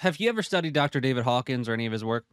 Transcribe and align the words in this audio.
have 0.00 0.18
you 0.18 0.28
ever 0.28 0.42
studied 0.42 0.72
Dr. 0.72 1.00
David 1.00 1.24
Hawkins 1.24 1.68
or 1.68 1.74
any 1.74 1.86
of 1.86 1.92
his 1.92 2.04
work? 2.04 2.24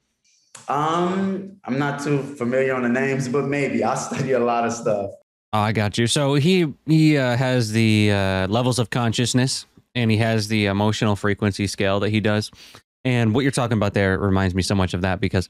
Um, 0.68 1.58
I'm 1.66 1.80
not 1.80 2.02
too 2.04 2.22
familiar 2.22 2.76
on 2.76 2.84
the 2.84 2.90
names, 2.90 3.28
but 3.28 3.46
maybe 3.46 3.84
I 3.84 3.96
study 3.96 4.34
a 4.34 4.40
lot 4.40 4.66
of 4.66 4.74
stuff. 4.74 5.12
Oh, 5.52 5.60
I 5.60 5.72
got 5.72 5.98
you. 5.98 6.08
So 6.08 6.36
he 6.36 6.74
he 6.86 7.18
uh, 7.18 7.36
has 7.38 7.72
the 7.72 8.12
uh, 8.12 8.48
levels 8.48 8.80
of 8.80 8.90
consciousness, 8.90 9.66
and 9.96 10.10
he 10.10 10.18
has 10.18 10.48
the 10.48 10.68
emotional 10.68 11.16
frequency 11.16 11.68
scale 11.68 12.00
that 12.02 12.10
he 12.10 12.20
does. 12.20 12.52
And 13.06 13.34
what 13.34 13.42
you're 13.42 13.52
talking 13.52 13.78
about 13.78 13.94
there 13.94 14.18
reminds 14.18 14.56
me 14.56 14.62
so 14.62 14.76
much 14.76 14.94
of 14.94 15.02
that 15.02 15.20
because 15.20 15.48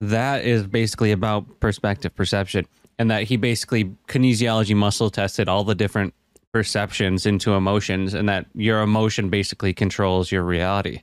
that 0.00 0.44
is 0.44 0.66
basically 0.66 1.12
about 1.12 1.60
perspective 1.60 2.14
perception, 2.14 2.66
and 2.98 3.10
that 3.10 3.24
he 3.24 3.36
basically 3.36 3.84
kinesiology 4.08 4.74
muscle 4.74 5.10
tested 5.10 5.48
all 5.48 5.64
the 5.64 5.74
different 5.74 6.14
perceptions 6.52 7.26
into 7.26 7.54
emotions, 7.54 8.14
and 8.14 8.28
that 8.28 8.46
your 8.54 8.82
emotion 8.82 9.30
basically 9.30 9.72
controls 9.72 10.32
your 10.32 10.42
reality 10.42 11.02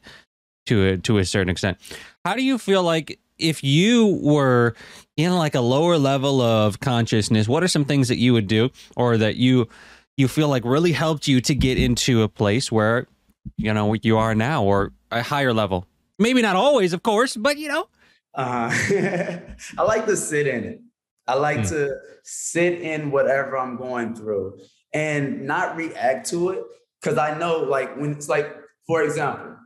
to 0.67 0.85
a, 0.85 0.97
to 0.97 1.17
a 1.17 1.25
certain 1.25 1.49
extent. 1.49 1.77
How 2.25 2.35
do 2.35 2.43
you 2.43 2.57
feel 2.57 2.83
like 2.83 3.19
if 3.37 3.63
you 3.63 4.19
were 4.21 4.75
in 5.15 5.35
like 5.35 5.55
a 5.55 5.61
lower 5.61 5.97
level 5.97 6.41
of 6.41 6.79
consciousness, 6.79 7.47
what 7.47 7.63
are 7.63 7.67
some 7.67 7.85
things 7.85 8.07
that 8.07 8.17
you 8.17 8.33
would 8.33 8.47
do 8.47 8.69
or 8.95 9.17
that 9.17 9.35
you 9.35 9.67
you 10.15 10.27
feel 10.27 10.49
like 10.49 10.65
really 10.65 10.93
helped 10.93 11.27
you 11.27 11.39
to 11.41 11.53
get 11.53 11.77
into 11.77 12.23
a 12.23 12.27
place 12.27 12.71
where 12.71 13.07
you 13.55 13.71
know 13.73 13.93
you 14.01 14.17
are 14.17 14.33
now 14.33 14.63
or 14.63 14.91
a 15.11 15.21
higher 15.21 15.53
level? 15.53 15.85
Maybe 16.19 16.41
not 16.41 16.55
always, 16.55 16.93
of 16.93 17.03
course, 17.03 17.35
but 17.35 17.57
you 17.57 17.67
know. 17.67 17.87
Uh, 18.33 18.69
I 19.77 19.83
like 19.83 20.05
to 20.05 20.15
sit 20.15 20.47
in 20.47 20.63
it. 20.63 20.81
I 21.27 21.35
like 21.35 21.59
mm. 21.59 21.69
to 21.69 21.97
sit 22.23 22.81
in 22.81 23.11
whatever 23.11 23.57
I'm 23.57 23.75
going 23.77 24.15
through 24.15 24.59
and 24.93 25.45
not 25.45 25.75
react 25.75 26.29
to 26.29 26.49
it 26.51 26.63
because 27.01 27.17
I 27.17 27.37
know, 27.37 27.57
like, 27.57 27.97
when 27.97 28.11
it's 28.11 28.29
like, 28.29 28.55
for 28.87 29.03
example, 29.03 29.56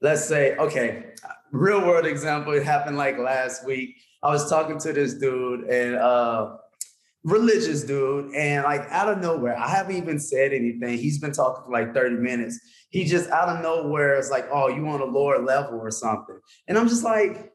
let's 0.00 0.24
say, 0.24 0.56
okay, 0.56 1.12
real 1.52 1.80
world 1.80 2.06
example, 2.06 2.52
it 2.52 2.62
happened 2.62 2.96
like 2.96 3.18
last 3.18 3.66
week. 3.66 3.96
I 4.22 4.30
was 4.30 4.48
talking 4.48 4.78
to 4.78 4.92
this 4.92 5.14
dude 5.14 5.64
and 5.64 5.96
uh 5.96 6.56
religious 7.24 7.82
dude, 7.84 8.34
and 8.34 8.64
like 8.64 8.82
out 8.90 9.08
of 9.08 9.18
nowhere, 9.18 9.56
I 9.56 9.68
haven't 9.68 9.96
even 9.96 10.18
said 10.18 10.52
anything. 10.52 10.98
He's 10.98 11.18
been 11.18 11.32
talking 11.32 11.64
for 11.64 11.72
like 11.72 11.94
30 11.94 12.16
minutes. 12.16 12.58
He 12.90 13.04
just 13.04 13.28
out 13.30 13.48
of 13.48 13.62
nowhere 13.62 14.18
is 14.18 14.30
like, 14.30 14.46
oh, 14.50 14.68
you 14.68 14.86
on 14.88 15.00
a 15.00 15.04
lower 15.04 15.42
level 15.42 15.78
or 15.78 15.90
something. 15.90 16.38
And 16.68 16.78
I'm 16.78 16.88
just 16.88 17.04
like, 17.04 17.52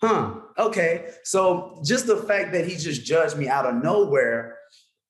huh, 0.00 0.34
okay. 0.58 1.10
So 1.22 1.80
just 1.84 2.06
the 2.06 2.16
fact 2.16 2.52
that 2.52 2.66
he 2.66 2.76
just 2.76 3.04
judged 3.04 3.36
me 3.36 3.48
out 3.48 3.66
of 3.66 3.82
nowhere 3.82 4.56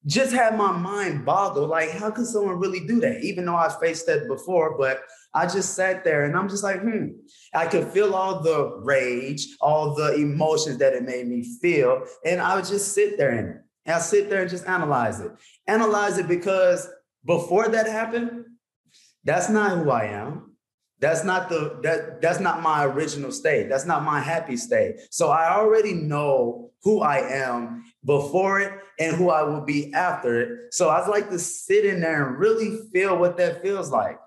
just 0.07 0.33
had 0.33 0.57
my 0.57 0.73
mind 0.73 1.25
boggled. 1.25 1.71
Like, 1.71 1.91
how 1.91 2.11
could 2.11 2.27
someone 2.27 2.59
really 2.59 2.81
do 2.81 3.01
that? 3.01 3.23
Even 3.23 3.47
though 3.47 3.57
I 3.57 3.75
faced 3.81 4.07
that 4.07 4.29
before, 4.29 4.77
but 4.79 5.01
I 5.39 5.47
just 5.47 5.75
sat 5.75 6.03
there 6.03 6.25
and 6.25 6.37
I'm 6.37 6.49
just 6.49 6.65
like, 6.65 6.81
hmm. 6.81 7.07
I 7.55 7.67
could 7.67 7.87
feel 7.89 8.15
all 8.15 8.41
the 8.41 8.81
rage, 8.83 9.47
all 9.61 9.95
the 9.95 10.17
emotions 10.17 10.79
that 10.79 10.95
it 10.95 11.05
made 11.05 11.29
me 11.29 11.45
feel. 11.61 12.05
And 12.25 12.41
I 12.41 12.57
would 12.57 12.65
just 12.65 12.93
sit 12.93 13.17
there 13.17 13.31
in 13.31 13.45
it. 13.47 13.57
And 13.87 13.95
I 13.95 14.01
sit 14.01 14.29
there 14.29 14.43
and 14.43 14.51
just 14.51 14.67
analyze 14.67 15.21
it. 15.21 15.31
Analyze 15.69 16.19
it 16.19 16.27
because 16.27 16.89
before 17.25 17.69
that 17.69 17.87
happened, 17.87 18.47
that's 19.23 19.49
not 19.49 19.79
who 19.79 19.91
I 19.91 20.07
am. 20.07 20.57
That's 20.99 21.23
not 21.23 21.49
the 21.49 21.79
that 21.85 22.21
that's 22.21 22.41
not 22.41 22.61
my 22.61 22.85
original 22.85 23.31
state. 23.31 23.69
That's 23.69 23.87
not 23.87 24.03
my 24.03 24.19
happy 24.19 24.57
state. 24.57 24.97
So 25.11 25.29
I 25.29 25.55
already 25.55 25.95
know 25.95 26.73
who 26.83 27.01
I 27.01 27.19
am 27.19 27.85
before 28.05 28.61
it 28.61 28.73
and 28.99 29.15
who 29.15 29.31
I 29.31 29.45
will 29.45 29.61
be 29.61 29.95
after 29.95 30.41
it. 30.41 30.75
So 30.75 30.91
I'd 30.91 31.09
like 31.09 31.31
to 31.31 31.39
sit 31.39 31.85
in 31.85 32.01
there 32.01 32.27
and 32.27 32.39
really 32.39 32.81
feel 32.93 33.17
what 33.17 33.37
that 33.37 33.63
feels 33.63 33.91
like. 33.91 34.19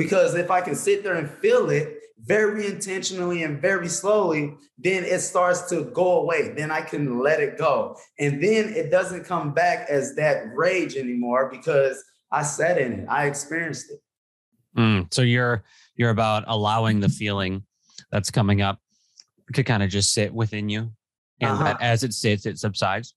Because 0.00 0.34
if 0.34 0.50
I 0.50 0.62
can 0.62 0.74
sit 0.74 1.02
there 1.02 1.16
and 1.16 1.28
feel 1.28 1.68
it 1.68 1.98
very 2.24 2.66
intentionally 2.66 3.42
and 3.42 3.60
very 3.60 3.86
slowly, 3.86 4.54
then 4.78 5.04
it 5.04 5.20
starts 5.20 5.68
to 5.68 5.84
go 5.92 6.22
away. 6.22 6.54
Then 6.56 6.70
I 6.70 6.80
can 6.80 7.18
let 7.18 7.38
it 7.38 7.58
go. 7.58 7.98
And 8.18 8.42
then 8.42 8.70
it 8.70 8.90
doesn't 8.90 9.24
come 9.24 9.52
back 9.52 9.90
as 9.90 10.14
that 10.16 10.44
rage 10.54 10.96
anymore 10.96 11.50
because 11.50 12.02
I 12.32 12.44
sat 12.44 12.78
in 12.78 12.92
it, 12.94 13.06
I 13.10 13.26
experienced 13.26 13.90
it. 13.90 14.00
Mm, 14.74 15.12
so 15.12 15.20
you're 15.20 15.64
you're 15.96 16.08
about 16.08 16.44
allowing 16.46 17.00
the 17.00 17.10
feeling 17.10 17.62
that's 18.10 18.30
coming 18.30 18.62
up 18.62 18.78
to 19.52 19.62
kind 19.62 19.82
of 19.82 19.90
just 19.90 20.14
sit 20.14 20.32
within 20.32 20.70
you 20.70 20.92
and 21.42 21.50
uh-huh. 21.50 21.76
as 21.80 22.04
it 22.04 22.14
sits 22.14 22.46
it 22.46 22.56
subsides 22.56 23.14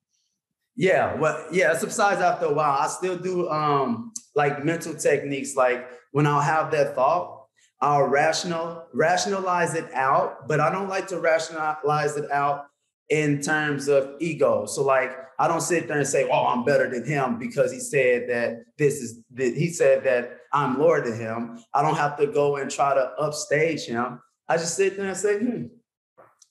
yeah 0.75 1.13
well 1.15 1.45
yeah 1.51 1.71
it 1.71 1.79
subsides 1.79 2.19
after 2.21 2.45
a 2.47 2.53
while 2.53 2.79
i 2.79 2.87
still 2.87 3.15
do 3.15 3.47
um 3.49 4.11
like 4.33 4.65
mental 4.65 4.95
techniques 4.95 5.55
like 5.55 5.87
when 6.13 6.27
I'll 6.27 6.41
have 6.41 6.71
that 6.71 6.95
thought, 6.95 7.47
I'll 7.81 8.03
rational 8.03 8.87
rationalize 8.93 9.73
it 9.73 9.91
out, 9.93 10.47
but 10.47 10.61
I 10.61 10.71
don't 10.71 10.87
like 10.87 11.07
to 11.07 11.19
rationalize 11.19 12.15
it 12.15 12.31
out 12.31 12.67
in 13.09 13.41
terms 13.41 13.89
of 13.89 14.15
ego. 14.19 14.65
So 14.65 14.83
like 14.83 15.11
I 15.37 15.47
don't 15.47 15.61
sit 15.61 15.87
there 15.87 15.97
and 15.97 16.07
say, 16.07 16.29
"Oh, 16.31 16.45
I'm 16.45 16.63
better 16.63 16.89
than 16.89 17.03
him" 17.03 17.39
because 17.39 17.73
he 17.73 17.79
said 17.79 18.29
that 18.29 18.63
this 18.77 19.01
is 19.01 19.19
he 19.35 19.69
said 19.69 20.05
that 20.05 20.37
I'm 20.53 20.79
lower 20.79 21.01
than 21.01 21.19
him. 21.19 21.59
I 21.73 21.81
don't 21.81 21.97
have 21.97 22.15
to 22.19 22.27
go 22.27 22.55
and 22.55 22.71
try 22.71 22.93
to 22.93 23.11
upstage 23.19 23.85
him. 23.85 24.19
I 24.47 24.57
just 24.57 24.75
sit 24.75 24.95
there 24.95 25.07
and 25.07 25.17
say, 25.17 25.39
"Hmm, 25.39 25.65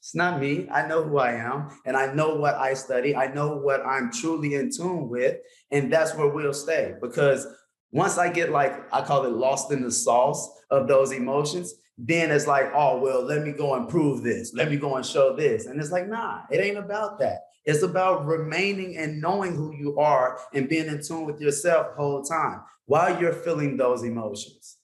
it's 0.00 0.14
not 0.14 0.40
me. 0.40 0.68
I 0.70 0.86
know 0.86 1.04
who 1.04 1.18
I 1.18 1.32
am, 1.32 1.68
and 1.86 1.96
I 1.96 2.12
know 2.12 2.34
what 2.34 2.56
I 2.56 2.74
study. 2.74 3.14
I 3.16 3.32
know 3.32 3.56
what 3.56 3.86
I'm 3.86 4.10
truly 4.12 4.54
in 4.56 4.70
tune 4.70 5.08
with, 5.08 5.38
and 5.70 5.90
that's 5.90 6.14
where 6.16 6.28
we'll 6.28 6.52
stay 6.52 6.94
because." 7.00 7.46
Once 7.92 8.18
I 8.18 8.30
get 8.30 8.50
like, 8.50 8.72
I 8.92 9.02
call 9.02 9.24
it 9.26 9.32
lost 9.32 9.70
in 9.70 9.82
the 9.82 9.90
sauce 9.90 10.50
of 10.70 10.88
those 10.88 11.12
emotions, 11.12 11.74
then 11.98 12.30
it's 12.30 12.46
like, 12.46 12.70
oh, 12.74 12.98
well, 12.98 13.22
let 13.22 13.44
me 13.44 13.52
go 13.52 13.74
and 13.74 13.88
prove 13.88 14.22
this. 14.22 14.52
Let 14.54 14.70
me 14.70 14.76
go 14.76 14.96
and 14.96 15.04
show 15.04 15.36
this. 15.36 15.66
And 15.66 15.78
it's 15.78 15.92
like, 15.92 16.08
nah, 16.08 16.40
it 16.50 16.58
ain't 16.58 16.78
about 16.78 17.18
that. 17.20 17.42
It's 17.64 17.82
about 17.82 18.26
remaining 18.26 18.96
and 18.96 19.20
knowing 19.20 19.54
who 19.54 19.74
you 19.76 19.98
are 19.98 20.40
and 20.52 20.68
being 20.68 20.86
in 20.86 21.02
tune 21.02 21.26
with 21.26 21.40
yourself 21.40 21.88
the 21.90 22.02
whole 22.02 22.22
time 22.22 22.62
while 22.86 23.20
you're 23.20 23.32
feeling 23.32 23.76
those 23.76 24.02
emotions. 24.02 24.78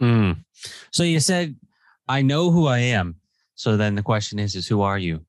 Mm. 0.00 0.44
So 0.92 1.02
you 1.02 1.20
said, 1.20 1.56
I 2.06 2.22
know 2.22 2.50
who 2.50 2.66
I 2.66 2.78
am. 2.78 3.16
So 3.54 3.76
then 3.76 3.94
the 3.94 4.02
question 4.02 4.38
is, 4.38 4.54
is 4.54 4.68
who 4.68 4.82
are 4.82 4.98
you? 4.98 5.24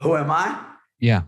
Who 0.00 0.16
am 0.16 0.30
I? 0.30 0.62
Yeah. 1.00 1.22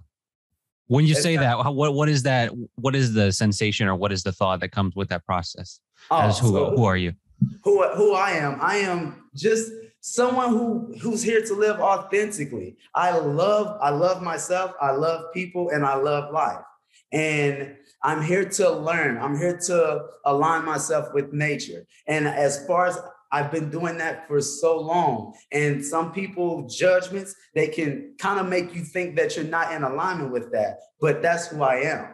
When 0.88 1.06
you 1.06 1.14
say 1.14 1.36
that, 1.36 1.74
what 1.74 1.94
what 1.94 2.08
is 2.08 2.22
that? 2.24 2.50
What 2.76 2.96
is 2.96 3.12
the 3.12 3.30
sensation 3.30 3.86
or 3.88 3.94
what 3.94 4.10
is 4.10 4.22
the 4.22 4.32
thought 4.32 4.60
that 4.60 4.70
comes 4.70 4.96
with 4.96 5.08
that 5.10 5.24
process? 5.24 5.80
Oh, 6.10 6.20
As 6.20 6.38
who 6.38 6.48
so 6.48 6.70
who 6.74 6.84
are 6.84 6.96
you? 6.96 7.12
Who 7.62 7.86
who 7.94 8.14
I 8.14 8.30
am? 8.32 8.58
I 8.60 8.76
am 8.76 9.24
just 9.34 9.70
someone 10.00 10.48
who 10.48 10.94
who's 11.00 11.22
here 11.22 11.44
to 11.44 11.54
live 11.54 11.78
authentically. 11.80 12.78
I 12.94 13.16
love 13.16 13.78
I 13.82 13.90
love 13.90 14.22
myself. 14.22 14.72
I 14.80 14.92
love 14.92 15.32
people, 15.34 15.68
and 15.70 15.84
I 15.84 15.96
love 15.96 16.32
life. 16.32 16.64
And 17.12 17.76
I'm 18.02 18.22
here 18.22 18.48
to 18.48 18.70
learn. 18.70 19.18
I'm 19.18 19.36
here 19.36 19.58
to 19.66 20.04
align 20.24 20.64
myself 20.64 21.12
with 21.12 21.32
nature. 21.32 21.86
And 22.06 22.26
as 22.28 22.66
far 22.66 22.86
as 22.86 22.98
I've 23.30 23.50
been 23.50 23.70
doing 23.70 23.98
that 23.98 24.26
for 24.26 24.40
so 24.40 24.80
long. 24.80 25.34
And 25.52 25.84
some 25.84 26.12
people 26.12 26.66
judgments, 26.68 27.34
they 27.54 27.68
can 27.68 28.14
kind 28.18 28.40
of 28.40 28.48
make 28.48 28.74
you 28.74 28.82
think 28.82 29.16
that 29.16 29.36
you're 29.36 29.44
not 29.44 29.72
in 29.72 29.82
alignment 29.82 30.32
with 30.32 30.50
that. 30.52 30.80
But 31.00 31.22
that's 31.22 31.48
who 31.48 31.62
I 31.62 31.76
am. 31.82 32.08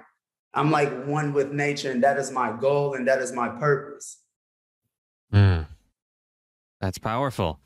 I'm 0.54 0.70
like 0.70 1.04
one 1.04 1.32
with 1.32 1.52
nature, 1.52 1.90
and 1.90 2.02
that 2.04 2.16
is 2.16 2.30
my 2.30 2.56
goal 2.56 2.94
and 2.94 3.08
that 3.08 3.20
is 3.20 3.32
my 3.32 3.48
purpose. 3.48 4.20
Mm. 5.32 5.66
That's 6.80 6.98
powerful. 6.98 7.58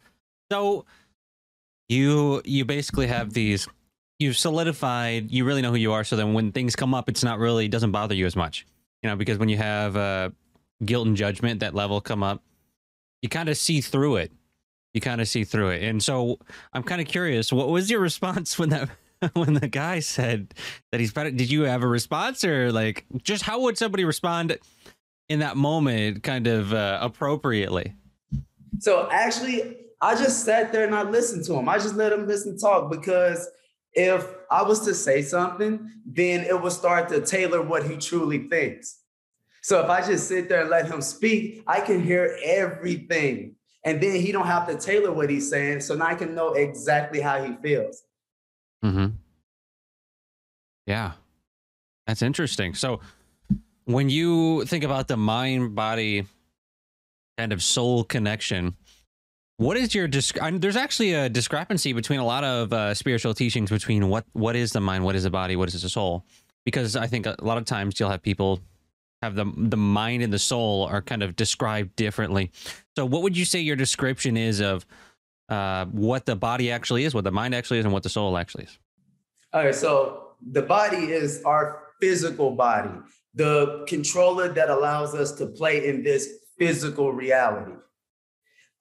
So 0.50 0.86
you 1.88 2.42
you 2.44 2.64
basically 2.64 3.06
have 3.06 3.32
these 3.32 3.66
you've 4.18 4.36
solidified 4.36 5.30
you 5.30 5.44
really 5.44 5.62
know 5.62 5.70
who 5.70 5.76
you 5.76 5.92
are 5.92 6.04
so 6.04 6.16
then 6.16 6.34
when 6.34 6.52
things 6.52 6.76
come 6.76 6.94
up 6.94 7.08
it's 7.08 7.24
not 7.24 7.38
really 7.38 7.66
doesn't 7.66 7.92
bother 7.92 8.14
you 8.14 8.26
as 8.26 8.36
much 8.36 8.66
you 9.02 9.08
know 9.08 9.16
because 9.16 9.38
when 9.38 9.48
you 9.48 9.56
have 9.56 9.96
uh 9.96 10.28
guilt 10.84 11.06
and 11.06 11.16
judgment 11.16 11.60
that 11.60 11.74
level 11.74 12.00
come 12.00 12.22
up 12.22 12.42
you 13.22 13.28
kind 13.28 13.48
of 13.48 13.56
see 13.56 13.80
through 13.80 14.16
it. 14.16 14.32
You 14.94 15.00
kind 15.00 15.20
of 15.20 15.28
see 15.28 15.44
through 15.44 15.70
it. 15.70 15.82
And 15.82 16.02
so 16.02 16.38
I'm 16.72 16.82
kind 16.82 17.00
of 17.00 17.06
curious, 17.06 17.52
what 17.52 17.68
was 17.68 17.90
your 17.90 18.00
response 18.08 18.58
when 18.58 18.70
that 18.70 18.88
when 19.32 19.54
the 19.54 19.68
guy 19.68 20.00
said 20.00 20.54
that 20.92 21.00
he's 21.00 21.12
better? 21.12 21.30
Did 21.30 21.50
you 21.50 21.62
have 21.62 21.82
a 21.82 21.88
response 21.88 22.44
or 22.44 22.72
like 22.72 23.04
just 23.22 23.42
how 23.42 23.60
would 23.62 23.76
somebody 23.76 24.04
respond 24.04 24.56
in 25.28 25.40
that 25.40 25.56
moment 25.56 26.22
kind 26.22 26.46
of 26.46 26.72
uh, 26.72 26.98
appropriately? 27.00 27.94
So 28.78 29.08
actually, 29.10 29.76
I 30.00 30.14
just 30.14 30.44
sat 30.44 30.72
there 30.72 30.84
and 30.84 30.94
I 30.94 31.02
listened 31.02 31.44
to 31.46 31.54
him. 31.54 31.68
I 31.68 31.78
just 31.78 31.96
let 31.96 32.12
him 32.12 32.26
listen 32.26 32.58
talk 32.58 32.90
because 32.90 33.48
if 33.92 34.24
I 34.50 34.62
was 34.62 34.80
to 34.84 34.94
say 34.94 35.22
something, 35.22 35.90
then 36.06 36.44
it 36.44 36.60
would 36.60 36.72
start 36.72 37.08
to 37.08 37.20
tailor 37.20 37.62
what 37.62 37.84
he 37.84 37.96
truly 37.96 38.46
thinks. 38.48 38.97
So 39.68 39.80
if 39.84 39.90
I 39.90 40.00
just 40.00 40.26
sit 40.26 40.48
there 40.48 40.62
and 40.62 40.70
let 40.70 40.86
him 40.86 41.02
speak, 41.02 41.62
I 41.66 41.80
can 41.80 42.02
hear 42.02 42.38
everything. 42.42 43.54
And 43.84 44.02
then 44.02 44.14
he 44.14 44.32
don't 44.32 44.46
have 44.46 44.66
to 44.68 44.74
tailor 44.78 45.12
what 45.12 45.28
he's 45.28 45.50
saying. 45.50 45.80
So 45.80 45.94
now 45.94 46.06
I 46.06 46.14
can 46.14 46.34
know 46.34 46.54
exactly 46.54 47.20
how 47.20 47.44
he 47.44 47.52
feels. 47.62 48.02
Mm-hmm. 48.82 49.08
Yeah. 50.86 51.12
That's 52.06 52.22
interesting. 52.22 52.72
So 52.72 53.00
when 53.84 54.08
you 54.08 54.64
think 54.64 54.84
about 54.84 55.06
the 55.06 55.18
mind 55.18 55.74
body 55.74 56.24
kind 57.36 57.52
of 57.52 57.62
soul 57.62 58.04
connection, 58.04 58.74
What 59.58 59.76
is 59.76 59.94
your 59.94 60.08
disc- 60.08 60.40
I 60.40 60.50
there's 60.52 60.76
actually 60.76 61.12
a 61.12 61.28
discrepancy 61.28 61.92
between 61.92 62.20
a 62.20 62.24
lot 62.24 62.42
of 62.42 62.72
uh, 62.72 62.94
spiritual 62.94 63.34
teachings 63.34 63.70
between 63.70 64.08
what 64.08 64.24
what 64.32 64.56
is 64.56 64.72
the 64.72 64.80
mind, 64.80 65.04
what 65.04 65.14
is 65.14 65.24
the 65.24 65.30
body, 65.30 65.56
what 65.56 65.68
is 65.74 65.82
the 65.82 65.90
soul? 65.90 66.24
Because 66.64 66.96
I 66.96 67.06
think 67.06 67.26
a 67.26 67.36
lot 67.42 67.58
of 67.58 67.66
times 67.66 68.00
you'll 68.00 68.08
have 68.08 68.22
people 68.22 68.60
have 69.22 69.34
the 69.34 69.52
the 69.56 69.76
mind 69.76 70.22
and 70.22 70.32
the 70.32 70.38
soul 70.38 70.84
are 70.84 71.02
kind 71.02 71.22
of 71.22 71.36
described 71.36 71.96
differently. 71.96 72.50
So, 72.96 73.04
what 73.04 73.22
would 73.22 73.36
you 73.36 73.44
say 73.44 73.60
your 73.60 73.76
description 73.76 74.36
is 74.36 74.60
of 74.60 74.86
uh, 75.48 75.86
what 75.86 76.26
the 76.26 76.36
body 76.36 76.70
actually 76.70 77.04
is, 77.04 77.14
what 77.14 77.24
the 77.24 77.32
mind 77.32 77.54
actually 77.54 77.78
is, 77.78 77.84
and 77.84 77.92
what 77.92 78.02
the 78.02 78.08
soul 78.08 78.36
actually 78.36 78.64
is? 78.64 78.78
All 79.52 79.64
right, 79.64 79.74
so 79.74 80.32
the 80.52 80.62
body 80.62 81.10
is 81.10 81.42
our 81.44 81.82
physical 82.00 82.52
body, 82.52 82.90
the 83.34 83.84
controller 83.88 84.48
that 84.52 84.70
allows 84.70 85.14
us 85.14 85.32
to 85.32 85.46
play 85.46 85.88
in 85.88 86.02
this 86.02 86.28
physical 86.58 87.12
reality. 87.12 87.72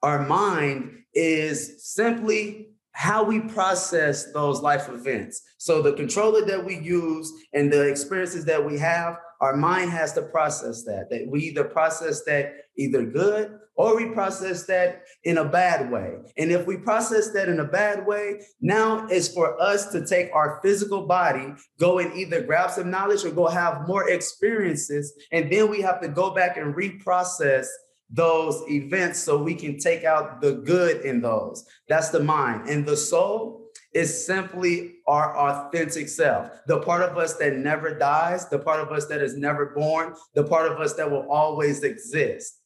Our 0.04 0.26
mind 0.28 1.04
is 1.14 1.84
simply 1.84 2.70
how 2.92 3.24
we 3.24 3.40
process 3.40 4.32
those 4.34 4.62
life 4.62 4.90
events. 4.90 5.42
So 5.58 5.82
the 5.82 5.94
controller 5.94 6.44
that 6.46 6.64
we 6.64 6.80
use 6.80 7.32
and 7.54 7.72
the 7.72 7.88
experiences 7.88 8.44
that 8.46 8.64
we 8.64 8.78
have, 8.80 9.18
our 9.42 9.56
mind 9.56 9.92
has 9.92 10.14
to 10.14 10.22
process 10.22 10.84
that. 10.84 11.10
That 11.10 11.28
we 11.28 11.42
either 11.44 11.64
process 11.64 12.24
that 12.26 12.54
either 12.78 13.04
good 13.04 13.60
or 13.76 13.96
we 13.96 14.10
process 14.10 14.66
that 14.66 15.04
in 15.24 15.38
a 15.38 15.46
bad 15.46 15.92
way. 15.92 16.16
And 16.38 16.52
if 16.52 16.66
we 16.66 16.78
process 16.78 17.32
that 17.32 17.48
in 17.48 17.60
a 17.60 17.66
bad 17.66 18.06
way, 18.06 18.42
now 18.60 19.06
it's 19.08 19.28
for 19.28 19.62
us 19.62 19.92
to 19.92 20.06
take 20.06 20.32
our 20.34 20.60
physical 20.64 21.06
body, 21.06 21.54
go 21.80 22.00
and 22.00 22.14
either 22.14 22.42
grab 22.42 22.72
some 22.72 22.90
knowledge 22.90 23.24
or 23.24 23.32
go 23.32 23.48
have 23.48 23.88
more 23.88 24.10
experiences. 24.10 25.14
And 25.32 25.52
then 25.52 25.70
we 25.70 25.82
have 25.82 26.02
to 26.02 26.08
go 26.08 26.32
back 26.32 26.58
and 26.58 26.74
reprocess 26.74 27.68
those 28.10 28.64
events 28.70 29.20
so 29.20 29.38
we 29.38 29.54
can 29.54 29.78
take 29.78 30.04
out 30.06 30.42
the 30.42 30.54
good 30.54 31.02
in 31.02 31.22
those. 31.22 31.66
That's 31.88 32.10
the 32.10 32.24
mind. 32.24 32.70
And 32.70 32.86
the 32.86 32.98
soul 32.98 33.67
is 33.98 34.26
simply 34.26 34.98
our 35.08 35.36
authentic 35.36 36.08
self, 36.08 36.52
the 36.68 36.80
part 36.82 37.02
of 37.02 37.18
us 37.18 37.34
that 37.38 37.56
never 37.56 37.98
dies, 37.98 38.48
the 38.48 38.60
part 38.60 38.80
of 38.80 38.92
us 38.92 39.08
that 39.08 39.22
is 39.22 39.36
never 39.36 39.68
born, 39.68 40.14
the 40.36 40.44
part 40.44 40.72
of 40.72 40.80
us 40.80 40.94
that 40.94 41.10
will 41.10 41.28
always 41.32 41.82
exist. 41.82 42.62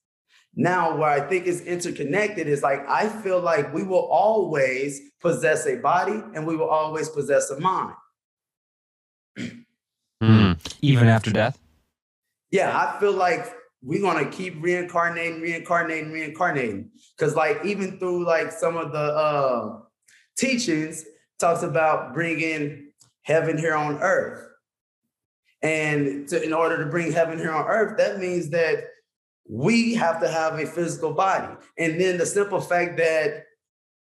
Now, 0.54 0.98
where 0.98 1.10
I 1.10 1.22
think 1.22 1.46
is 1.46 1.62
interconnected 1.62 2.48
is 2.48 2.62
like, 2.62 2.86
I 2.86 3.08
feel 3.08 3.40
like 3.40 3.74
we 3.74 3.84
will 3.84 4.08
always 4.08 5.00
possess 5.22 5.66
a 5.66 5.78
body 5.78 6.22
and 6.36 6.46
we 6.46 6.58
will 6.58 6.68
always 6.68 7.08
possess 7.08 7.50
a 7.50 7.60
mind. 7.60 7.96
Mm. 10.22 10.56
Even 10.84 11.08
after 11.08 11.32
death? 11.32 11.58
Yeah, 12.52 12.78
I 12.78 13.00
feel 13.00 13.14
like 13.14 13.52
we're 13.82 14.02
going 14.02 14.24
to 14.24 14.30
keep 14.30 14.62
reincarnating, 14.62 15.42
reincarnating, 15.42 16.12
reincarnating. 16.12 16.92
Because, 17.18 17.36
like, 17.36 17.66
even 17.66 17.98
through 17.98 18.24
like 18.28 18.52
some 18.52 18.78
of 18.78 18.92
the 18.92 19.00
uh, 19.00 19.80
teachings, 20.38 21.06
talks 21.42 21.64
about 21.64 22.14
bringing 22.14 22.92
heaven 23.24 23.58
here 23.58 23.76
on 23.76 23.98
earth. 23.98 24.48
And 25.62 26.28
to, 26.30 26.42
in 26.42 26.54
order 26.54 26.84
to 26.84 26.90
bring 26.90 27.12
heaven 27.12 27.38
here 27.38 27.52
on 27.52 27.68
earth, 27.68 27.98
that 27.98 28.20
means 28.20 28.50
that 28.50 28.86
we 29.48 29.94
have 29.96 30.22
to 30.22 30.30
have 30.30 30.60
a 30.60 30.66
physical 30.66 31.12
body. 31.14 31.54
And 31.78 32.00
then 32.00 32.18
the 32.18 32.26
simple 32.26 32.62
fact 32.62 32.98
that 32.98 33.46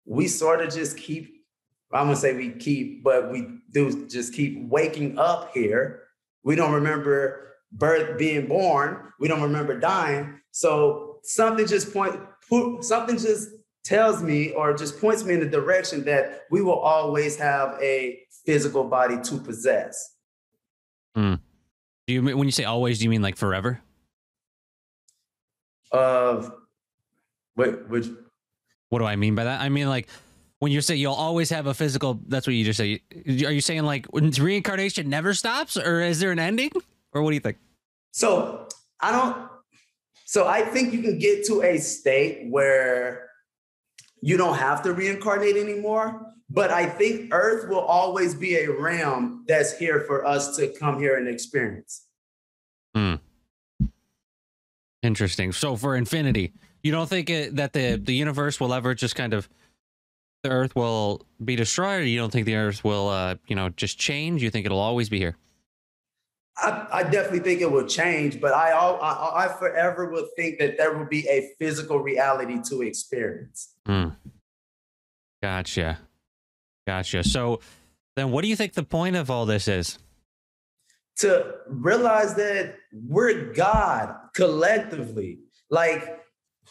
we 0.04 0.28
sort 0.28 0.60
of 0.60 0.72
just 0.72 0.96
keep, 0.96 1.44
I'm 1.92 2.06
gonna 2.06 2.16
say 2.16 2.34
we 2.34 2.50
keep, 2.50 3.02
but 3.02 3.30
we 3.30 3.48
do 3.72 4.06
just 4.06 4.32
keep 4.32 4.68
waking 4.68 5.18
up 5.18 5.52
here. 5.52 6.04
We 6.44 6.56
don't 6.56 6.72
remember 6.72 7.56
birth 7.72 8.18
being 8.18 8.46
born. 8.46 9.12
We 9.18 9.28
don't 9.28 9.42
remember 9.42 9.78
dying. 9.78 10.40
So 10.52 11.18
something 11.22 11.66
just 11.66 11.92
point 11.92 12.18
something 12.80 13.18
just 13.18 13.48
tells 13.84 14.22
me 14.22 14.50
or 14.52 14.74
just 14.74 15.00
points 15.00 15.24
me 15.24 15.34
in 15.34 15.40
the 15.40 15.46
direction 15.46 16.04
that 16.04 16.42
we 16.50 16.62
will 16.62 16.78
always 16.78 17.36
have 17.38 17.78
a 17.80 18.20
physical 18.44 18.84
body 18.84 19.18
to 19.22 19.38
possess. 19.38 20.16
Mm. 21.16 21.40
Do 22.06 22.14
you 22.14 22.22
when 22.36 22.46
you 22.46 22.52
say 22.52 22.64
always, 22.64 22.98
do 22.98 23.04
you 23.04 23.10
mean 23.10 23.22
like 23.22 23.36
forever? 23.36 23.80
Of 25.92 26.52
what 27.54 27.88
which 27.88 28.06
what 28.90 28.98
do 29.00 29.04
I 29.04 29.16
mean 29.16 29.34
by 29.34 29.44
that? 29.44 29.60
I 29.60 29.68
mean 29.68 29.88
like 29.88 30.08
when 30.58 30.72
you 30.72 30.80
say 30.80 30.96
you'll 30.96 31.14
always 31.14 31.50
have 31.50 31.66
a 31.66 31.74
physical 31.74 32.20
that's 32.26 32.46
what 32.46 32.54
you 32.54 32.64
just 32.64 32.78
say. 32.78 33.02
Are 33.26 33.52
you 33.52 33.60
saying 33.60 33.84
like 33.84 34.06
reincarnation 34.12 35.08
never 35.08 35.34
stops 35.34 35.76
or 35.76 36.00
is 36.00 36.20
there 36.20 36.32
an 36.32 36.38
ending? 36.38 36.70
Or 37.12 37.22
what 37.22 37.30
do 37.30 37.34
you 37.34 37.40
think? 37.40 37.58
So 38.12 38.68
I 39.00 39.12
don't 39.12 39.48
so 40.26 40.46
I 40.46 40.62
think 40.62 40.92
you 40.92 41.02
can 41.02 41.18
get 41.18 41.44
to 41.46 41.62
a 41.62 41.78
state 41.78 42.46
where 42.50 43.29
you 44.20 44.36
don't 44.36 44.56
have 44.56 44.82
to 44.82 44.92
reincarnate 44.92 45.56
anymore. 45.56 46.26
But 46.52 46.70
I 46.72 46.86
think 46.86 47.32
Earth 47.32 47.68
will 47.68 47.80
always 47.80 48.34
be 48.34 48.56
a 48.56 48.70
realm 48.70 49.44
that's 49.46 49.78
here 49.78 50.00
for 50.00 50.26
us 50.26 50.56
to 50.56 50.68
come 50.68 50.98
here 50.98 51.16
and 51.16 51.28
experience. 51.28 52.06
Hmm. 52.94 53.16
Interesting. 55.02 55.52
So 55.52 55.76
for 55.76 55.94
infinity, 55.94 56.52
you 56.82 56.90
don't 56.90 57.08
think 57.08 57.30
it, 57.30 57.56
that 57.56 57.72
the 57.72 57.96
the 57.96 58.14
universe 58.14 58.58
will 58.58 58.74
ever 58.74 58.94
just 58.94 59.14
kind 59.14 59.32
of 59.32 59.48
the 60.42 60.50
Earth 60.50 60.74
will 60.74 61.26
be 61.44 61.56
destroyed, 61.56 62.06
you 62.06 62.18
don't 62.18 62.32
think 62.32 62.46
the 62.46 62.56
Earth 62.56 62.82
will, 62.82 63.08
uh, 63.08 63.36
you 63.46 63.54
know, 63.54 63.68
just 63.70 63.98
change? 63.98 64.42
You 64.42 64.50
think 64.50 64.66
it'll 64.66 64.78
always 64.78 65.08
be 65.08 65.18
here? 65.18 65.36
I, 66.56 66.86
I 66.92 67.02
definitely 67.04 67.40
think 67.40 67.60
it 67.60 67.70
will 67.70 67.86
change, 67.86 68.40
but 68.40 68.52
I, 68.52 68.72
I 68.72 69.44
I 69.44 69.48
forever 69.48 70.10
will 70.10 70.28
think 70.36 70.58
that 70.58 70.76
there 70.76 70.96
will 70.96 71.06
be 71.06 71.26
a 71.28 71.50
physical 71.58 72.00
reality 72.00 72.60
to 72.68 72.82
experience. 72.82 73.74
Hmm. 73.86 74.08
Gotcha, 75.42 75.98
gotcha. 76.86 77.24
So 77.24 77.60
then, 78.16 78.30
what 78.30 78.42
do 78.42 78.48
you 78.48 78.56
think 78.56 78.74
the 78.74 78.82
point 78.82 79.16
of 79.16 79.30
all 79.30 79.46
this 79.46 79.68
is? 79.68 79.98
to 81.20 81.54
realize 81.66 82.34
that 82.34 82.76
we're 82.92 83.52
God 83.52 84.14
collectively. 84.34 85.40
Like 85.68 86.18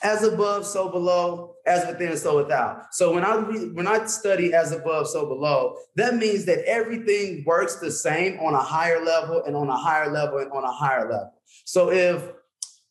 as 0.04 0.24
above, 0.24 0.66
so 0.66 0.90
below, 0.90 1.56
as 1.70 1.86
within, 1.86 2.18
so 2.18 2.38
without. 2.38 2.94
So 2.94 3.14
when 3.14 3.24
I 3.24 3.38
when 3.38 3.88
I 3.88 4.06
study 4.08 4.54
as 4.54 4.72
above, 4.72 5.08
so 5.08 5.26
below, 5.26 5.78
that 5.96 6.16
means 6.16 6.46
that 6.46 6.60
everything 6.66 7.44
works 7.46 7.76
the 7.76 7.92
same 7.92 8.40
on 8.40 8.54
a 8.54 8.62
higher 8.62 9.04
level 9.04 9.44
and 9.46 9.56
on 9.56 9.70
a 9.70 9.78
higher 9.78 10.12
level 10.12 10.40
and 10.40 10.52
on 10.52 10.64
a 10.64 10.72
higher 10.72 11.10
level. 11.10 11.34
So 11.66 11.92
if 11.92 12.24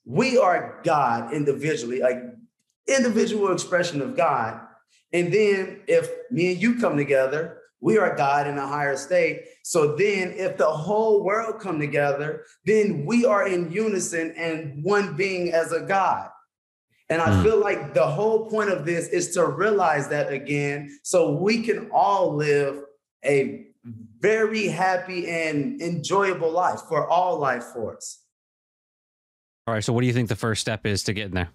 we 0.04 0.38
are 0.38 0.80
God 0.84 1.32
individually, 1.32 2.00
like 2.00 2.18
individual 2.86 3.52
expression 3.52 4.00
of 4.00 4.16
God, 4.16 4.60
and 5.12 5.32
then 5.32 5.80
if 5.86 6.08
me 6.30 6.52
and 6.52 6.62
you 6.62 6.78
come 6.78 6.96
together, 6.96 7.58
we 7.80 7.98
are 7.98 8.16
God 8.16 8.46
in 8.46 8.58
a 8.58 8.66
higher 8.66 8.96
state. 8.96 9.44
So 9.62 9.94
then, 9.96 10.32
if 10.32 10.56
the 10.56 10.66
whole 10.66 11.24
world 11.24 11.60
come 11.60 11.78
together, 11.78 12.44
then 12.64 13.06
we 13.06 13.24
are 13.24 13.46
in 13.46 13.70
unison 13.70 14.34
and 14.36 14.82
one 14.82 15.16
being 15.16 15.52
as 15.52 15.72
a 15.72 15.80
God. 15.80 16.30
And 17.10 17.22
I 17.22 17.28
mm. 17.28 17.42
feel 17.42 17.58
like 17.58 17.94
the 17.94 18.06
whole 18.06 18.50
point 18.50 18.70
of 18.70 18.84
this 18.84 19.08
is 19.08 19.32
to 19.34 19.46
realize 19.46 20.08
that 20.08 20.30
again, 20.32 20.98
so 21.02 21.32
we 21.32 21.62
can 21.62 21.88
all 21.90 22.34
live 22.34 22.82
a 23.24 23.66
very 24.20 24.68
happy 24.68 25.28
and 25.28 25.80
enjoyable 25.80 26.50
life 26.50 26.80
for 26.88 27.08
all 27.08 27.38
life 27.38 27.64
force. 27.64 28.22
All 29.66 29.74
right. 29.74 29.82
So, 29.82 29.92
what 29.92 30.02
do 30.02 30.06
you 30.06 30.12
think 30.12 30.28
the 30.28 30.36
first 30.36 30.60
step 30.60 30.84
is 30.84 31.02
to 31.04 31.12
getting 31.12 31.34
there? 31.34 31.50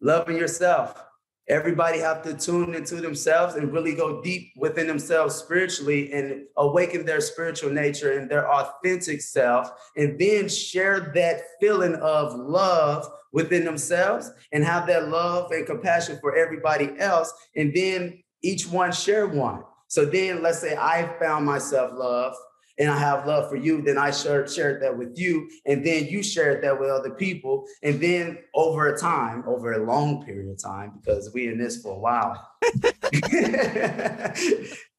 Loving 0.00 0.36
yourself 0.36 1.04
everybody 1.48 1.98
have 1.98 2.22
to 2.22 2.34
tune 2.34 2.74
into 2.74 2.96
themselves 2.96 3.54
and 3.54 3.72
really 3.72 3.94
go 3.94 4.20
deep 4.22 4.52
within 4.56 4.86
themselves 4.86 5.34
spiritually 5.34 6.12
and 6.12 6.42
awaken 6.56 7.04
their 7.04 7.20
spiritual 7.20 7.70
nature 7.70 8.18
and 8.18 8.30
their 8.30 8.50
authentic 8.50 9.22
self 9.22 9.70
and 9.96 10.18
then 10.18 10.48
share 10.48 11.12
that 11.14 11.40
feeling 11.60 11.94
of 11.96 12.34
love 12.34 13.06
within 13.32 13.64
themselves 13.64 14.30
and 14.52 14.64
have 14.64 14.86
that 14.86 15.08
love 15.08 15.50
and 15.52 15.66
compassion 15.66 16.18
for 16.20 16.36
everybody 16.36 16.90
else 16.98 17.32
and 17.56 17.74
then 17.74 18.22
each 18.42 18.66
one 18.66 18.92
share 18.92 19.26
one 19.26 19.62
so 19.88 20.04
then 20.04 20.42
let's 20.42 20.58
say 20.58 20.76
i 20.76 21.08
found 21.18 21.44
myself 21.44 21.92
love 21.94 22.34
and 22.78 22.88
I 22.88 22.98
have 22.98 23.26
love 23.26 23.50
for 23.50 23.56
you, 23.56 23.82
then 23.82 23.98
I 23.98 24.12
shared, 24.12 24.50
shared 24.50 24.80
that 24.82 24.96
with 24.96 25.18
you. 25.18 25.50
And 25.66 25.84
then 25.84 26.06
you 26.06 26.22
shared 26.22 26.62
that 26.62 26.78
with 26.78 26.88
other 26.88 27.10
people. 27.10 27.66
And 27.82 28.00
then 28.00 28.38
over 28.54 28.94
a 28.94 28.98
time, 28.98 29.42
over 29.46 29.72
a 29.72 29.84
long 29.84 30.24
period 30.24 30.48
of 30.50 30.62
time, 30.62 30.92
because 31.00 31.32
we 31.34 31.48
in 31.48 31.58
this 31.58 31.82
for 31.82 31.94
a 31.94 31.98
while, 31.98 32.48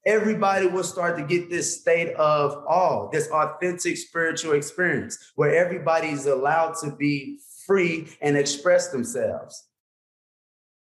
everybody 0.06 0.66
will 0.66 0.84
start 0.84 1.16
to 1.16 1.24
get 1.24 1.48
this 1.48 1.80
state 1.80 2.12
of 2.14 2.52
awe, 2.68 3.08
this 3.10 3.28
authentic 3.30 3.96
spiritual 3.96 4.52
experience 4.52 5.32
where 5.36 5.54
everybody's 5.54 6.26
allowed 6.26 6.74
to 6.82 6.90
be 6.96 7.38
free 7.70 8.08
and 8.20 8.36
express 8.36 8.88
themselves. 8.88 9.68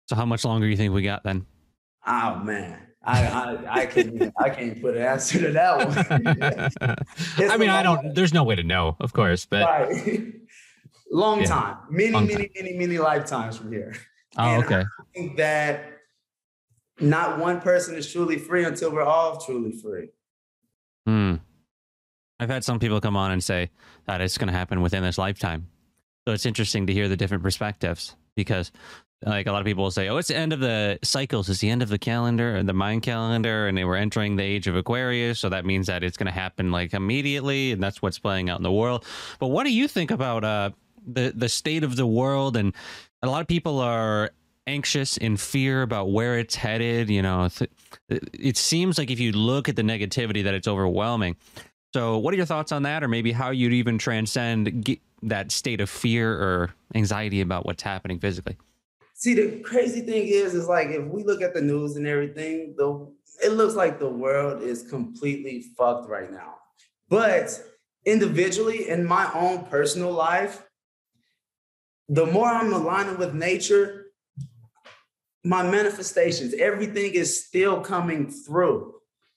So 0.09 0.17
how 0.17 0.27
much 0.27 0.45
longer 0.45 0.67
do 0.67 0.71
you 0.71 0.77
think 0.77 0.93
we 0.93 1.03
got 1.03 1.23
then? 1.23 1.47
Oh 2.05 2.41
man. 2.41 2.81
I, 3.05 3.27
I, 3.27 3.81
I 3.83 3.87
can't 3.87 4.33
I 4.39 4.51
can't 4.51 4.81
put 4.81 4.97
an 4.97 5.03
answer 5.03 5.41
to 5.41 5.53
that 5.53 6.69
one. 6.79 6.97
I 7.51 7.57
mean, 7.57 7.71
I 7.71 7.83
don't. 7.83 8.15
There's 8.15 8.33
no 8.33 8.45
way 8.45 8.55
to 8.55 8.63
know, 8.63 8.97
of 9.01 9.13
course, 9.13 9.45
but 9.45 9.65
right. 9.65 10.33
long 11.11 11.41
yeah. 11.41 11.47
time, 11.47 11.77
many, 11.91 12.13
long 12.13 12.27
many, 12.27 12.49
time. 12.49 12.65
many, 12.65 12.79
many 12.79 12.99
lifetimes 12.99 13.57
from 13.57 13.73
here. 13.73 13.95
Oh, 14.39 14.45
And 14.45 14.65
okay. 14.65 14.81
I 14.81 15.05
think 15.15 15.37
that 15.37 15.85
not 17.01 17.39
one 17.39 17.61
person 17.61 17.97
is 17.97 18.11
truly 18.11 18.39
free 18.39 18.65
until 18.65 18.93
we're 18.93 19.03
all 19.03 19.39
truly 19.39 19.73
free. 19.73 20.09
Hmm. 21.07 21.37
I've 22.39 22.51
had 22.51 22.65
some 22.65 22.79
people 22.79 23.01
come 23.01 23.17
on 23.17 23.33
and 23.33 23.43
say 23.43 23.71
that 24.07 24.21
it's 24.21 24.39
going 24.39 24.49
to 24.49 24.57
happen 24.57 24.81
within 24.81 25.03
this 25.03 25.19
lifetime. 25.19 25.69
So 26.27 26.33
it's 26.33 26.47
interesting 26.47 26.87
to 26.87 26.93
hear 26.93 27.09
the 27.09 27.17
different 27.17 27.43
perspectives 27.43 28.15
because, 28.37 28.71
like, 29.25 29.47
a 29.47 29.53
lot 29.53 29.61
of 29.61 29.67
people 29.67 29.83
will 29.83 29.91
say, 29.91 30.09
"Oh, 30.09 30.19
it's 30.19 30.29
the 30.29 30.37
end 30.37 30.53
of 30.53 30.61
the 30.61 30.99
cycles. 31.03 31.49
It's 31.49 31.61
the 31.61 31.71
end 31.71 31.83
of 31.83 31.89
the 31.89 31.99
calendar 31.99 32.55
and 32.55 32.69
the 32.69 32.73
Mayan 32.73 33.01
calendar, 33.01 33.67
and 33.67 33.77
they 33.77 33.85
were 33.85 33.97
entering 33.97 34.37
the 34.37 34.45
age 34.45 34.69
of 34.69 34.77
Aquarius. 34.77 35.41
So 35.41 35.49
that 35.49 35.65
means 35.65 35.89
that 35.89 36.05
it's 36.05 36.17
going 36.17 36.27
to 36.27 36.33
happen 36.33 36.71
like 36.71 36.95
immediately, 36.95 37.73
and 37.73 37.83
that's 37.83 38.01
what's 38.01 38.19
playing 38.19 38.51
out 38.51 38.59
in 38.59 38.63
the 38.63 38.73
world." 38.73 39.05
But 39.41 39.49
what 39.49 39.65
do 39.65 39.73
you 39.73 39.89
think 39.89 40.11
about 40.11 40.45
uh, 40.45 40.71
the 41.07 41.33
the 41.35 41.49
state 41.49 41.83
of 41.83 41.97
the 41.97 42.07
world? 42.07 42.57
And 42.57 42.73
a 43.23 43.27
lot 43.27 43.41
of 43.41 43.49
people 43.49 43.81
are 43.81 44.31
anxious 44.69 45.17
in 45.17 45.37
fear 45.37 45.83
about 45.83 46.13
where 46.13 46.39
it's 46.39 46.55
headed. 46.55 47.11
You 47.11 47.23
know, 47.23 47.49
it 48.09 48.57
seems 48.57 48.97
like 48.97 49.11
if 49.11 49.19
you 49.19 49.33
look 49.33 49.69
at 49.69 49.75
the 49.75 49.83
negativity, 49.83 50.45
that 50.45 50.55
it's 50.55 50.69
overwhelming. 50.69 51.37
So, 51.95 52.17
what 52.19 52.33
are 52.33 52.37
your 52.37 52.47
thoughts 52.47 52.71
on 52.73 52.85
that, 52.85 53.03
or 53.03 53.09
maybe 53.09 53.33
how 53.33 53.51
you'd 53.51 53.73
even 53.73 53.99
transcend 53.99 54.85
that 55.23 55.53
state 55.53 55.81
of 55.81 55.89
fear 55.89 56.33
or 56.33 56.75
anxiety 56.95 57.41
about 57.41 57.65
what's 57.65 57.83
happening 57.83 58.19
physically? 58.19 58.57
See, 59.15 59.35
the 59.35 59.61
crazy 59.61 60.01
thing 60.01 60.27
is, 60.27 60.55
is 60.55 60.69
like 60.69 60.89
if 60.89 61.07
we 61.07 61.23
look 61.23 61.43
at 61.43 61.55
the 61.55 61.61
news 61.61 61.97
and 61.97 62.07
everything, 62.07 62.75
the 62.77 63.09
it 63.43 63.53
looks 63.53 63.75
like 63.75 63.99
the 63.99 64.09
world 64.09 64.63
is 64.63 64.83
completely 64.83 65.65
fucked 65.77 66.09
right 66.09 66.31
now. 66.31 66.55
But 67.09 67.61
individually, 68.05 68.89
in 68.89 69.05
my 69.05 69.31
own 69.35 69.65
personal 69.67 70.13
life, 70.13 70.63
the 72.09 72.27
more 72.27 72.49
I'm 72.49 72.73
aligning 72.73 73.19
with 73.19 73.35
nature, 73.35 74.07
my 75.45 75.63
manifestations, 75.63 76.55
everything 76.55 77.15
is 77.15 77.45
still 77.47 77.81
coming 77.81 78.31
through. 78.31 78.95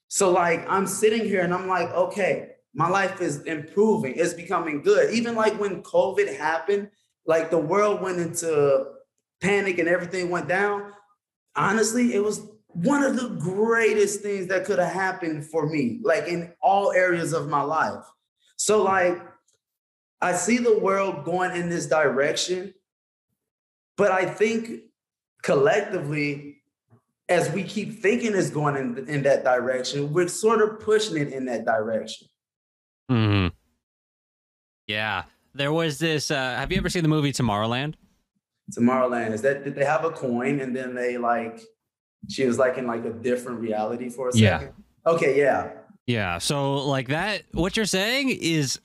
So, 0.07 0.31
like, 0.31 0.65
I'm 0.69 0.87
sitting 0.87 1.25
here 1.25 1.41
and 1.41 1.53
I'm 1.53 1.67
like, 1.67 1.89
okay, 1.91 2.54
my 2.75 2.89
life 2.89 3.22
is 3.22 3.41
improving, 3.44 4.13
it's 4.17 4.34
becoming 4.34 4.82
good. 4.82 5.13
Even 5.13 5.34
like 5.34 5.58
when 5.60 5.82
COVID 5.82 6.38
happened, 6.38 6.89
like 7.25 7.50
the 7.50 7.58
world 7.58 8.01
went 8.01 8.20
into 8.20 8.86
panic 9.41 9.79
and 9.79 9.88
everything 9.88 10.29
went 10.29 10.50
down. 10.50 10.91
Honestly, 11.55 12.13
it 12.13 12.22
was 12.22 12.48
one 12.67 13.01
of 13.01 13.15
the 13.15 13.29
greatest 13.29 14.20
things 14.22 14.48
that 14.48 14.65
could 14.65 14.77
have 14.77 14.91
happened 14.91 15.46
for 15.46 15.67
me, 15.67 16.01
like 16.03 16.27
in 16.27 16.51
all 16.62 16.91
areas 16.91 17.32
of 17.32 17.48
my 17.48 17.62
life. 17.62 18.03
So, 18.58 18.84
like, 18.84 19.17
I 20.20 20.34
see 20.34 20.58
the 20.58 20.77
world 20.77 21.24
going 21.24 21.55
in 21.55 21.70
this 21.70 21.86
direction, 21.86 22.74
but 23.96 24.12
I 24.12 24.25
think 24.25 24.82
collectively, 25.44 26.58
as 27.29 27.50
we 27.51 27.63
keep 27.63 28.01
thinking 28.01 28.36
it's 28.36 28.50
going 28.50 28.75
in, 28.75 29.08
in 29.08 29.24
that 29.24 29.46
direction, 29.46 30.12
we're 30.12 30.27
sort 30.27 30.62
of 30.62 30.82
pushing 30.82 31.15
it 31.17 31.32
in 31.32 31.46
that 31.46 31.65
direction. 31.65 32.27
Hmm 33.09 33.47
Yeah, 34.88 35.24
there 35.53 35.71
was 35.74 36.00
this. 36.00 36.31
Uh, 36.31 36.35
have 36.35 36.71
you 36.71 36.77
ever 36.77 36.89
seen 36.89 37.03
the 37.03 37.09
movie 37.09 37.31
Tomorrowland? 37.31 37.95
Tomorrowland, 38.71 39.31
is 39.33 39.41
that 39.43 39.63
did 39.63 39.75
they 39.75 39.85
have 39.85 40.05
a 40.05 40.09
coin 40.12 40.59
and 40.59 40.75
then 40.75 40.95
they 40.95 41.17
like 41.17 41.62
she 42.29 42.45
was 42.45 42.57
like 42.57 42.77
in 42.77 42.88
like 42.88 43.05
a 43.05 43.12
different 43.13 43.59
reality 43.59 44.09
for 44.09 44.29
a 44.29 44.35
Yeah. 44.35 44.59
second? 44.59 44.74
Okay, 45.05 45.38
yeah. 45.38 45.71
Yeah. 46.07 46.38
So, 46.39 46.75
like 46.85 47.07
that, 47.09 47.43
what 47.53 47.77
you're 47.77 47.85
saying 47.85 48.29
is 48.29 48.79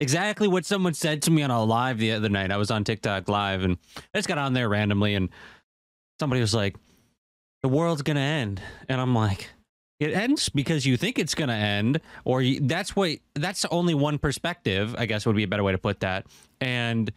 exactly 0.00 0.46
what 0.48 0.66
someone 0.66 0.92
said 0.92 1.22
to 1.22 1.30
me 1.30 1.42
on 1.42 1.50
a 1.50 1.62
live 1.64 1.98
the 1.98 2.12
other 2.12 2.28
night. 2.28 2.50
I 2.50 2.58
was 2.58 2.70
on 2.70 2.84
TikTok 2.84 3.28
live 3.28 3.62
and 3.62 3.78
I 4.14 4.18
just 4.18 4.28
got 4.28 4.36
on 4.38 4.52
there 4.52 4.68
randomly 4.68 5.14
and 5.14 5.30
somebody 6.20 6.40
was 6.42 6.54
like, 6.54 6.76
the 7.62 7.68
world's 7.68 8.02
going 8.02 8.16
to 8.16 8.22
end. 8.22 8.60
And 8.90 9.00
I'm 9.00 9.14
like, 9.14 9.48
it 10.00 10.12
ends 10.12 10.48
because 10.48 10.84
you 10.84 10.96
think 10.96 11.18
it's 11.18 11.34
going 11.34 11.48
to 11.48 11.54
end, 11.54 12.00
or 12.24 12.42
you, 12.42 12.60
that's 12.60 12.96
what, 12.96 13.18
that's 13.34 13.64
only 13.66 13.94
one 13.94 14.18
perspective, 14.18 14.94
I 14.98 15.06
guess 15.06 15.24
would 15.26 15.36
be 15.36 15.44
a 15.44 15.48
better 15.48 15.62
way 15.64 15.72
to 15.72 15.78
put 15.78 16.00
that. 16.00 16.26
And 16.60 17.12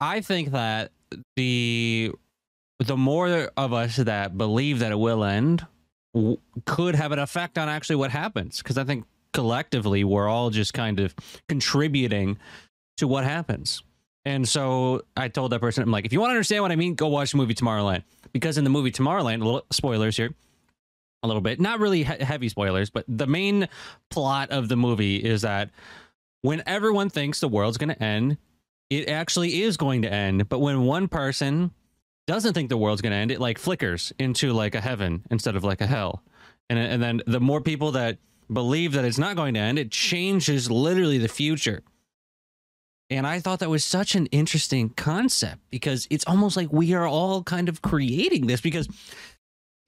I 0.00 0.20
think 0.20 0.52
that 0.52 0.92
the, 1.36 2.12
the 2.78 2.96
more 2.96 3.50
of 3.56 3.72
us 3.72 3.96
that 3.96 4.38
believe 4.38 4.78
that 4.78 4.90
it 4.90 4.98
will 4.98 5.22
end, 5.22 5.66
w- 6.14 6.38
could 6.64 6.94
have 6.94 7.12
an 7.12 7.18
effect 7.18 7.58
on 7.58 7.68
actually 7.68 7.96
what 7.96 8.10
happens 8.10 8.58
because 8.58 8.78
I 8.78 8.84
think 8.84 9.04
collectively 9.32 10.02
we're 10.02 10.28
all 10.28 10.50
just 10.50 10.74
kind 10.74 10.98
of 10.98 11.14
contributing 11.48 12.38
to 12.96 13.06
what 13.06 13.24
happens. 13.24 13.82
And 14.24 14.48
so 14.48 15.02
I 15.16 15.28
told 15.28 15.52
that 15.52 15.60
person, 15.60 15.82
I'm 15.82 15.90
like, 15.90 16.04
if 16.04 16.12
you 16.12 16.20
want 16.20 16.30
to 16.30 16.34
understand 16.34 16.62
what 16.62 16.72
I 16.72 16.76
mean, 16.76 16.94
go 16.94 17.08
watch 17.08 17.32
the 17.32 17.38
movie 17.38 17.54
Tomorrowland. 17.54 18.02
Because 18.32 18.58
in 18.58 18.64
the 18.64 18.70
movie 18.70 18.92
Tomorrowland, 18.92 19.42
little 19.42 19.64
spoilers 19.70 20.16
here, 20.16 20.34
a 21.22 21.26
little 21.26 21.42
bit, 21.42 21.60
not 21.60 21.80
really 21.80 22.04
he- 22.04 22.24
heavy 22.24 22.48
spoilers, 22.48 22.90
but 22.90 23.04
the 23.08 23.26
main 23.26 23.68
plot 24.10 24.50
of 24.50 24.68
the 24.68 24.76
movie 24.76 25.16
is 25.16 25.42
that 25.42 25.70
when 26.42 26.62
everyone 26.66 27.10
thinks 27.10 27.40
the 27.40 27.48
world's 27.48 27.76
going 27.76 27.90
to 27.90 28.02
end, 28.02 28.38
it 28.88 29.08
actually 29.08 29.62
is 29.62 29.76
going 29.76 30.02
to 30.02 30.12
end. 30.12 30.48
But 30.48 30.60
when 30.60 30.82
one 30.82 31.08
person 31.08 31.72
doesn't 32.26 32.54
think 32.54 32.68
the 32.68 32.76
world's 32.76 33.02
going 33.02 33.12
to 33.12 33.16
end, 33.16 33.30
it 33.30 33.40
like 33.40 33.58
flickers 33.58 34.12
into 34.18 34.52
like 34.52 34.74
a 34.74 34.80
heaven 34.80 35.24
instead 35.30 35.56
of 35.56 35.64
like 35.64 35.80
a 35.80 35.86
hell. 35.86 36.22
And, 36.68 36.78
uh, 36.78 36.82
and 36.82 37.02
then 37.02 37.22
the 37.26 37.40
more 37.40 37.60
people 37.60 37.92
that 37.92 38.18
believe 38.52 38.92
that 38.92 39.04
it's 39.04 39.18
not 39.18 39.36
going 39.36 39.54
to 39.54 39.60
end, 39.60 39.78
it 39.78 39.90
changes 39.90 40.70
literally 40.70 41.18
the 41.18 41.28
future. 41.28 41.82
And 43.10 43.26
I 43.26 43.40
thought 43.40 43.58
that 43.58 43.68
was 43.68 43.84
such 43.84 44.14
an 44.14 44.26
interesting 44.26 44.90
concept 44.90 45.60
because 45.70 46.06
it's 46.10 46.24
almost 46.26 46.56
like 46.56 46.72
we 46.72 46.94
are 46.94 47.06
all 47.06 47.42
kind 47.42 47.68
of 47.68 47.82
creating 47.82 48.46
this 48.46 48.60
because, 48.60 48.88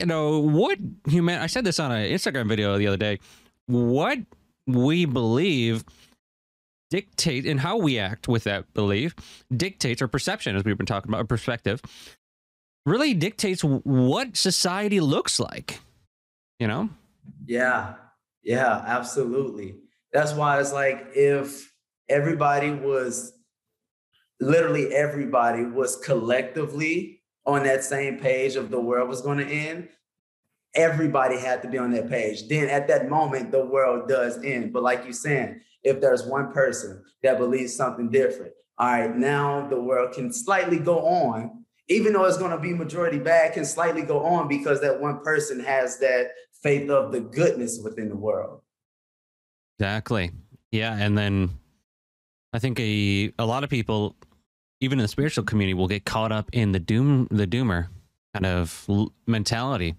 you 0.03 0.07
know, 0.07 0.41
what 0.41 0.79
human, 1.09 1.39
I 1.41 1.47
said 1.47 1.65
this 1.65 1.79
on 1.79 1.93
an 1.93 2.11
Instagram 2.11 2.49
video 2.49 2.77
the 2.77 2.89
other 2.89 2.97
day, 2.97 3.21
what 3.67 4.19
we 4.67 5.05
believe 5.05 5.85
dictate 6.91 7.47
and 7.47 7.61
how 7.61 7.79
we 7.79 7.99
act 7.99 8.29
with 8.29 8.45
that 8.45 8.73
belief 8.75 9.15
dictates 9.57 10.03
our 10.03 10.09
perception, 10.09 10.57
as 10.57 10.65
we've 10.65 10.77
been 10.77 10.87
talking 10.87 11.09
about, 11.09 11.19
our 11.19 11.25
perspective 11.25 11.81
really 12.85 13.15
dictates 13.15 13.63
what 13.63 14.37
society 14.37 15.01
looks 15.01 15.39
like, 15.39 15.79
you 16.59 16.67
know? 16.67 16.91
Yeah, 17.47 17.95
yeah, 18.43 18.83
absolutely. 18.85 19.77
That's 20.13 20.35
why 20.35 20.61
it's 20.61 20.73
like 20.73 21.11
if 21.15 21.73
everybody 22.09 22.73
was 22.73 23.33
literally 24.41 24.93
everybody 24.93 25.65
was 25.65 25.97
collectively 25.97 27.22
on 27.45 27.65
that 27.65 27.85
same 27.85 28.19
page 28.19 28.57
of 28.57 28.71
the 28.71 28.81
world 28.81 29.09
was 29.09 29.21
going 29.21 29.39
to 29.39 29.47
end, 29.47 29.89
everybody 30.75 31.39
had 31.39 31.63
to 31.63 31.69
be 31.69 31.79
on 31.79 31.91
that 31.93 32.09
page. 32.09 32.49
Then 32.49 32.69
at 32.69 32.89
that 32.89 33.09
moment, 33.09 33.51
the 33.51 33.65
world 33.65 34.09
does 34.09 34.43
end. 34.43 34.73
But 34.73 34.83
like 34.83 35.05
you're 35.05 35.13
saying, 35.13 35.61
if 35.83 36.01
there's 36.01 36.25
one 36.25 36.53
person 36.53 37.03
that 37.23 37.39
believes 37.39 37.75
something 37.75 38.11
different, 38.11 38.53
all 38.79 38.87
right, 38.89 39.17
now 39.17 39.67
the 39.69 39.81
world 39.81 40.13
can 40.13 40.33
slightly 40.33 40.79
go 40.79 41.01
on, 41.01 41.65
even 41.89 42.13
though 42.13 42.25
it's 42.25 42.39
going 42.39 42.53
to 42.53 42.59
be 42.59 42.73
majority 42.73 43.19
bad, 43.19 43.53
can 43.53 43.65
slightly 43.65 44.03
go 44.03 44.25
on 44.25 44.49
because 44.49 44.81
that 44.81 45.01
one 45.01 45.21
person 45.21 45.61
has 45.61 45.99
that 45.99 46.31
faith 46.63 46.89
of 46.89 47.13
the 47.13 47.21
goodness 47.21 47.81
within 47.83 48.09
the 48.09 48.17
world. 48.17 48.61
Exactly. 49.79 50.31
Yeah, 50.71 50.97
and 50.97 51.19
then 51.19 51.51
I 52.53 52.59
think 52.59 52.79
a 52.81 53.33
a 53.39 53.45
lot 53.45 53.65
of 53.65 53.71
people, 53.71 54.17
even 54.83 54.99
in 54.99 55.03
the 55.05 55.09
spiritual 55.09 55.45
community, 55.45 55.75
will 55.75 55.89
get 55.89 56.05
caught 56.05 56.33
up 56.33 56.51
in 56.53 56.73
the 56.73 56.81
doom 56.81 57.29
the 57.31 57.47
doomer 57.47 57.89
kind 58.35 58.47
of 58.47 58.87
mentality, 59.27 59.95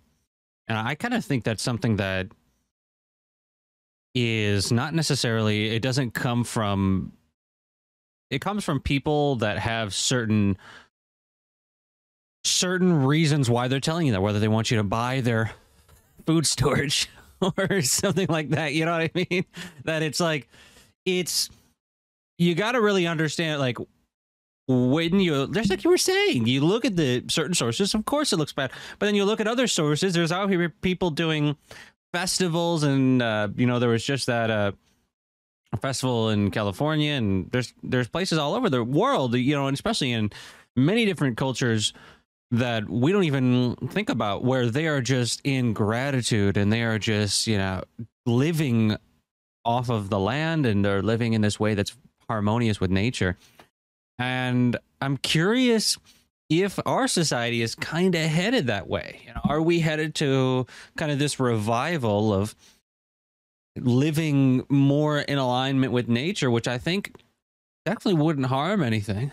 and 0.67 0.77
I 0.77 0.95
kind 0.95 1.13
of 1.13 1.23
think 1.23 1.43
that's 1.43 1.63
something 1.63 1.95
that 1.95 2.27
is 4.13 4.71
not 4.71 4.93
necessarily. 4.93 5.69
It 5.75 5.81
doesn't 5.81 6.11
come 6.11 6.43
from. 6.43 7.13
It 8.29 8.41
comes 8.41 8.63
from 8.63 8.79
people 8.79 9.37
that 9.37 9.57
have 9.59 9.93
certain 9.93 10.57
certain 12.43 13.05
reasons 13.05 13.49
why 13.49 13.67
they're 13.67 13.79
telling 13.79 14.07
you 14.07 14.11
that, 14.13 14.21
whether 14.21 14.39
they 14.39 14.47
want 14.47 14.69
you 14.69 14.77
to 14.77 14.83
buy 14.83 15.21
their 15.21 15.51
food 16.25 16.45
storage 16.45 17.09
or 17.57 17.81
something 17.81 18.27
like 18.27 18.49
that. 18.49 18.73
You 18.73 18.85
know 18.85 18.91
what 18.91 19.11
I 19.15 19.25
mean? 19.29 19.45
That 19.85 20.01
it's 20.01 20.19
like, 20.19 20.49
it's, 21.05 21.49
you 22.37 22.55
got 22.55 22.73
to 22.73 22.81
really 22.81 23.07
understand, 23.07 23.59
like, 23.59 23.77
when 24.67 25.19
you, 25.19 25.47
just 25.47 25.69
like 25.69 25.83
you 25.83 25.89
were 25.89 25.97
saying, 25.97 26.47
you 26.47 26.61
look 26.61 26.85
at 26.85 26.95
the 26.95 27.23
certain 27.27 27.53
sources, 27.53 27.93
of 27.93 28.05
course 28.05 28.33
it 28.33 28.37
looks 28.37 28.53
bad. 28.53 28.71
But 28.99 29.07
then 29.07 29.15
you 29.15 29.25
look 29.25 29.39
at 29.39 29.47
other 29.47 29.67
sources, 29.67 30.13
there's 30.13 30.31
out 30.31 30.49
here 30.49 30.69
people 30.69 31.09
doing 31.09 31.57
festivals, 32.13 32.83
and, 32.83 33.21
uh, 33.21 33.49
you 33.55 33.65
know, 33.65 33.79
there 33.79 33.89
was 33.89 34.05
just 34.05 34.27
that, 34.27 34.49
uh, 34.49 34.71
festival 35.81 36.29
in 36.29 36.51
California, 36.51 37.13
and 37.13 37.49
there's 37.51 37.73
there's 37.81 38.07
places 38.07 38.37
all 38.37 38.53
over 38.53 38.69
the 38.69 38.83
world, 38.83 39.33
you 39.35 39.55
know, 39.55 39.65
and 39.67 39.73
especially 39.73 40.11
in 40.11 40.31
many 40.75 41.03
different 41.05 41.35
cultures 41.35 41.93
that 42.51 42.87
we 42.87 43.11
don't 43.11 43.23
even 43.23 43.75
think 43.89 44.09
about 44.09 44.43
where 44.43 44.69
they 44.69 44.85
are 44.85 45.01
just 45.01 45.41
in 45.43 45.73
gratitude 45.73 46.55
and 46.55 46.71
they 46.71 46.83
are 46.83 46.99
just 46.99 47.47
you 47.47 47.57
know 47.57 47.81
living 48.27 48.95
off 49.65 49.89
of 49.89 50.09
the 50.09 50.19
land 50.19 50.65
and 50.65 50.85
they're 50.85 51.01
living 51.01 51.33
in 51.33 51.41
this 51.41 51.59
way 51.59 51.73
that's 51.73 51.97
harmonious 52.29 52.79
with 52.79 52.91
nature 52.91 53.37
and 54.19 54.77
i'm 55.01 55.17
curious 55.17 55.97
if 56.49 56.79
our 56.85 57.07
society 57.07 57.61
is 57.61 57.73
kind 57.73 58.13
of 58.15 58.21
headed 58.21 58.67
that 58.67 58.87
way. 58.87 59.21
You 59.25 59.33
know, 59.33 59.41
are 59.45 59.61
we 59.61 59.79
headed 59.79 60.13
to 60.15 60.67
kind 60.97 61.11
of 61.11 61.17
this 61.17 61.39
revival 61.39 62.33
of 62.33 62.55
living 63.75 64.65
more 64.69 65.19
in 65.19 65.37
alignment 65.37 65.93
with 65.93 66.07
nature, 66.07 66.51
which 66.51 66.67
I 66.67 66.77
think 66.77 67.15
definitely 67.85 68.21
wouldn't 68.21 68.47
harm 68.47 68.83
anything. 68.83 69.31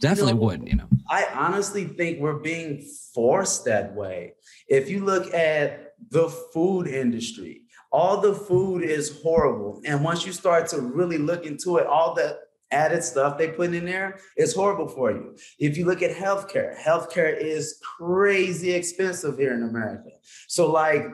Definitely 0.00 0.32
you 0.32 0.38
know, 0.38 0.44
would, 0.44 0.68
you 0.68 0.76
know. 0.76 0.88
I 1.08 1.26
honestly 1.34 1.84
think 1.84 2.20
we're 2.20 2.38
being 2.38 2.84
forced 3.14 3.64
that 3.64 3.94
way. 3.94 4.34
If 4.68 4.90
you 4.90 5.04
look 5.04 5.32
at 5.32 5.94
the 6.10 6.28
food 6.28 6.86
industry, 6.86 7.62
all 7.90 8.20
the 8.20 8.34
food 8.34 8.82
is 8.82 9.20
horrible. 9.22 9.80
And 9.86 10.04
once 10.04 10.26
you 10.26 10.32
start 10.32 10.68
to 10.68 10.80
really 10.80 11.16
look 11.16 11.46
into 11.46 11.78
it, 11.78 11.86
all 11.86 12.14
the 12.14 12.38
added 12.70 13.02
stuff 13.02 13.38
they 13.38 13.48
put 13.48 13.72
in 13.72 13.84
there 13.84 14.18
is 14.36 14.54
horrible 14.54 14.88
for 14.88 15.10
you. 15.10 15.36
If 15.58 15.76
you 15.76 15.84
look 15.84 16.02
at 16.02 16.16
healthcare, 16.16 16.76
healthcare 16.78 17.36
is 17.38 17.80
crazy 17.98 18.72
expensive 18.72 19.38
here 19.38 19.54
in 19.54 19.62
America. 19.62 20.10
So 20.48 20.70
like 20.70 21.06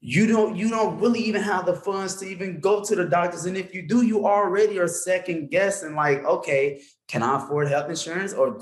you 0.00 0.26
don't 0.26 0.56
you 0.56 0.68
don't 0.68 1.00
really 1.00 1.20
even 1.20 1.42
have 1.42 1.66
the 1.66 1.74
funds 1.74 2.16
to 2.16 2.26
even 2.26 2.60
go 2.60 2.84
to 2.84 2.94
the 2.94 3.04
doctors. 3.04 3.46
And 3.46 3.56
if 3.56 3.74
you 3.74 3.86
do 3.86 4.02
you 4.02 4.26
already 4.26 4.78
are 4.78 4.88
second 4.88 5.50
guessing 5.50 5.94
like 5.94 6.24
okay 6.24 6.80
can 7.08 7.22
i 7.22 7.42
afford 7.42 7.68
health 7.68 7.88
insurance? 7.88 8.32
Or 8.32 8.60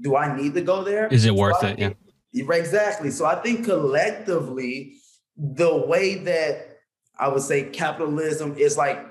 do 0.00 0.16
i 0.16 0.36
need 0.36 0.54
to 0.54 0.60
go 0.60 0.84
there? 0.84 1.08
Is 1.08 1.24
it 1.24 1.34
worth 1.34 1.62
it? 1.64 1.78
Yeah 1.78 1.90
exactly. 2.32 3.10
So 3.10 3.26
i 3.26 3.36
think 3.36 3.64
collectively 3.64 4.94
the 5.36 5.86
way 5.86 6.16
that 6.16 6.78
i 7.18 7.28
would 7.28 7.42
say 7.42 7.62
capitalism 7.64 8.56
is 8.56 8.76
like 8.76 9.07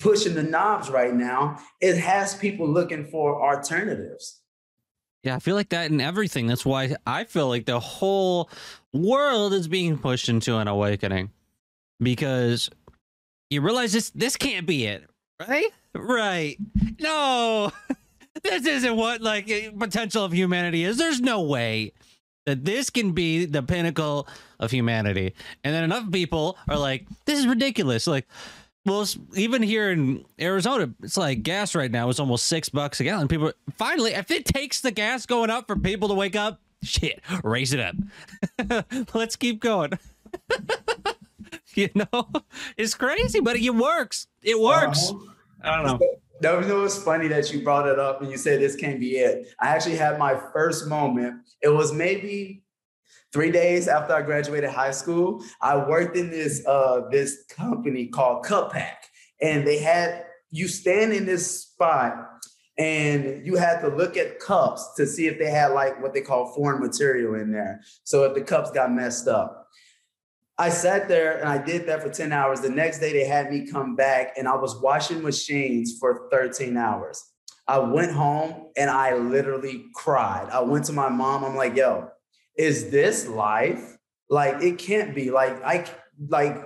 pushing 0.00 0.34
the 0.34 0.42
knobs 0.42 0.90
right 0.90 1.14
now 1.14 1.56
it 1.80 1.96
has 1.96 2.34
people 2.34 2.68
looking 2.68 3.06
for 3.06 3.48
alternatives 3.48 4.40
yeah, 5.22 5.36
I 5.36 5.38
feel 5.38 5.54
like 5.54 5.68
that 5.68 5.90
in 5.90 6.00
everything. 6.00 6.46
That's 6.46 6.64
why 6.64 6.96
I 7.06 7.24
feel 7.24 7.48
like 7.48 7.66
the 7.66 7.78
whole 7.78 8.48
world 8.92 9.52
is 9.52 9.68
being 9.68 9.98
pushed 9.98 10.30
into 10.30 10.56
an 10.56 10.66
awakening 10.66 11.30
because 12.00 12.70
you 13.50 13.60
realize 13.60 13.92
this 13.92 14.10
this 14.10 14.36
can't 14.36 14.66
be 14.66 14.86
it, 14.86 15.04
right? 15.46 15.68
Right. 15.94 16.56
No. 16.98 17.70
this 18.42 18.64
isn't 18.64 18.96
what 18.96 19.20
like 19.20 19.46
potential 19.78 20.24
of 20.24 20.32
humanity 20.32 20.84
is. 20.84 20.96
There's 20.96 21.20
no 21.20 21.42
way 21.42 21.92
that 22.46 22.64
this 22.64 22.88
can 22.88 23.12
be 23.12 23.44
the 23.44 23.62
pinnacle 23.62 24.26
of 24.58 24.70
humanity. 24.70 25.34
And 25.62 25.74
then 25.74 25.84
enough 25.84 26.10
people 26.10 26.56
are 26.68 26.78
like, 26.78 27.06
this 27.26 27.38
is 27.38 27.46
ridiculous. 27.46 28.06
Like, 28.06 28.26
well, 28.86 29.06
even 29.34 29.62
here 29.62 29.90
in 29.90 30.24
Arizona, 30.40 30.92
it's 31.02 31.16
like 31.16 31.42
gas 31.42 31.74
right 31.74 31.90
now 31.90 32.08
is 32.08 32.18
almost 32.18 32.46
six 32.46 32.68
bucks 32.68 33.00
a 33.00 33.04
gallon. 33.04 33.28
People 33.28 33.52
finally, 33.76 34.12
if 34.12 34.30
it 34.30 34.46
takes 34.46 34.80
the 34.80 34.90
gas 34.90 35.26
going 35.26 35.50
up 35.50 35.66
for 35.66 35.76
people 35.76 36.08
to 36.08 36.14
wake 36.14 36.36
up, 36.36 36.60
shit, 36.82 37.20
raise 37.44 37.74
it 37.74 37.80
up. 37.80 38.84
Let's 39.14 39.36
keep 39.36 39.60
going. 39.60 39.92
you 41.74 41.90
know, 41.94 42.30
it's 42.76 42.94
crazy, 42.94 43.40
but 43.40 43.56
it 43.56 43.74
works. 43.74 44.28
It 44.42 44.58
works. 44.58 45.10
Uh-huh. 45.10 45.32
I 45.62 45.76
don't 45.76 45.86
know. 46.00 46.16
No, 46.42 46.60
you 46.60 46.66
know, 46.66 46.84
it's 46.84 47.02
funny 47.02 47.28
that 47.28 47.52
you 47.52 47.62
brought 47.62 47.86
it 47.86 47.98
up 47.98 48.22
and 48.22 48.30
you 48.30 48.38
said 48.38 48.60
this 48.60 48.74
can't 48.74 48.98
be 48.98 49.18
it. 49.18 49.48
I 49.60 49.68
actually 49.68 49.96
had 49.96 50.18
my 50.18 50.40
first 50.54 50.86
moment. 50.86 51.42
It 51.60 51.68
was 51.68 51.92
maybe 51.92 52.62
three 53.32 53.50
days 53.50 53.88
after 53.88 54.14
I 54.14 54.22
graduated 54.22 54.70
high 54.70 54.90
school, 54.90 55.42
I 55.60 55.76
worked 55.76 56.16
in 56.16 56.30
this 56.30 56.64
uh, 56.66 57.02
this 57.10 57.44
company 57.48 58.06
called 58.06 58.44
Cup 58.44 58.72
Pack, 58.72 59.06
and 59.40 59.66
they 59.66 59.78
had 59.78 60.24
you 60.50 60.68
stand 60.68 61.12
in 61.12 61.26
this 61.26 61.62
spot 61.62 62.26
and 62.78 63.44
you 63.44 63.56
had 63.56 63.80
to 63.82 63.88
look 63.88 64.16
at 64.16 64.40
cups 64.40 64.94
to 64.96 65.06
see 65.06 65.26
if 65.26 65.38
they 65.38 65.50
had 65.50 65.68
like 65.68 66.00
what 66.02 66.14
they 66.14 66.22
call 66.22 66.52
foreign 66.54 66.80
material 66.80 67.34
in 67.34 67.52
there. 67.52 67.82
So 68.04 68.24
if 68.24 68.34
the 68.34 68.40
cups 68.40 68.70
got 68.70 68.90
messed 68.90 69.28
up. 69.28 69.68
I 70.56 70.68
sat 70.68 71.08
there 71.08 71.38
and 71.38 71.48
I 71.48 71.56
did 71.56 71.86
that 71.86 72.02
for 72.02 72.10
10 72.10 72.32
hours. 72.32 72.60
The 72.60 72.68
next 72.68 72.98
day 72.98 73.12
they 73.12 73.24
had 73.24 73.50
me 73.50 73.66
come 73.66 73.96
back 73.96 74.34
and 74.36 74.46
I 74.46 74.56
was 74.56 74.80
washing 74.80 75.22
machines 75.22 75.96
for 75.98 76.28
13 76.30 76.76
hours. 76.76 77.22
I 77.66 77.78
went 77.78 78.12
home 78.12 78.68
and 78.76 78.90
I 78.90 79.14
literally 79.14 79.86
cried. 79.94 80.48
I 80.50 80.60
went 80.60 80.86
to 80.86 80.92
my 80.92 81.08
mom. 81.08 81.44
I'm 81.44 81.56
like, 81.56 81.76
yo, 81.76 82.10
is 82.60 82.90
this 82.90 83.26
life? 83.26 83.96
Like 84.28 84.62
it 84.62 84.78
can't 84.78 85.14
be. 85.14 85.30
Like 85.30 85.62
I 85.64 85.86
like 86.28 86.56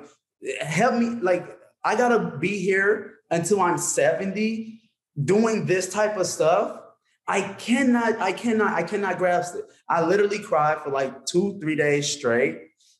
help 0.61 0.96
me. 0.96 1.11
Like 1.11 1.57
I 1.85 1.94
gotta 1.96 2.37
be 2.38 2.59
here 2.59 3.20
until 3.30 3.62
I'm 3.62 3.78
70 3.78 4.80
doing 5.24 5.66
this 5.66 5.92
type 5.92 6.16
of 6.16 6.26
stuff. 6.26 6.80
I 7.26 7.40
cannot, 7.54 8.20
I 8.20 8.33
cannot, 8.33 8.74
I 8.74 8.83
cannot 8.83 9.16
grasp 9.16 9.54
it. 9.54 9.64
I 9.88 10.04
literally 10.04 10.40
cried 10.40 10.83
for 10.83 10.90
like 10.90 11.24
two, 11.24 11.59
three 11.59 11.76
days 11.76 12.11
straight, 12.11 12.59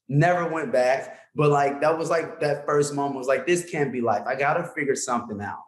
never 0.09 0.49
went 0.49 0.73
back. 0.73 1.19
But 1.35 1.51
like 1.51 1.81
that 1.81 1.99
was 1.99 2.09
like 2.11 2.41
that 2.41 2.65
first 2.65 2.95
moment 2.95 3.17
was 3.17 3.27
like, 3.27 3.47
this 3.47 3.69
can't 3.69 3.93
be 3.93 4.01
life. 4.01 4.23
I 4.27 4.37
gotta 4.37 4.65
figure 4.65 4.95
something 4.95 5.41
out. 5.43 5.65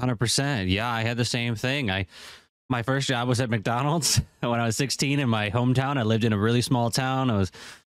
100%. 0.00 0.70
Yeah, 0.70 0.92
I 0.92 1.02
had 1.02 1.16
the 1.16 1.24
same 1.24 1.54
thing. 1.54 1.90
I 1.90 2.06
my 2.68 2.82
first 2.82 3.08
job 3.08 3.28
was 3.28 3.40
at 3.40 3.50
McDonald's 3.50 4.20
when 4.40 4.60
I 4.60 4.66
was 4.66 4.76
16 4.76 5.20
in 5.20 5.28
my 5.28 5.50
hometown. 5.50 5.98
I 5.98 6.02
lived 6.02 6.24
in 6.24 6.32
a 6.32 6.38
really 6.38 6.62
small 6.62 6.90
town. 6.90 7.30
I 7.30 7.36
was 7.36 7.52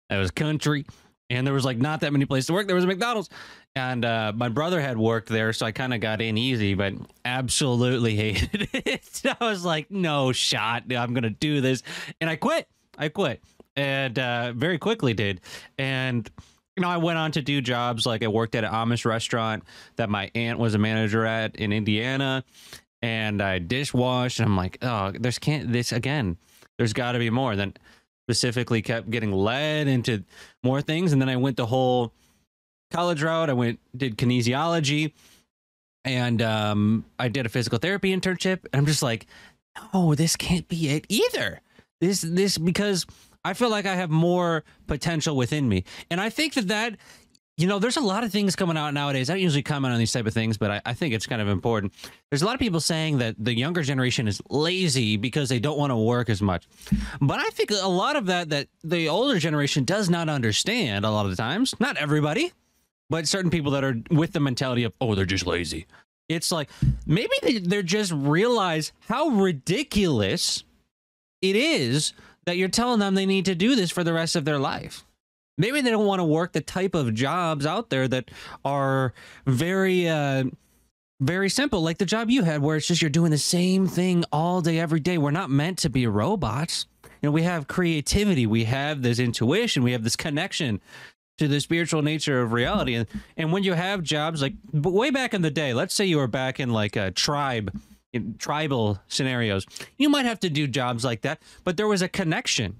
I 0.09 0.17
was 0.17 0.31
country 0.31 0.85
and 1.29 1.45
there 1.45 1.53
was 1.53 1.65
like 1.65 1.77
not 1.77 2.01
that 2.01 2.13
many 2.13 2.25
places 2.25 2.47
to 2.47 2.53
work. 2.53 2.67
There 2.67 2.75
was 2.75 2.85
a 2.85 2.87
McDonald's 2.87 3.29
and 3.75 4.05
uh, 4.05 4.33
my 4.35 4.49
brother 4.49 4.81
had 4.81 4.97
worked 4.97 5.29
there, 5.29 5.53
so 5.53 5.65
I 5.65 5.71
kind 5.71 5.93
of 5.93 5.99
got 5.99 6.21
in 6.21 6.37
easy, 6.37 6.73
but 6.73 6.93
absolutely 7.25 8.15
hated 8.17 8.69
it. 8.73 9.21
I 9.41 9.45
was 9.45 9.65
like, 9.65 9.91
no 9.91 10.31
shot. 10.31 10.83
I'm 10.91 11.13
going 11.13 11.23
to 11.23 11.29
do 11.29 11.61
this. 11.61 11.83
And 12.19 12.29
I 12.29 12.35
quit. 12.35 12.67
I 12.97 13.09
quit 13.09 13.43
and 13.77 14.17
uh, 14.17 14.51
very 14.53 14.77
quickly 14.77 15.13
did. 15.13 15.39
And 15.77 16.29
you 16.75 16.81
know, 16.81 16.89
I 16.89 16.97
went 16.97 17.17
on 17.17 17.31
to 17.31 17.41
do 17.41 17.61
jobs 17.61 18.05
like 18.05 18.23
I 18.23 18.27
worked 18.27 18.53
at 18.55 18.63
an 18.63 18.71
Amish 18.71 19.05
restaurant 19.05 19.63
that 19.95 20.09
my 20.09 20.29
aunt 20.35 20.59
was 20.59 20.75
a 20.75 20.77
manager 20.77 21.25
at 21.25 21.55
in 21.55 21.71
Indiana 21.71 22.43
and 23.01 23.41
I 23.41 23.59
dishwashed. 23.59 24.39
And 24.39 24.49
I'm 24.49 24.57
like, 24.57 24.77
oh, 24.81 25.11
there's 25.11 25.39
can't 25.39 25.71
this 25.71 25.91
again. 25.91 26.37
There's 26.77 26.93
got 26.93 27.13
to 27.13 27.19
be 27.19 27.29
more. 27.29 27.55
Then 27.55 27.73
specifically 28.27 28.81
kept 28.81 29.09
getting 29.09 29.31
led 29.31 29.87
into 29.87 30.23
more 30.63 30.81
things, 30.81 31.13
and 31.13 31.21
then 31.21 31.29
I 31.29 31.37
went 31.37 31.57
the 31.57 31.65
whole 31.65 32.13
college 32.91 33.23
route. 33.23 33.49
I 33.49 33.53
went 33.53 33.79
did 33.95 34.17
kinesiology, 34.17 35.13
and 36.03 36.41
um, 36.41 37.05
I 37.17 37.29
did 37.29 37.45
a 37.45 37.49
physical 37.49 37.79
therapy 37.79 38.15
internship. 38.15 38.65
And 38.71 38.79
I'm 38.81 38.85
just 38.85 39.01
like, 39.01 39.27
no, 39.93 40.13
this 40.13 40.35
can't 40.35 40.67
be 40.67 40.89
it 40.89 41.05
either. 41.09 41.61
This 42.01 42.21
this 42.21 42.57
because 42.57 43.05
I 43.45 43.53
feel 43.53 43.69
like 43.69 43.85
I 43.85 43.95
have 43.95 44.09
more 44.09 44.63
potential 44.87 45.35
within 45.35 45.69
me, 45.69 45.85
and 46.11 46.19
I 46.19 46.29
think 46.29 46.53
that 46.55 46.67
that 46.67 46.97
you 47.57 47.65
know, 47.65 47.79
there's 47.79 47.97
a 47.97 48.01
lot 48.01 48.23
of 48.23 48.31
things 48.31 48.55
coming 48.55 48.77
out 48.77 48.93
nowadays. 48.93 49.31
I 49.31 49.33
don't 49.33 49.41
usually 49.41 49.63
comment 49.63 49.91
on 49.91 49.99
these 49.99 50.11
type 50.11 50.27
of 50.27 50.33
things, 50.33 50.57
but 50.57 50.69
I, 50.69 50.81
I, 50.85 50.93
think 50.93 51.15
it's 51.15 51.25
kind 51.25 51.41
of 51.41 51.47
important. 51.47 51.91
There's 52.29 52.43
a 52.43 52.45
lot 52.45 52.53
of 52.53 52.59
people 52.59 52.79
saying 52.79 53.17
that 53.17 53.35
the 53.39 53.51
younger 53.51 53.81
generation 53.81 54.27
is 54.27 54.39
lazy 54.47 55.17
because 55.17 55.49
they 55.49 55.57
don't 55.59 55.77
want 55.77 55.89
to 55.89 55.97
work 55.97 56.29
as 56.29 56.39
much. 56.39 56.67
But 57.19 57.39
I 57.39 57.49
think 57.49 57.71
a 57.71 57.87
lot 57.87 58.15
of 58.15 58.27
that 58.27 58.49
that 58.49 58.67
the 58.83 59.09
older 59.09 59.39
generation 59.39 59.85
does 59.85 60.07
not 60.07 60.29
understand 60.29 61.03
a 61.03 61.09
lot 61.09 61.25
of 61.25 61.31
the 61.31 61.35
times. 61.35 61.73
Not 61.79 61.97
everybody, 61.97 62.53
but 63.09 63.27
certain 63.27 63.49
people 63.49 63.71
that 63.71 63.83
are 63.83 63.95
with 64.11 64.33
the 64.33 64.39
mentality 64.39 64.83
of, 64.83 64.93
oh, 65.01 65.15
they're 65.15 65.25
just 65.25 65.47
lazy. 65.47 65.87
It's 66.29 66.51
like 66.51 66.69
maybe 67.07 67.33
they, 67.41 67.57
they're 67.57 67.81
just 67.81 68.11
realize 68.11 68.91
how 69.07 69.29
ridiculous 69.29 70.63
it 71.41 71.55
is 71.55 72.13
that 72.45 72.57
you're 72.57 72.69
telling 72.69 72.99
them 72.99 73.15
they 73.15 73.25
need 73.25 73.45
to 73.45 73.55
do 73.55 73.75
this 73.75 73.89
for 73.89 74.03
the 74.03 74.13
rest 74.13 74.35
of 74.35 74.45
their 74.45 74.59
life 74.59 75.06
maybe 75.57 75.81
they 75.81 75.89
don't 75.89 76.05
want 76.05 76.19
to 76.19 76.25
work 76.25 76.53
the 76.53 76.61
type 76.61 76.95
of 76.95 77.13
jobs 77.13 77.65
out 77.65 77.89
there 77.89 78.07
that 78.07 78.29
are 78.63 79.13
very 79.45 80.07
uh, 80.07 80.45
very 81.19 81.49
simple 81.49 81.81
like 81.81 81.97
the 81.97 82.05
job 82.05 82.29
you 82.29 82.43
had 82.43 82.61
where 82.61 82.77
it's 82.77 82.87
just 82.87 83.01
you're 83.01 83.09
doing 83.09 83.31
the 83.31 83.37
same 83.37 83.87
thing 83.87 84.23
all 84.31 84.61
day 84.61 84.79
every 84.79 84.99
day. 84.99 85.17
We're 85.17 85.31
not 85.31 85.49
meant 85.49 85.79
to 85.79 85.89
be 85.89 86.05
robots. 86.07 86.85
You 87.03 87.09
know 87.23 87.31
we 87.31 87.43
have 87.43 87.67
creativity. 87.67 88.45
We 88.45 88.65
have 88.65 89.01
this 89.01 89.19
intuition. 89.19 89.83
We 89.83 89.93
have 89.93 90.03
this 90.03 90.15
connection 90.15 90.79
to 91.39 91.47
the 91.47 91.59
spiritual 91.59 92.01
nature 92.01 92.41
of 92.41 92.51
reality. 92.51 92.95
And 92.95 93.07
and 93.35 93.51
when 93.51 93.63
you 93.63 93.73
have 93.73 94.03
jobs 94.03 94.41
like 94.41 94.53
way 94.71 95.09
back 95.09 95.33
in 95.33 95.41
the 95.41 95.51
day 95.51 95.73
let's 95.73 95.93
say 95.93 96.05
you 96.05 96.17
were 96.17 96.27
back 96.27 96.59
in 96.59 96.71
like 96.71 96.95
a 96.95 97.11
tribe 97.11 97.79
in 98.13 98.35
tribal 98.37 98.99
scenarios 99.07 99.65
you 99.97 100.09
might 100.09 100.25
have 100.25 100.39
to 100.39 100.49
do 100.49 100.65
jobs 100.65 101.03
like 101.03 101.21
that 101.21 101.41
but 101.65 101.75
there 101.75 101.87
was 101.87 102.01
a 102.01 102.07
connection 102.07 102.77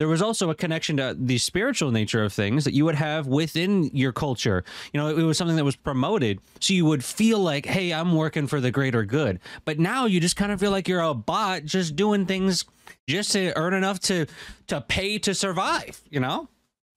there 0.00 0.08
was 0.08 0.22
also 0.22 0.48
a 0.48 0.54
connection 0.54 0.96
to 0.96 1.14
the 1.16 1.36
spiritual 1.36 1.90
nature 1.90 2.24
of 2.24 2.32
things 2.32 2.64
that 2.64 2.72
you 2.72 2.86
would 2.86 2.94
have 2.94 3.26
within 3.26 3.84
your 3.94 4.12
culture. 4.12 4.64
You 4.94 4.98
know, 4.98 5.08
it, 5.08 5.22
was 5.22 5.36
something 5.36 5.56
that 5.56 5.64
was 5.64 5.76
promoted. 5.76 6.40
So 6.58 6.72
you 6.72 6.86
would 6.86 7.04
feel 7.04 7.38
like, 7.38 7.66
hey, 7.66 7.92
I'm 7.92 8.16
working 8.16 8.46
for 8.46 8.62
the 8.62 8.70
greater 8.70 9.04
good. 9.04 9.40
But 9.66 9.78
now 9.78 10.06
you 10.06 10.18
just 10.18 10.36
kind 10.36 10.52
of 10.52 10.58
feel 10.58 10.70
like 10.70 10.88
you're 10.88 11.02
a 11.02 11.12
bot 11.12 11.66
just 11.66 11.96
doing 11.96 12.24
things 12.24 12.64
just 13.06 13.32
to 13.32 13.52
earn 13.58 13.74
enough 13.74 14.00
to 14.00 14.24
to 14.68 14.80
pay 14.80 15.18
to 15.18 15.34
survive, 15.34 16.00
you 16.08 16.18
know? 16.18 16.48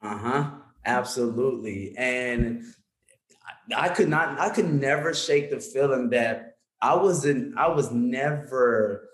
Uh-huh. 0.01 0.51
Absolutely. 0.85 1.95
And 1.97 2.63
I 3.75 3.89
could 3.89 4.07
not 4.07 4.39
I 4.39 4.49
could 4.49 4.73
never 4.73 5.13
shake 5.13 5.49
the 5.49 5.59
feeling 5.59 6.11
that 6.11 6.55
I 6.81 6.95
was 6.95 7.25
in 7.25 7.53
I 7.57 7.67
was 7.67 7.91
never 7.91 9.09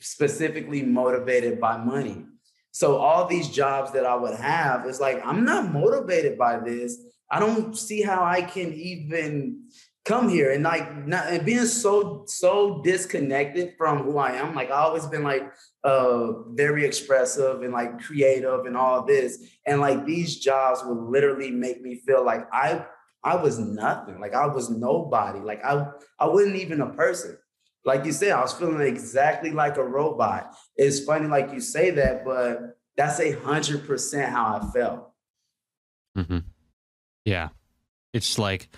specifically 0.00 0.82
motivated 0.82 1.60
by 1.60 1.76
money. 1.76 2.24
So 2.72 2.96
all 2.96 3.26
these 3.26 3.48
jobs 3.48 3.92
that 3.92 4.06
I 4.06 4.14
would 4.14 4.36
have, 4.36 4.86
it's 4.86 5.00
like 5.00 5.20
I'm 5.24 5.44
not 5.44 5.72
motivated 5.72 6.38
by 6.38 6.60
this. 6.60 6.98
I 7.30 7.38
don't 7.38 7.76
see 7.76 8.02
how 8.02 8.24
I 8.24 8.42
can 8.42 8.72
even 8.72 9.64
come 10.04 10.28
here 10.28 10.50
and 10.50 10.64
like 10.64 11.06
not 11.06 11.26
and 11.26 11.44
being 11.44 11.66
so 11.66 12.24
so 12.26 12.80
disconnected 12.82 13.74
from 13.76 14.02
who 14.02 14.18
I 14.18 14.32
am. 14.32 14.54
Like 14.54 14.70
I 14.70 14.80
always 14.82 15.06
been 15.06 15.22
like 15.22 15.52
uh 15.84 16.42
very 16.50 16.84
expressive 16.84 17.62
and 17.62 17.72
like 17.72 18.00
creative 18.00 18.66
and 18.66 18.76
all 18.76 19.04
this. 19.04 19.38
And 19.66 19.80
like 19.80 20.06
these 20.06 20.38
jobs 20.38 20.82
would 20.84 20.98
literally 20.98 21.50
make 21.50 21.82
me 21.82 21.96
feel 22.06 22.24
like 22.24 22.46
I 22.52 22.84
I 23.22 23.36
was 23.36 23.58
nothing. 23.58 24.20
Like 24.20 24.34
I 24.34 24.46
was 24.46 24.70
nobody. 24.70 25.40
Like 25.40 25.64
I 25.64 25.86
I 26.18 26.26
wasn't 26.26 26.56
even 26.56 26.80
a 26.80 26.90
person. 26.90 27.36
Like 27.84 28.04
you 28.04 28.12
said, 28.12 28.32
I 28.32 28.42
was 28.42 28.52
feeling 28.52 28.80
exactly 28.80 29.50
like 29.50 29.76
a 29.76 29.84
robot. 29.84 30.54
It's 30.76 31.00
funny, 31.00 31.26
like 31.26 31.52
you 31.52 31.60
say 31.60 31.90
that, 31.92 32.24
but 32.24 32.78
that's 32.96 33.20
a 33.20 33.32
hundred 33.32 33.86
percent 33.86 34.30
how 34.30 34.60
I 34.60 34.72
felt. 34.72 35.10
Mm-hmm. 36.16 36.38
Yeah, 37.24 37.48
it's 38.12 38.38
like 38.38 38.68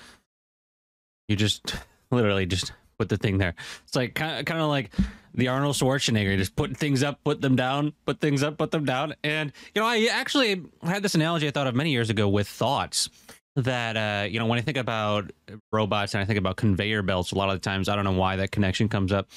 you 1.29 1.37
just 1.37 1.75
literally 2.11 2.47
just 2.47 2.73
put 2.99 3.09
the 3.09 3.17
thing 3.17 3.39
there. 3.39 3.55
It's 3.85 3.97
like 3.97 4.15
kind 4.15 4.39
of, 4.39 4.45
kind 4.45 4.61
of 4.61 4.69
like 4.69 4.93
the 5.35 5.49
Arnold 5.49 5.75
Schwarzenegger, 5.75 6.37
just 6.37 6.55
put 6.55 6.77
things 6.77 7.03
up, 7.03 7.25
put 7.25 7.41
them 7.41 7.57
down, 7.57 7.95
put 8.07 8.21
things 8.21 8.43
up, 8.43 8.59
put 8.59 8.71
them 8.71 8.85
down. 8.85 9.15
And 9.25 9.53
you 9.75 9.81
know, 9.81 9.89
I 9.89 10.09
actually 10.13 10.63
had 10.83 11.03
this 11.03 11.15
analogy 11.15 11.49
I 11.49 11.51
thought 11.51 11.67
of 11.67 11.75
many 11.75 11.91
years 11.91 12.11
ago 12.11 12.29
with 12.29 12.47
thoughts 12.47 13.09
that 13.57 13.97
uh, 13.97 14.27
you 14.27 14.39
know 14.39 14.47
when 14.47 14.59
I 14.59 14.63
think 14.63 14.77
about 14.77 15.31
robots 15.73 16.15
and 16.15 16.23
I 16.23 16.25
think 16.25 16.39
about 16.39 16.57
conveyor 16.57 17.03
belts, 17.03 17.33
a 17.33 17.35
lot 17.35 17.49
of 17.49 17.55
the 17.55 17.61
times 17.61 17.89
I 17.89 17.97
don't 17.97 18.05
know 18.05 18.13
why 18.13 18.37
that 18.37 18.51
connection 18.51 18.89
comes 18.89 19.13
up. 19.13 19.29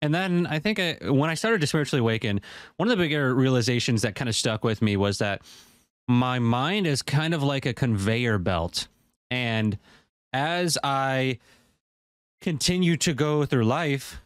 And 0.00 0.14
then 0.14 0.46
I 0.46 0.58
think 0.58 0.80
I, 0.80 0.98
when 1.10 1.30
I 1.30 1.34
started 1.34 1.60
to 1.60 1.66
spiritually 1.66 2.00
awaken, 2.00 2.40
one 2.76 2.88
of 2.88 2.96
the 2.96 3.02
bigger 3.02 3.34
realizations 3.34 4.02
that 4.02 4.14
kind 4.14 4.28
of 4.28 4.34
stuck 4.34 4.64
with 4.64 4.82
me 4.82 4.96
was 4.96 5.18
that 5.18 5.42
my 6.08 6.38
mind 6.38 6.86
is 6.86 7.02
kind 7.02 7.34
of 7.34 7.42
like 7.42 7.64
a 7.64 7.72
conveyor 7.72 8.38
belt, 8.38 8.88
and 9.30 9.78
as 10.32 10.78
I 10.82 11.38
continue 12.40 12.96
to 12.98 13.14
go 13.14 13.44
through 13.44 13.64
life, 13.64 14.20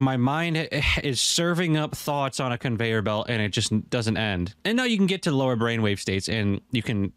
my 0.00 0.16
mind 0.16 0.56
is 1.02 1.20
serving 1.20 1.76
up 1.76 1.94
thoughts 1.94 2.40
on 2.40 2.50
a 2.52 2.58
conveyor 2.58 3.02
belt 3.02 3.26
and 3.28 3.40
it 3.40 3.50
just 3.50 3.88
doesn't 3.88 4.16
end. 4.16 4.54
And 4.64 4.76
now 4.76 4.84
you 4.84 4.96
can 4.96 5.06
get 5.06 5.22
to 5.22 5.30
lower 5.30 5.56
brainwave 5.56 6.00
states 6.00 6.28
and 6.28 6.60
you 6.72 6.82
can 6.82 7.12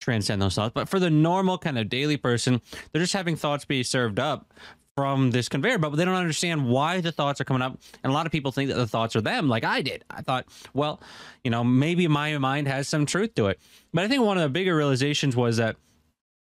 transcend 0.00 0.40
those 0.40 0.54
thoughts. 0.54 0.72
But 0.74 0.88
for 0.88 0.98
the 0.98 1.10
normal 1.10 1.58
kind 1.58 1.78
of 1.78 1.88
daily 1.88 2.16
person, 2.16 2.60
they're 2.92 3.02
just 3.02 3.12
having 3.12 3.36
thoughts 3.36 3.64
be 3.64 3.82
served 3.82 4.18
up 4.18 4.52
from 4.98 5.30
this 5.30 5.48
conveyor 5.48 5.78
belt, 5.78 5.92
but 5.92 5.96
they 5.96 6.04
don't 6.04 6.14
understand 6.14 6.66
why 6.68 7.00
the 7.00 7.12
thoughts 7.12 7.40
are 7.40 7.44
coming 7.44 7.62
up. 7.62 7.78
And 8.02 8.10
a 8.10 8.12
lot 8.12 8.26
of 8.26 8.32
people 8.32 8.50
think 8.50 8.68
that 8.68 8.76
the 8.76 8.86
thoughts 8.86 9.14
are 9.14 9.20
them, 9.20 9.48
like 9.48 9.62
I 9.62 9.80
did. 9.80 10.04
I 10.10 10.22
thought, 10.22 10.46
well, 10.74 11.00
you 11.44 11.52
know, 11.52 11.62
maybe 11.62 12.08
my 12.08 12.36
mind 12.38 12.66
has 12.66 12.88
some 12.88 13.06
truth 13.06 13.34
to 13.36 13.46
it. 13.46 13.60
But 13.92 14.04
I 14.04 14.08
think 14.08 14.24
one 14.24 14.38
of 14.38 14.42
the 14.42 14.48
bigger 14.48 14.74
realizations 14.74 15.36
was 15.36 15.58
that 15.58 15.76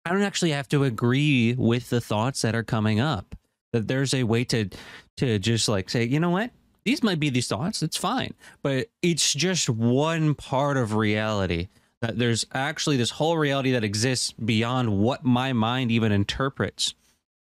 I 0.05 0.11
don't 0.11 0.23
actually 0.23 0.51
have 0.51 0.67
to 0.69 0.83
agree 0.83 1.55
with 1.57 1.89
the 1.89 2.01
thoughts 2.01 2.41
that 2.41 2.53
are 2.53 2.63
coming 2.63 2.99
up. 2.99 3.33
That 3.71 3.87
there's 3.87 4.13
a 4.13 4.23
way 4.23 4.43
to 4.45 4.69
to 5.17 5.39
just 5.39 5.69
like 5.69 5.89
say, 5.89 6.03
you 6.03 6.19
know 6.19 6.29
what? 6.29 6.51
These 6.83 7.01
might 7.01 7.21
be 7.21 7.29
these 7.29 7.47
thoughts. 7.47 7.81
It's 7.81 7.95
fine. 7.95 8.33
But 8.61 8.87
it's 9.01 9.33
just 9.33 9.69
one 9.69 10.35
part 10.35 10.75
of 10.75 10.95
reality 10.95 11.69
that 12.03 12.19
there's 12.19 12.45
actually 12.53 12.97
this 12.97 13.09
whole 13.09 13.37
reality 13.37 13.71
that 13.71 13.83
exists 13.83 14.31
beyond 14.33 14.99
what 14.99 15.23
my 15.23 15.53
mind 15.53 15.91
even 15.91 16.11
interprets 16.11 16.93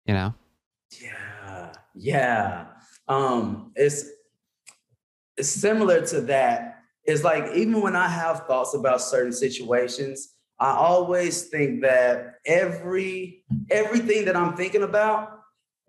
you 0.06 0.14
know? 0.14 0.34
Yeah 1.02 1.26
yeah. 1.96 2.66
Um 3.08 3.72
it's 3.76 4.06
it's 5.38 5.50
similar 5.50 6.06
to 6.08 6.22
that. 6.22 6.80
It's 7.04 7.24
like 7.24 7.54
even 7.54 7.82
when 7.82 7.96
i 7.96 8.08
have 8.08 8.48
thoughts 8.48 8.74
about 8.74 9.00
certain 9.00 9.32
situations 9.32 10.34
i 10.60 10.72
always 10.72 11.44
think 11.50 11.84
that 11.84 12.40
every 12.48 13.44
everything 13.70 14.26
that 14.26 14.36
i'm 14.36 14.56
thinking 14.58 14.82
about 14.82 15.42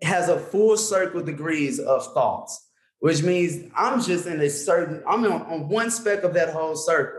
has 0.03 0.29
a 0.29 0.39
full 0.39 0.77
circle 0.77 1.23
degrees 1.23 1.79
of 1.79 2.05
thoughts 2.13 2.69
which 2.99 3.23
means 3.23 3.67
i'm 3.75 3.99
just 3.99 4.27
in 4.27 4.39
a 4.41 4.49
certain 4.49 5.01
i'm 5.07 5.25
on, 5.25 5.41
on 5.41 5.67
one 5.67 5.89
speck 5.89 6.21
of 6.21 6.35
that 6.35 6.53
whole 6.53 6.75
circle 6.75 7.16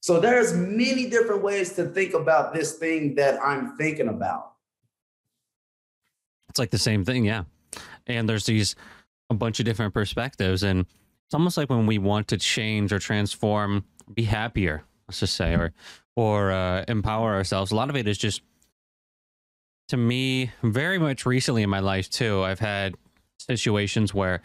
so 0.00 0.18
there's 0.18 0.54
many 0.54 1.08
different 1.08 1.42
ways 1.42 1.74
to 1.74 1.84
think 1.86 2.14
about 2.14 2.54
this 2.54 2.72
thing 2.78 3.14
that 3.16 3.38
I'm 3.44 3.76
thinking 3.76 4.08
about. 4.08 4.52
It's 6.48 6.58
like 6.58 6.70
the 6.70 6.78
same 6.78 7.04
thing, 7.04 7.24
yeah. 7.24 7.44
And 8.06 8.28
there's 8.28 8.46
these 8.46 8.74
a 9.28 9.34
bunch 9.34 9.60
of 9.60 9.66
different 9.66 9.94
perspectives 9.94 10.62
and 10.64 10.86
it's 11.30 11.34
almost 11.34 11.56
like 11.56 11.70
when 11.70 11.86
we 11.86 11.98
want 11.98 12.26
to 12.28 12.36
change 12.36 12.92
or 12.92 12.98
transform, 12.98 13.84
be 14.12 14.24
happier, 14.24 14.82
let's 15.06 15.20
just 15.20 15.36
say, 15.36 15.54
or 15.54 15.72
or 16.16 16.50
uh, 16.50 16.84
empower 16.88 17.34
ourselves. 17.34 17.70
A 17.70 17.76
lot 17.76 17.88
of 17.88 17.94
it 17.94 18.08
is 18.08 18.18
just 18.18 18.42
to 19.90 19.96
me 19.96 20.50
very 20.64 20.98
much 20.98 21.24
recently 21.24 21.62
in 21.62 21.70
my 21.70 21.78
life 21.78 22.10
too. 22.10 22.42
I've 22.42 22.58
had 22.58 22.96
situations 23.38 24.12
where 24.12 24.42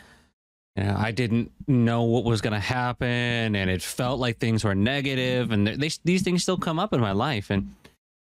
you 0.76 0.84
know, 0.84 0.96
I 0.98 1.12
didn't 1.12 1.52
know 1.68 2.04
what 2.04 2.26
was 2.26 2.42
going 2.42 2.54
to 2.54 2.60
happen, 2.60 3.56
and 3.56 3.70
it 3.70 3.82
felt 3.82 4.20
like 4.20 4.38
things 4.38 4.64
were 4.64 4.76
negative, 4.76 5.52
and 5.52 5.66
they, 5.66 5.90
these 6.04 6.22
things 6.22 6.44
still 6.44 6.58
come 6.58 6.80
up 6.80 6.94
in 6.94 7.00
my 7.00 7.14
life, 7.14 7.50
and 7.50 7.74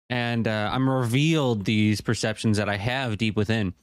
and 0.10 0.48
uh, 0.48 0.70
I'm 0.74 0.90
revealed 0.90 1.64
these 1.64 2.02
perceptions 2.02 2.58
that 2.58 2.68
I 2.68 2.76
have 2.76 3.18
deep 3.18 3.38
within. 3.38 3.74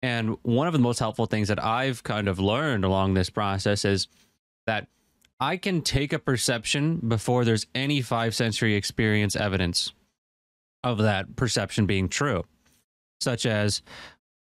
And 0.00 0.36
one 0.42 0.68
of 0.68 0.72
the 0.72 0.78
most 0.78 1.00
helpful 1.00 1.26
things 1.26 1.48
that 1.48 1.62
I've 1.62 2.04
kind 2.04 2.28
of 2.28 2.38
learned 2.38 2.84
along 2.84 3.14
this 3.14 3.30
process 3.30 3.84
is 3.84 4.06
that 4.68 4.86
I 5.40 5.56
can 5.56 5.82
take 5.82 6.12
a 6.12 6.20
perception 6.20 6.98
before 6.98 7.44
there's 7.44 7.66
any 7.74 8.00
five 8.00 8.36
sensory 8.36 8.74
experience 8.74 9.34
evidence 9.34 9.92
of 10.84 10.98
that 10.98 11.34
perception 11.34 11.86
being 11.86 12.08
true, 12.08 12.44
such 13.20 13.44
as 13.44 13.82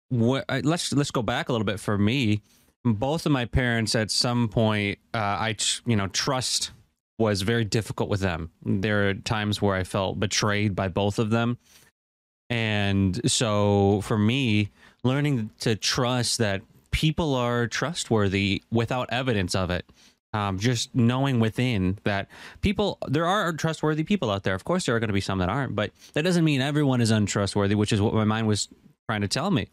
what, 0.10 0.46
let's 0.64 0.94
let's 0.94 1.10
go 1.10 1.24
back 1.24 1.50
a 1.50 1.52
little 1.52 1.66
bit 1.66 1.80
for 1.80 1.98
me 1.98 2.44
both 2.86 3.26
of 3.26 3.32
my 3.32 3.46
parents 3.46 3.96
at 3.96 4.10
some 4.10 4.48
point 4.48 5.00
uh, 5.14 5.18
i 5.18 5.56
you 5.86 5.96
know 5.96 6.08
trust 6.08 6.72
was 7.20 7.42
very 7.42 7.66
difficult 7.66 8.10
with 8.10 8.22
them. 8.22 8.50
There 8.66 9.10
are 9.10 9.14
times 9.14 9.62
where 9.62 9.76
i 9.76 9.84
felt 9.84 10.20
betrayed 10.20 10.76
by 10.76 10.88
both 10.88 11.20
of 11.20 11.30
them. 11.30 11.58
And 12.50 13.30
so 13.30 14.02
for 14.02 14.18
me 14.18 14.72
learning 15.04 15.52
to 15.60 15.76
trust 15.76 16.40
that 16.40 16.62
people 16.92 17.36
are 17.36 17.68
trustworthy 17.68 18.64
without 18.72 19.08
evidence 19.12 19.54
of 19.54 19.70
it 19.70 19.86
um, 20.34 20.58
just 20.58 20.94
knowing 20.96 21.40
within 21.40 22.00
that 22.04 22.28
people 22.62 22.98
there 23.08 23.28
are 23.28 23.54
trustworthy 23.54 24.04
people 24.04 24.32
out 24.32 24.44
there. 24.44 24.56
Of 24.56 24.64
course 24.64 24.86
there 24.86 24.96
are 24.96 25.00
going 25.00 25.10
to 25.10 25.14
be 25.14 25.22
some 25.22 25.40
that 25.40 25.50
aren't 25.50 25.76
but 25.76 25.92
that 26.14 26.24
doesn't 26.24 26.46
mean 26.46 26.62
everyone 26.62 27.02
is 27.02 27.12
untrustworthy 27.12 27.76
which 27.76 27.92
is 27.92 28.02
what 28.02 28.14
my 28.14 28.24
mind 28.24 28.48
was 28.48 28.70
trying 29.08 29.22
to 29.22 29.28
tell 29.28 29.52
me 29.52 29.68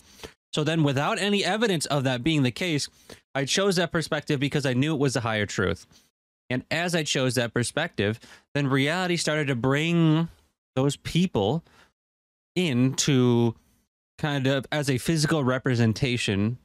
so 0.53 0.65
then, 0.65 0.83
without 0.83 1.19
any 1.19 1.45
evidence 1.45 1.87
of 1.87 2.05
that 2.05 2.23
being 2.23 2.43
the 2.43 2.51
case, 2.51 2.89
I 3.35 3.45
chose 3.45 3.77
that 3.77 3.93
perspective 3.93 4.41
because 4.41 4.65
I 4.65 4.73
knew 4.73 4.95
it 4.95 5.01
was 5.01 5.15
the 5.15 5.21
higher 5.21 5.47
truth. 5.47 5.87
And 6.49 6.65
as 6.71 6.95
I 6.95 7.03
chose 7.03 7.35
that 7.35 7.53
perspective, 7.53 8.21
then 8.55 8.69
reality 8.69 9.17
started 9.17 9.49
to 9.49 9.55
bring 9.55 10.29
those 10.75 10.97
people 10.97 11.65
into 12.55 13.55
kind 14.19 14.47
of 14.47 14.65
as 14.73 14.89
a 14.89 14.99
physical 14.99 15.45
representation 15.45 16.59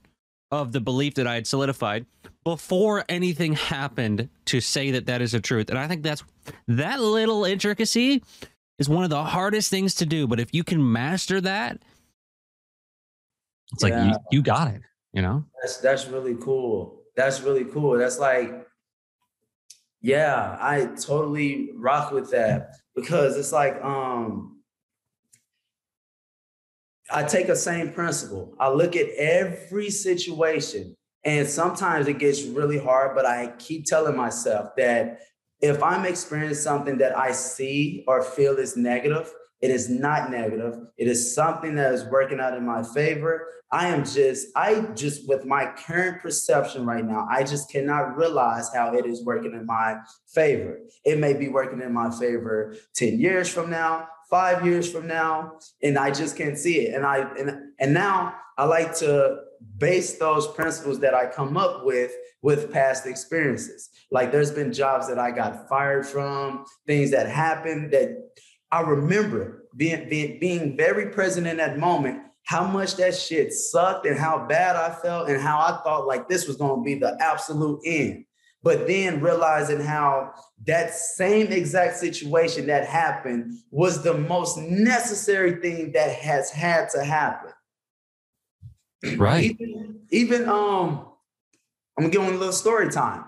of 0.52 0.72
the 0.72 0.82
belief 0.82 1.16
that 1.16 1.28
I 1.28 1.36
had 1.36 1.48
solidified 1.48 2.06
before 2.44 3.06
anything 3.08 3.54
happened 3.54 4.30
to 4.46 4.62
say 4.62 4.92
that 4.92 5.06
that 5.06 5.22
is 5.22 5.34
a 5.34 5.40
truth. 5.40 5.70
And 5.70 5.80
I 5.80 5.88
think 5.88 6.04
that's 6.04 6.24
that 6.68 7.00
little 7.00 7.46
intricacy 7.46 8.24
is 8.78 8.90
one 8.90 9.04
of 9.04 9.10
the 9.10 9.24
hardest 9.24 9.70
things 9.70 9.96
to 9.96 10.06
do. 10.06 10.28
But 10.28 10.40
if 10.40 10.54
you 10.54 10.64
can 10.64 10.92
master 10.92 11.40
that, 11.42 11.82
it's 13.72 13.84
yeah. 13.84 14.06
like 14.06 14.14
you, 14.14 14.38
you 14.38 14.42
got 14.42 14.74
it, 14.74 14.82
you 15.14 15.22
know? 15.22 15.46
That's 15.62 15.78
that's 15.78 16.08
really 16.08 16.36
cool. 16.36 17.04
That's 17.16 17.42
really 17.42 17.66
cool. 17.66 17.98
That's 17.98 18.20
like, 18.20 18.66
yeah, 20.02 20.58
I 20.60 20.86
totally 21.00 21.72
rock 21.76 22.12
with 22.12 22.32
that 22.32 22.76
because 22.96 23.38
it's 23.38 23.52
like 23.52 23.82
um 23.84 24.60
I 27.12 27.24
take 27.24 27.50
a 27.50 27.56
same 27.56 27.92
principle. 27.92 28.56
I 28.60 28.70
look 28.70 28.96
at 28.96 29.10
every 29.18 29.90
situation 29.90 30.96
and 31.24 31.48
sometimes 31.48 32.08
it 32.08 32.20
gets 32.20 32.44
really 32.44 32.80
hard, 32.80 33.16
but 33.16 33.26
I 33.26 33.54
keep 33.60 33.86
telling 33.86 34.16
myself 34.16 34.70
that 34.78 35.20
if 35.62 35.84
I'm 35.84 36.06
experiencing 36.06 36.64
something 36.64 36.98
that 37.00 37.16
I 37.18 37.32
see 37.34 38.04
or 38.08 38.24
feel 38.24 38.58
is 38.58 38.76
negative, 38.76 39.32
it 39.62 39.70
is 39.70 39.90
not 39.90 40.32
negative. 40.32 40.80
It 40.98 41.08
is 41.08 41.36
something 41.36 41.76
that 41.76 41.94
is 41.94 42.06
working 42.06 42.40
out 42.40 42.58
in 42.58 42.66
my 42.66 42.82
favor. 42.82 43.48
I 43.72 43.88
am 43.88 44.04
just, 44.04 44.48
I 44.56 44.82
just, 44.96 45.30
with 45.30 45.46
my 45.46 45.72
current 45.86 46.22
perception 46.22 46.86
right 46.86 47.06
now, 47.06 47.28
I 47.30 47.44
just 47.44 47.70
cannot 47.70 48.18
realize 48.18 48.74
how 48.74 48.94
it 48.96 49.06
is 49.06 49.24
working 49.24 49.54
in 49.54 49.66
my 49.66 49.98
favor. 50.34 50.80
It 51.06 51.20
may 51.20 51.34
be 51.34 51.48
working 51.48 51.82
in 51.82 51.94
my 51.94 52.10
favor 52.10 52.76
10 52.96 53.20
years 53.20 53.48
from 53.48 53.70
now, 53.70 54.08
five 54.30 54.66
years 54.66 54.92
from 54.92 55.08
now, 55.08 55.54
and 55.84 55.98
I 55.98 56.12
just 56.12 56.36
can't 56.36 56.58
see 56.58 56.88
it. 56.88 56.96
And 56.96 57.06
I, 57.06 57.20
and, 57.38 57.72
and 57.80 57.94
now 57.94 58.36
I 58.58 58.66
like 58.66 58.96
to 58.98 59.42
base 59.78 60.18
those 60.18 60.48
principles 60.48 61.00
that 61.00 61.14
I 61.14 61.28
come 61.28 61.56
up 61.56 61.86
with 61.86 62.12
with 62.42 62.72
past 62.72 63.06
experiences. 63.06 63.90
Like 64.12 64.32
there's 64.32 64.52
been 64.52 64.74
jobs 64.74 65.08
that 65.08 65.20
I 65.20 65.32
got 65.32 65.70
fired 65.70 66.06
from, 66.06 66.66
things 66.88 67.12
that 67.12 67.30
happened 67.30 67.92
that 67.92 68.32
I 68.72 68.82
remember 68.82 69.66
being, 69.76 70.10
being, 70.10 70.40
being 70.40 70.78
very 70.78 71.10
present 71.10 71.48
in 71.48 71.58
that 71.58 71.78
moment, 71.78 72.22
how 72.44 72.66
much 72.66 72.96
that 72.96 73.16
shit 73.16 73.54
sucked 73.54 74.06
and 74.06 74.18
how 74.18 74.46
bad 74.48 74.76
I 74.76 74.94
felt 74.94 75.30
and 75.30 75.42
how 75.42 75.60
I 75.60 75.80
thought 75.84 76.08
like 76.08 76.28
this 76.28 76.48
was 76.48 76.58
going 76.58 76.82
to 76.82 76.84
be 76.84 76.96
the 76.96 77.18
absolute 77.22 77.82
end. 77.86 78.26
But 78.64 78.88
then 78.88 79.22
realizing 79.22 79.80
how 79.80 80.34
that 80.68 80.94
same 80.94 81.48
exact 81.48 81.98
situation 81.98 82.68
that 82.68 82.88
happened 82.88 83.54
was 83.72 84.04
the 84.04 84.14
most 84.14 84.58
necessary 84.58 85.60
thing 85.62 85.94
that 85.94 86.12
has 86.12 86.52
had 86.52 86.90
to 86.90 87.04
happen. 87.04 87.52
Right. 89.18 89.56
Even, 89.60 90.00
even 90.12 90.50
um, 90.50 91.08
I'm 91.98 92.04
gonna 92.04 92.10
give 92.10 92.24
one 92.24 92.34
a 92.34 92.38
little 92.38 92.54
story 92.54 92.90
time. 92.90 93.26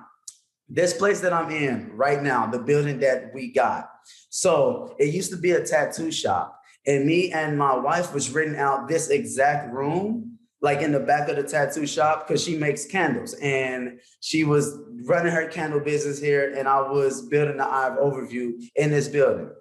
This 0.73 0.91
place 0.91 1.19
that 1.19 1.33
I'm 1.33 1.51
in 1.51 1.91
right 1.93 2.23
now, 2.23 2.47
the 2.47 2.57
building 2.57 2.99
that 3.01 3.31
we 3.31 3.53
got. 3.53 3.91
So 4.31 4.95
it 4.97 5.13
used 5.13 5.29
to 5.29 5.37
be 5.37 5.51
a 5.51 5.63
tattoo 5.63 6.11
shop, 6.11 6.59
and 6.87 7.05
me 7.05 7.31
and 7.31 7.59
my 7.59 7.77
wife 7.77 8.11
was 8.11 8.31
renting 8.31 8.59
out 8.59 8.87
this 8.87 9.09
exact 9.09 9.71
room, 9.71 10.39
like 10.61 10.81
in 10.81 10.91
the 10.91 10.99
back 10.99 11.29
of 11.29 11.35
the 11.35 11.43
tattoo 11.43 11.85
shop, 11.85 12.27
because 12.27 12.43
she 12.43 12.57
makes 12.57 12.87
candles, 12.87 13.35
and 13.35 13.99
she 14.19 14.45
was 14.45 14.75
running 15.05 15.31
her 15.31 15.47
candle 15.47 15.79
business 15.79 16.19
here, 16.19 16.55
and 16.57 16.67
I 16.67 16.81
was 16.81 17.27
building 17.27 17.57
the 17.57 17.67
Eye 17.67 17.89
of 17.89 17.99
Overview 17.99 18.53
in 18.75 18.89
this 18.89 19.07
building. 19.07 19.51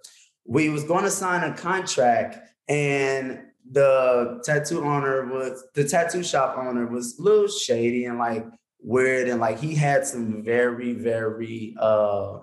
We 0.47 0.71
was 0.71 0.85
going 0.85 1.05
to 1.05 1.11
sign 1.11 1.45
a 1.45 1.55
contract, 1.55 2.39
and 2.69 3.43
the 3.71 4.41
tattoo 4.47 4.83
owner 4.83 5.27
was 5.27 5.63
the 5.75 5.85
tattoo 5.85 6.23
shop 6.23 6.57
owner 6.57 6.87
was 6.87 7.19
a 7.19 7.23
little 7.23 7.49
shady 7.49 8.07
and 8.07 8.19
like 8.19 8.47
weird 8.83 9.29
and 9.29 9.41
like 9.41 9.59
he 9.61 9.75
had 9.75 10.07
some 10.07 10.43
very 10.43 10.93
very 10.93 11.75
uh 11.79 12.39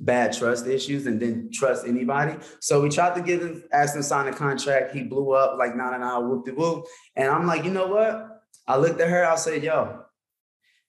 bad 0.00 0.32
trust 0.32 0.66
issues 0.66 1.06
and 1.06 1.20
didn't 1.20 1.52
trust 1.52 1.86
anybody. 1.86 2.34
So 2.60 2.80
we 2.80 2.88
tried 2.88 3.14
to 3.16 3.22
get 3.22 3.40
him, 3.40 3.62
ask 3.72 3.94
him 3.94 4.02
sign 4.02 4.28
a 4.28 4.32
contract. 4.32 4.94
He 4.94 5.02
blew 5.02 5.32
up 5.32 5.58
like 5.58 5.76
nah 5.76 5.90
nah 5.90 5.98
nah 5.98 6.20
whoop 6.20 6.46
de 6.46 6.52
whoop. 6.52 6.86
And 7.16 7.28
I'm 7.28 7.46
like, 7.46 7.64
you 7.64 7.70
know 7.70 7.86
what? 7.86 8.42
I 8.66 8.76
looked 8.76 9.00
at 9.00 9.08
her. 9.08 9.26
I 9.26 9.36
said, 9.36 9.62
yo, 9.62 10.04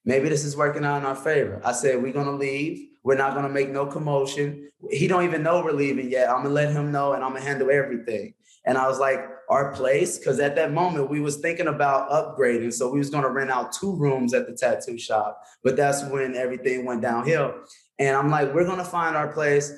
maybe 0.05 0.29
this 0.29 0.45
is 0.45 0.55
working 0.55 0.85
out 0.85 0.97
in 0.97 1.05
our 1.05 1.15
favor. 1.15 1.61
I 1.63 1.73
said, 1.73 2.01
we're 2.01 2.13
gonna 2.13 2.35
leave. 2.35 2.87
We're 3.03 3.17
not 3.17 3.33
gonna 3.33 3.49
make 3.49 3.69
no 3.69 3.85
commotion. 3.85 4.69
He 4.89 5.07
don't 5.07 5.25
even 5.25 5.43
know 5.43 5.63
we're 5.63 5.73
leaving 5.73 6.09
yet. 6.09 6.29
I'm 6.29 6.43
gonna 6.43 6.49
let 6.49 6.71
him 6.71 6.91
know 6.91 7.13
and 7.13 7.23
I'm 7.23 7.33
gonna 7.33 7.45
handle 7.45 7.69
everything. 7.69 8.33
And 8.65 8.77
I 8.77 8.87
was 8.87 8.99
like, 8.99 9.19
our 9.51 9.73
place, 9.73 10.17
because 10.17 10.39
at 10.39 10.55
that 10.55 10.71
moment 10.71 11.09
we 11.09 11.19
was 11.19 11.37
thinking 11.37 11.67
about 11.67 12.09
upgrading. 12.09 12.73
So 12.73 12.89
we 12.89 12.99
was 12.99 13.09
gonna 13.09 13.29
rent 13.29 13.51
out 13.51 13.73
two 13.73 13.93
rooms 13.95 14.33
at 14.33 14.47
the 14.47 14.53
tattoo 14.53 14.97
shop, 14.97 15.43
but 15.61 15.75
that's 15.75 16.03
when 16.05 16.35
everything 16.35 16.85
went 16.85 17.01
downhill. 17.01 17.55
And 17.99 18.15
I'm 18.15 18.29
like, 18.29 18.53
we're 18.53 18.65
gonna 18.65 18.85
find 18.85 19.17
our 19.17 19.31
place. 19.33 19.71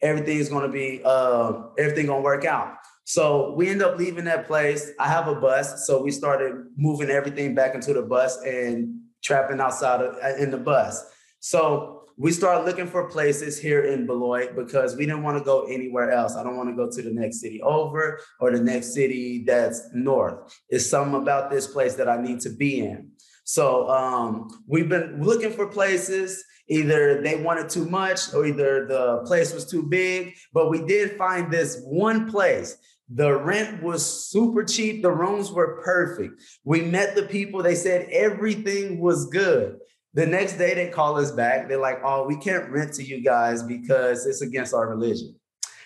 Everything's 0.00 0.48
gonna 0.48 0.68
be 0.68 1.02
uh, 1.04 1.64
everything 1.76 2.06
gonna 2.06 2.22
work 2.22 2.44
out. 2.44 2.76
So 3.04 3.54
we 3.54 3.68
end 3.68 3.82
up 3.82 3.98
leaving 3.98 4.26
that 4.26 4.46
place. 4.46 4.92
I 5.00 5.08
have 5.08 5.26
a 5.26 5.34
bus, 5.34 5.86
so 5.86 6.00
we 6.00 6.12
started 6.12 6.66
moving 6.76 7.10
everything 7.10 7.54
back 7.56 7.74
into 7.74 7.92
the 7.92 8.02
bus 8.02 8.40
and 8.44 9.00
trapping 9.24 9.60
outside 9.60 10.00
of, 10.00 10.38
in 10.38 10.52
the 10.52 10.58
bus. 10.58 11.04
So 11.40 11.97
we 12.18 12.32
started 12.32 12.66
looking 12.66 12.88
for 12.88 13.08
places 13.08 13.60
here 13.60 13.84
in 13.84 14.04
Beloit 14.04 14.56
because 14.56 14.96
we 14.96 15.06
didn't 15.06 15.22
want 15.22 15.38
to 15.38 15.44
go 15.44 15.66
anywhere 15.66 16.10
else. 16.10 16.34
I 16.34 16.42
don't 16.42 16.56
want 16.56 16.68
to 16.68 16.74
go 16.74 16.90
to 16.90 17.02
the 17.02 17.12
next 17.12 17.40
city 17.40 17.62
over 17.62 18.18
or 18.40 18.50
the 18.50 18.60
next 18.60 18.92
city 18.92 19.44
that's 19.46 19.88
north. 19.94 20.52
It's 20.68 20.84
something 20.84 21.22
about 21.22 21.48
this 21.48 21.68
place 21.68 21.94
that 21.94 22.08
I 22.08 22.20
need 22.20 22.40
to 22.40 22.50
be 22.50 22.80
in. 22.80 23.12
So 23.44 23.88
um, 23.88 24.48
we've 24.66 24.88
been 24.88 25.22
looking 25.22 25.52
for 25.52 25.68
places. 25.68 26.44
Either 26.68 27.22
they 27.22 27.36
wanted 27.36 27.70
too 27.70 27.88
much 27.88 28.34
or 28.34 28.44
either 28.44 28.86
the 28.86 29.22
place 29.24 29.54
was 29.54 29.70
too 29.70 29.84
big, 29.84 30.34
but 30.52 30.70
we 30.70 30.84
did 30.84 31.16
find 31.16 31.50
this 31.50 31.80
one 31.84 32.28
place 32.28 32.76
the 33.10 33.34
rent 33.34 33.82
was 33.82 34.28
super 34.28 34.62
cheap. 34.62 35.02
The 35.02 35.10
rooms 35.10 35.50
were 35.50 35.80
perfect. 35.82 36.42
We 36.64 36.82
met 36.82 37.14
the 37.14 37.22
people. 37.22 37.62
They 37.62 37.74
said 37.74 38.08
everything 38.10 39.00
was 39.00 39.26
good. 39.30 39.78
The 40.14 40.26
next 40.26 40.54
day 40.54 40.74
they 40.74 40.88
call 40.88 41.18
us 41.18 41.30
back. 41.30 41.68
They're 41.68 41.80
like, 41.80 42.00
oh, 42.04 42.26
we 42.26 42.36
can't 42.36 42.70
rent 42.70 42.94
to 42.94 43.04
you 43.04 43.22
guys 43.22 43.62
because 43.62 44.26
it's 44.26 44.42
against 44.42 44.74
our 44.74 44.88
religion. 44.88 45.34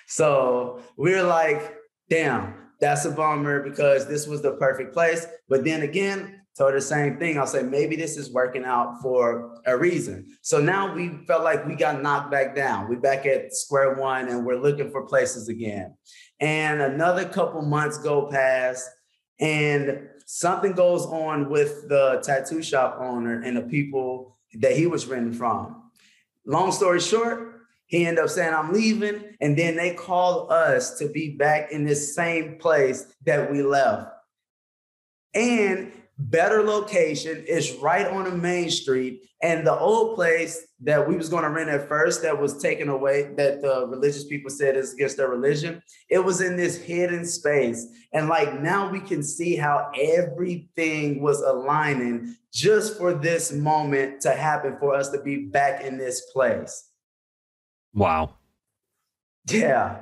So 0.06 0.80
we're 0.96 1.24
like, 1.24 1.74
damn, 2.08 2.54
that's 2.80 3.04
a 3.04 3.10
bummer 3.10 3.62
because 3.62 4.06
this 4.06 4.26
was 4.26 4.42
the 4.42 4.52
perfect 4.52 4.92
place. 4.92 5.26
But 5.48 5.64
then 5.64 5.82
again, 5.82 6.42
told 6.56 6.74
the 6.74 6.80
same 6.80 7.18
thing. 7.18 7.38
I'll 7.38 7.46
say, 7.46 7.62
maybe 7.62 7.96
this 7.96 8.16
is 8.16 8.32
working 8.32 8.64
out 8.64 9.00
for 9.00 9.60
a 9.66 9.76
reason. 9.76 10.26
So 10.42 10.60
now 10.60 10.94
we 10.94 11.24
felt 11.26 11.44
like 11.44 11.66
we 11.66 11.74
got 11.74 12.02
knocked 12.02 12.30
back 12.30 12.54
down. 12.54 12.88
We're 12.88 13.00
back 13.00 13.24
at 13.26 13.54
square 13.54 13.94
one 13.94 14.28
and 14.28 14.44
we're 14.44 14.60
looking 14.60 14.90
for 14.90 15.06
places 15.06 15.48
again. 15.48 15.94
And 16.40 16.82
another 16.82 17.24
couple 17.24 17.62
months 17.62 17.98
go 17.98 18.26
past 18.30 18.88
and 19.40 20.08
something 20.34 20.72
goes 20.72 21.04
on 21.04 21.50
with 21.50 21.90
the 21.90 22.18
tattoo 22.24 22.62
shop 22.62 22.96
owner 22.98 23.42
and 23.42 23.54
the 23.54 23.60
people 23.60 24.38
that 24.54 24.74
he 24.74 24.86
was 24.86 25.04
renting 25.04 25.34
from. 25.34 25.90
Long 26.46 26.72
story 26.72 27.00
short, 27.00 27.60
he 27.84 28.06
ended 28.06 28.24
up 28.24 28.30
saying, 28.30 28.54
I'm 28.54 28.72
leaving. 28.72 29.36
And 29.42 29.58
then 29.58 29.76
they 29.76 29.92
called 29.92 30.50
us 30.50 30.98
to 31.00 31.08
be 31.10 31.36
back 31.36 31.70
in 31.70 31.84
this 31.84 32.14
same 32.14 32.56
place 32.56 33.04
that 33.26 33.52
we 33.52 33.62
left. 33.62 34.10
And 35.34 35.92
better 36.16 36.62
location. 36.62 37.44
is 37.46 37.74
right 37.74 38.06
on 38.06 38.24
the 38.24 38.34
main 38.34 38.70
street. 38.70 39.28
And 39.42 39.66
the 39.66 39.78
old 39.78 40.14
place 40.14 40.66
that 40.84 41.06
we 41.06 41.16
was 41.16 41.28
going 41.28 41.44
to 41.44 41.50
rent 41.50 41.70
at 41.70 41.88
first 41.88 42.22
that 42.22 42.40
was 42.40 42.58
taken 42.58 42.88
away, 42.88 43.30
that 43.36 43.62
the 43.62 43.86
religious 43.86 44.24
people 44.24 44.50
said 44.50 44.76
is 44.76 44.92
against 44.92 45.16
their 45.16 45.28
religion, 45.28 45.80
it 46.08 46.18
was 46.18 46.40
in 46.40 46.56
this 46.56 46.76
hidden 46.76 47.24
space. 47.24 47.86
And 48.12 48.28
like 48.28 48.60
now 48.60 48.90
we 48.90 49.00
can 49.00 49.22
see 49.22 49.54
how 49.54 49.90
everything 49.98 51.22
was 51.22 51.40
aligning 51.40 52.34
just 52.52 52.98
for 52.98 53.14
this 53.14 53.52
moment 53.52 54.20
to 54.22 54.32
happen 54.32 54.76
for 54.80 54.94
us 54.94 55.10
to 55.10 55.22
be 55.22 55.46
back 55.46 55.84
in 55.84 55.98
this 55.98 56.22
place. 56.32 56.90
Wow. 57.94 58.34
Yeah. 59.48 59.98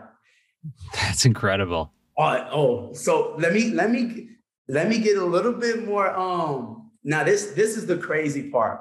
That's 0.94 1.26
incredible. 1.26 1.92
Uh, 2.18 2.48
oh, 2.50 2.92
so 2.92 3.34
let 3.38 3.52
me 3.52 3.70
let 3.70 3.90
me 3.90 4.28
let 4.68 4.88
me 4.88 4.98
get 4.98 5.16
a 5.16 5.24
little 5.24 5.54
bit 5.54 5.86
more. 5.86 6.10
Um, 6.14 6.90
now 7.02 7.24
this 7.24 7.52
this 7.52 7.76
is 7.76 7.86
the 7.86 7.96
crazy 7.96 8.50
part. 8.50 8.80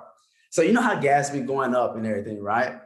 So 0.49 0.61
you 0.61 0.73
know 0.73 0.81
how 0.81 0.99
gas 0.99 1.29
been 1.29 1.45
going 1.45 1.75
up 1.75 1.95
and 1.95 2.05
everything, 2.05 2.41
right? 2.41 2.79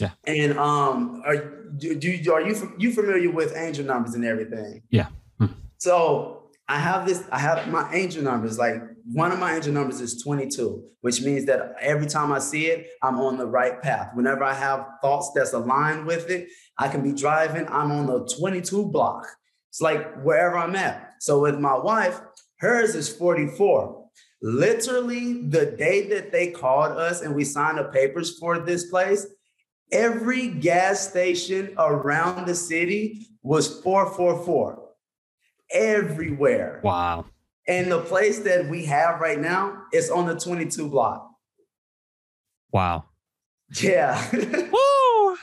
Yeah. 0.00 0.10
And 0.26 0.58
um, 0.58 1.22
are 1.24 1.36
do, 1.76 1.94
do 1.94 2.32
are 2.32 2.40
you 2.40 2.74
you 2.78 2.92
familiar 2.92 3.30
with 3.30 3.56
angel 3.56 3.84
numbers 3.84 4.14
and 4.14 4.24
everything? 4.24 4.82
Yeah. 4.90 5.08
Hmm. 5.38 5.46
So 5.78 6.50
I 6.68 6.78
have 6.78 7.06
this. 7.06 7.24
I 7.30 7.38
have 7.38 7.68
my 7.68 7.92
angel 7.92 8.22
numbers. 8.22 8.58
Like 8.58 8.76
one 9.04 9.32
of 9.32 9.38
my 9.38 9.54
angel 9.54 9.72
numbers 9.72 10.00
is 10.00 10.22
22, 10.22 10.82
which 11.02 11.20
means 11.20 11.44
that 11.44 11.76
every 11.80 12.06
time 12.06 12.32
I 12.32 12.38
see 12.38 12.66
it, 12.66 12.88
I'm 13.02 13.20
on 13.20 13.36
the 13.36 13.46
right 13.46 13.80
path. 13.80 14.10
Whenever 14.14 14.42
I 14.42 14.54
have 14.54 14.86
thoughts 15.02 15.30
that's 15.34 15.52
aligned 15.52 16.06
with 16.06 16.30
it, 16.30 16.48
I 16.78 16.88
can 16.88 17.02
be 17.02 17.12
driving. 17.12 17.66
I'm 17.68 17.92
on 17.92 18.06
the 18.06 18.26
22 18.38 18.86
block. 18.86 19.26
It's 19.70 19.80
like 19.80 20.22
wherever 20.22 20.56
I'm 20.56 20.74
at. 20.74 21.14
So 21.20 21.40
with 21.40 21.58
my 21.58 21.76
wife, 21.76 22.20
Hers 22.58 22.94
is 22.94 23.14
44. 23.14 24.03
Literally, 24.44 25.40
the 25.48 25.64
day 25.64 26.06
that 26.08 26.30
they 26.30 26.50
called 26.50 26.98
us 26.98 27.22
and 27.22 27.34
we 27.34 27.44
signed 27.44 27.78
the 27.78 27.84
papers 27.84 28.38
for 28.38 28.58
this 28.58 28.90
place, 28.90 29.26
every 29.90 30.48
gas 30.48 31.08
station 31.08 31.74
around 31.78 32.46
the 32.46 32.54
city 32.54 33.26
was 33.42 33.80
444 33.80 34.90
everywhere. 35.72 36.82
Wow. 36.84 37.24
And 37.66 37.90
the 37.90 38.00
place 38.00 38.40
that 38.40 38.68
we 38.68 38.84
have 38.84 39.18
right 39.18 39.40
now 39.40 39.84
is 39.94 40.10
on 40.10 40.26
the 40.26 40.38
22 40.38 40.90
block. 40.90 41.26
Wow. 42.70 43.04
Yeah. 43.80 44.22
Woo! 44.70 45.36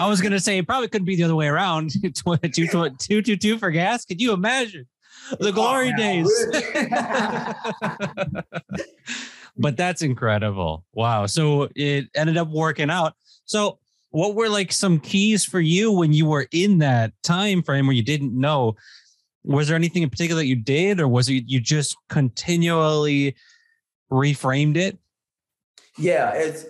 I 0.00 0.08
was 0.08 0.22
gonna 0.22 0.40
say 0.40 0.56
it 0.56 0.66
probably 0.66 0.88
couldn't 0.88 1.04
be 1.04 1.16
the 1.16 1.24
other 1.24 1.36
way 1.36 1.48
around. 1.48 1.90
two, 2.14 2.38
two, 2.38 2.90
two, 2.98 3.20
two, 3.20 3.36
two 3.36 3.58
for 3.58 3.70
gas. 3.70 4.06
Could 4.06 4.22
you 4.22 4.32
imagine? 4.32 4.86
The 5.38 5.52
glory 5.52 5.92
oh, 5.92 5.96
days. 5.96 6.46
but 9.56 9.76
that's 9.76 10.02
incredible. 10.02 10.84
Wow. 10.92 11.26
So 11.26 11.68
it 11.74 12.06
ended 12.14 12.36
up 12.36 12.48
working 12.48 12.90
out. 12.90 13.14
So 13.44 13.78
what 14.10 14.34
were 14.34 14.48
like 14.48 14.72
some 14.72 14.98
keys 14.98 15.44
for 15.44 15.60
you 15.60 15.92
when 15.92 16.12
you 16.12 16.26
were 16.26 16.46
in 16.52 16.78
that 16.78 17.12
time 17.22 17.62
frame 17.62 17.86
where 17.86 17.96
you 17.96 18.02
didn't 18.02 18.38
know? 18.38 18.76
Was 19.44 19.68
there 19.68 19.76
anything 19.76 20.02
in 20.02 20.10
particular 20.10 20.40
that 20.40 20.46
you 20.46 20.56
did, 20.56 21.00
or 21.00 21.06
was 21.06 21.28
it 21.28 21.44
you 21.46 21.60
just 21.60 21.96
continually 22.08 23.36
reframed 24.10 24.76
it? 24.76 24.98
Yeah, 25.98 26.32
it's 26.32 26.64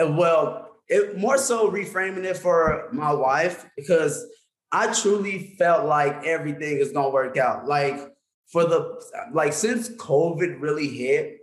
uh, 0.00 0.10
well, 0.12 0.76
it 0.88 1.16
more 1.16 1.38
so 1.38 1.70
reframing 1.70 2.24
it 2.24 2.36
for 2.36 2.88
my 2.90 3.12
wife 3.12 3.66
because 3.76 4.26
I 4.70 4.92
truly 4.92 5.54
felt 5.58 5.86
like 5.86 6.24
everything 6.24 6.78
is 6.78 6.92
gonna 6.92 7.10
work 7.10 7.36
out. 7.36 7.66
Like 7.66 8.14
for 8.46 8.64
the 8.64 9.02
like 9.32 9.52
since 9.52 9.88
COVID 9.96 10.60
really 10.60 10.88
hit, 10.88 11.38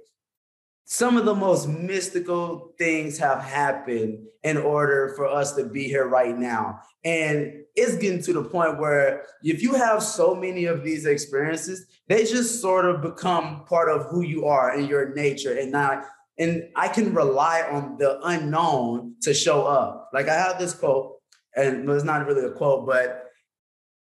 some 0.86 1.18
of 1.18 1.26
the 1.26 1.34
most 1.34 1.68
mystical 1.68 2.74
things 2.78 3.18
have 3.18 3.42
happened 3.42 4.20
in 4.44 4.58
order 4.58 5.14
for 5.16 5.26
us 5.26 5.54
to 5.54 5.66
be 5.66 5.86
here 5.86 6.08
right 6.08 6.38
now. 6.38 6.80
And 7.04 7.64
it's 7.76 7.96
getting 7.98 8.22
to 8.24 8.34
the 8.34 8.44
point 8.44 8.80
where 8.80 9.26
if 9.44 9.64
you 9.64 9.74
have 9.74 10.04
so 10.04 10.36
many 10.36 10.66
of 10.66 10.84
these 10.84 11.06
experiences, 11.06 11.88
they 12.08 12.24
just 12.26 12.62
sort 12.62 12.86
of 12.86 13.02
become 13.02 13.66
part 13.66 13.90
of 13.90 14.06
who 14.06 14.22
you 14.22 14.46
are 14.46 14.72
and 14.72 14.88
your 14.88 15.14
nature. 15.16 15.58
And 15.58 15.72
not 15.72 16.06
and 16.38 16.68
I 16.76 16.88
can 16.90 17.14
rely 17.14 17.62
on 17.62 17.98
the 17.98 18.20
unknown 18.24 19.16
to 19.22 19.34
show 19.34 19.66
up. 19.66 20.10
Like 20.14 20.28
I 20.28 20.36
have 20.36 20.60
this 20.60 20.74
quote, 20.74 21.15
and 21.56 21.90
it's 21.90 22.04
not 22.04 22.26
really 22.26 22.46
a 22.46 22.52
quote, 22.52 22.86
but 22.86 23.26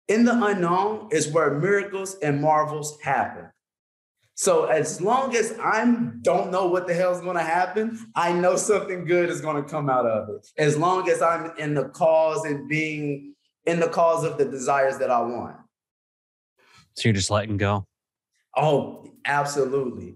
in 0.08 0.26
the 0.26 0.45
unknown 0.45 1.10
is 1.12 1.28
where 1.30 1.52
miracles 1.60 2.15
and 2.21 2.41
marvels 2.41 3.00
happen. 3.02 3.50
So 4.36 4.65
as 4.65 5.02
long 5.02 5.36
as 5.36 5.58
I 5.60 5.84
don't 6.21 6.52
know 6.52 6.67
what 6.67 6.86
the 6.86 6.93
hell 6.93 7.12
is 7.12 7.21
going 7.21 7.38
to 7.38 7.43
happen, 7.43 8.00
I 8.15 8.32
know 8.32 8.56
something 8.56 9.06
good 9.06 9.30
is 9.30 9.41
going 9.41 9.62
to 9.62 9.67
come 9.67 9.89
out 9.89 10.06
of 10.06 10.30
it. 10.30 10.47
As 10.58 10.78
long 10.78 11.10
as 11.10 11.23
I'm 11.23 11.58
in 11.58 11.73
the 11.73 11.86
cause 11.89 12.45
and 12.45 12.69
being 12.69 13.34
in 13.65 13.80
the 13.80 13.89
cause 13.89 14.23
of 14.23 14.38
the 14.38 14.45
desires 14.45 15.00
that 15.00 15.10
I 15.10 15.21
want. 15.21 15.58
So 16.93 17.10
you're 17.10 17.13
just 17.13 17.32
letting 17.32 17.58
go. 17.58 17.86
Oh, 18.56 19.08
absolutely. 19.26 20.15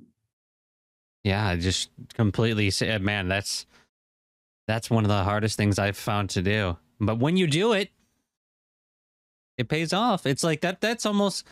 Yeah, 1.24 1.56
just 1.56 1.90
completely 2.14 2.72
man, 3.02 3.28
that's 3.28 3.66
that's 4.68 4.90
one 4.90 5.04
of 5.04 5.10
the 5.10 5.24
hardest 5.24 5.58
things 5.58 5.78
I've 5.78 5.98
found 5.98 6.30
to 6.32 6.42
do. 6.42 6.78
But 7.02 7.18
when 7.18 7.36
you 7.36 7.48
do 7.48 7.74
it, 7.74 7.90
it 9.58 9.68
pays 9.68 9.92
off. 9.92 10.26
It's 10.26 10.44
like 10.44 10.62
that 10.62 10.80
that's 10.80 11.06
almost 11.06 11.46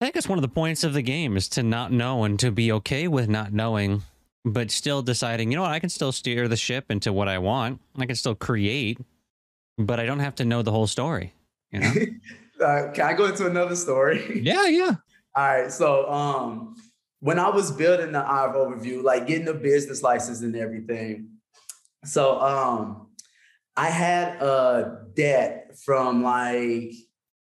I 0.00 0.04
think 0.04 0.16
it's 0.16 0.28
one 0.28 0.38
of 0.38 0.42
the 0.42 0.48
points 0.48 0.84
of 0.84 0.92
the 0.92 1.02
game 1.02 1.36
is 1.36 1.48
to 1.50 1.62
not 1.62 1.90
know 1.90 2.24
and 2.24 2.38
to 2.40 2.50
be 2.50 2.70
okay 2.72 3.08
with 3.08 3.28
not 3.28 3.52
knowing, 3.52 4.02
but 4.44 4.70
still 4.70 5.02
deciding, 5.02 5.50
you 5.50 5.56
know 5.56 5.62
what, 5.62 5.72
I 5.72 5.78
can 5.78 5.90
still 5.90 6.12
steer 6.12 6.48
the 6.48 6.56
ship 6.56 6.90
into 6.90 7.12
what 7.12 7.28
I 7.28 7.38
want. 7.38 7.80
I 7.98 8.06
can 8.06 8.16
still 8.16 8.34
create, 8.34 8.98
but 9.76 10.00
I 10.00 10.06
don't 10.06 10.20
have 10.20 10.36
to 10.36 10.44
know 10.44 10.62
the 10.62 10.70
whole 10.70 10.86
story. 10.86 11.34
You 11.70 11.80
know? 11.80 11.92
uh, 12.64 12.92
can 12.92 13.06
I 13.06 13.14
go 13.14 13.26
into 13.26 13.46
another 13.46 13.76
story? 13.76 14.40
Yeah, 14.42 14.66
yeah. 14.66 14.94
All 15.34 15.44
right. 15.46 15.72
So 15.72 16.10
um 16.10 16.76
when 17.20 17.38
I 17.38 17.48
was 17.48 17.70
building 17.70 18.12
the 18.12 18.20
Eye 18.20 18.46
of 18.46 18.54
Overview, 18.54 19.02
like 19.02 19.26
getting 19.26 19.44
the 19.44 19.54
business 19.54 20.02
license 20.02 20.40
and 20.40 20.56
everything. 20.56 21.28
So 22.04 22.40
um 22.40 23.09
I 23.76 23.88
had 23.88 24.42
a 24.42 25.06
debt 25.14 25.76
from 25.84 26.22
like 26.22 26.92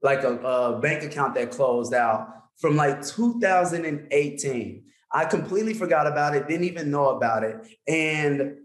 like 0.01 0.23
a, 0.23 0.37
a 0.37 0.79
bank 0.79 1.03
account 1.03 1.35
that 1.35 1.51
closed 1.51 1.93
out 1.93 2.27
from 2.57 2.75
like 2.75 3.05
2018. 3.05 4.83
I 5.11 5.25
completely 5.25 5.73
forgot 5.73 6.07
about 6.07 6.35
it, 6.35 6.47
didn't 6.47 6.65
even 6.65 6.91
know 6.91 7.09
about 7.09 7.43
it. 7.43 7.55
And 7.87 8.57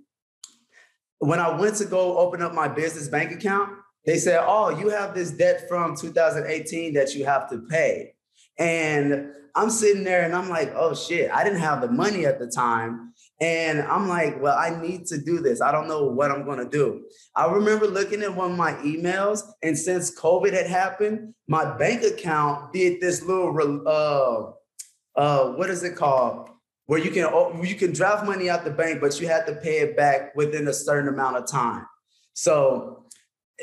when 1.18 1.38
I 1.38 1.58
went 1.58 1.76
to 1.76 1.84
go 1.84 2.18
open 2.18 2.42
up 2.42 2.52
my 2.52 2.68
business 2.68 3.08
bank 3.08 3.30
account, 3.30 3.70
they 4.04 4.18
said, 4.18 4.40
Oh, 4.44 4.70
you 4.70 4.88
have 4.88 5.14
this 5.14 5.30
debt 5.30 5.68
from 5.68 5.96
2018 5.96 6.94
that 6.94 7.14
you 7.14 7.24
have 7.24 7.48
to 7.50 7.58
pay. 7.70 8.14
And 8.58 9.30
I'm 9.54 9.70
sitting 9.70 10.04
there 10.04 10.22
and 10.22 10.34
I'm 10.34 10.48
like, 10.48 10.72
Oh 10.74 10.94
shit, 10.94 11.30
I 11.30 11.44
didn't 11.44 11.60
have 11.60 11.80
the 11.80 11.90
money 11.90 12.26
at 12.26 12.38
the 12.38 12.48
time. 12.48 13.11
And 13.42 13.82
I'm 13.82 14.06
like, 14.06 14.40
well, 14.40 14.56
I 14.56 14.70
need 14.80 15.06
to 15.06 15.18
do 15.18 15.40
this. 15.40 15.60
I 15.60 15.72
don't 15.72 15.88
know 15.88 16.04
what 16.04 16.30
I'm 16.30 16.44
going 16.44 16.60
to 16.60 16.68
do. 16.68 17.06
I 17.34 17.50
remember 17.50 17.88
looking 17.88 18.22
at 18.22 18.32
one 18.32 18.52
of 18.52 18.56
my 18.56 18.74
emails, 18.74 19.42
and 19.64 19.76
since 19.76 20.16
COVID 20.16 20.52
had 20.52 20.68
happened, 20.68 21.34
my 21.48 21.76
bank 21.76 22.04
account 22.04 22.72
did 22.72 23.00
this 23.00 23.20
little, 23.20 23.82
uh, 23.84 25.18
uh, 25.20 25.54
what 25.54 25.70
is 25.70 25.82
it 25.82 25.96
called? 25.96 26.50
Where 26.86 27.00
you 27.00 27.10
can 27.10 27.24
oh, 27.24 27.60
you 27.64 27.74
can 27.74 27.92
draft 27.92 28.24
money 28.24 28.48
out 28.48 28.62
the 28.62 28.70
bank, 28.70 29.00
but 29.00 29.20
you 29.20 29.26
had 29.26 29.46
to 29.46 29.56
pay 29.56 29.78
it 29.78 29.96
back 29.96 30.36
within 30.36 30.68
a 30.68 30.72
certain 30.72 31.08
amount 31.08 31.36
of 31.36 31.46
time. 31.50 31.86
So 32.34 33.06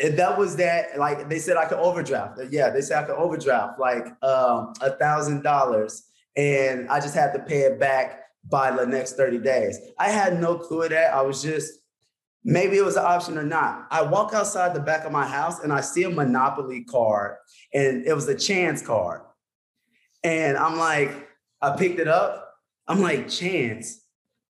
that 0.03 0.37
was 0.37 0.57
that. 0.57 0.97
Like 0.97 1.29
they 1.29 1.39
said, 1.39 1.55
I 1.55 1.65
could 1.65 1.79
overdraft. 1.79 2.39
Yeah, 2.49 2.69
they 2.69 2.81
said 2.81 3.03
I 3.03 3.07
could 3.07 3.15
overdraft 3.15 3.79
like 3.79 4.07
um, 4.23 4.73
a 4.81 4.91
thousand 4.99 5.43
dollars, 5.43 6.03
and 6.35 6.89
I 6.89 6.99
just 6.99 7.15
had 7.15 7.31
to 7.33 7.39
pay 7.39 7.61
it 7.61 7.79
back 7.79 8.28
by 8.47 8.71
the 8.71 8.85
next 8.85 9.15
30 9.15 9.39
days. 9.39 9.79
I 9.97 10.09
had 10.09 10.39
no 10.39 10.57
clue 10.57 10.83
of 10.83 10.89
that. 10.89 11.13
I 11.13 11.21
was 11.21 11.41
just, 11.41 11.73
maybe 12.43 12.77
it 12.77 12.85
was 12.85 12.95
an 12.95 13.05
option 13.05 13.37
or 13.37 13.43
not. 13.43 13.87
I 13.91 14.01
walk 14.01 14.33
outside 14.33 14.73
the 14.73 14.79
back 14.79 15.05
of 15.05 15.11
my 15.11 15.27
house 15.27 15.59
and 15.59 15.73
I 15.73 15.81
see 15.81 16.03
a 16.03 16.09
Monopoly 16.09 16.83
card 16.83 17.35
and 17.73 18.05
it 18.05 18.13
was 18.13 18.27
a 18.27 18.35
chance 18.35 18.81
card. 18.81 19.21
And 20.23 20.57
I'm 20.57 20.77
like, 20.77 21.29
I 21.61 21.75
picked 21.75 21.99
it 21.99 22.07
up. 22.07 22.53
I'm 22.87 23.01
like, 23.01 23.29
chance, 23.29 24.01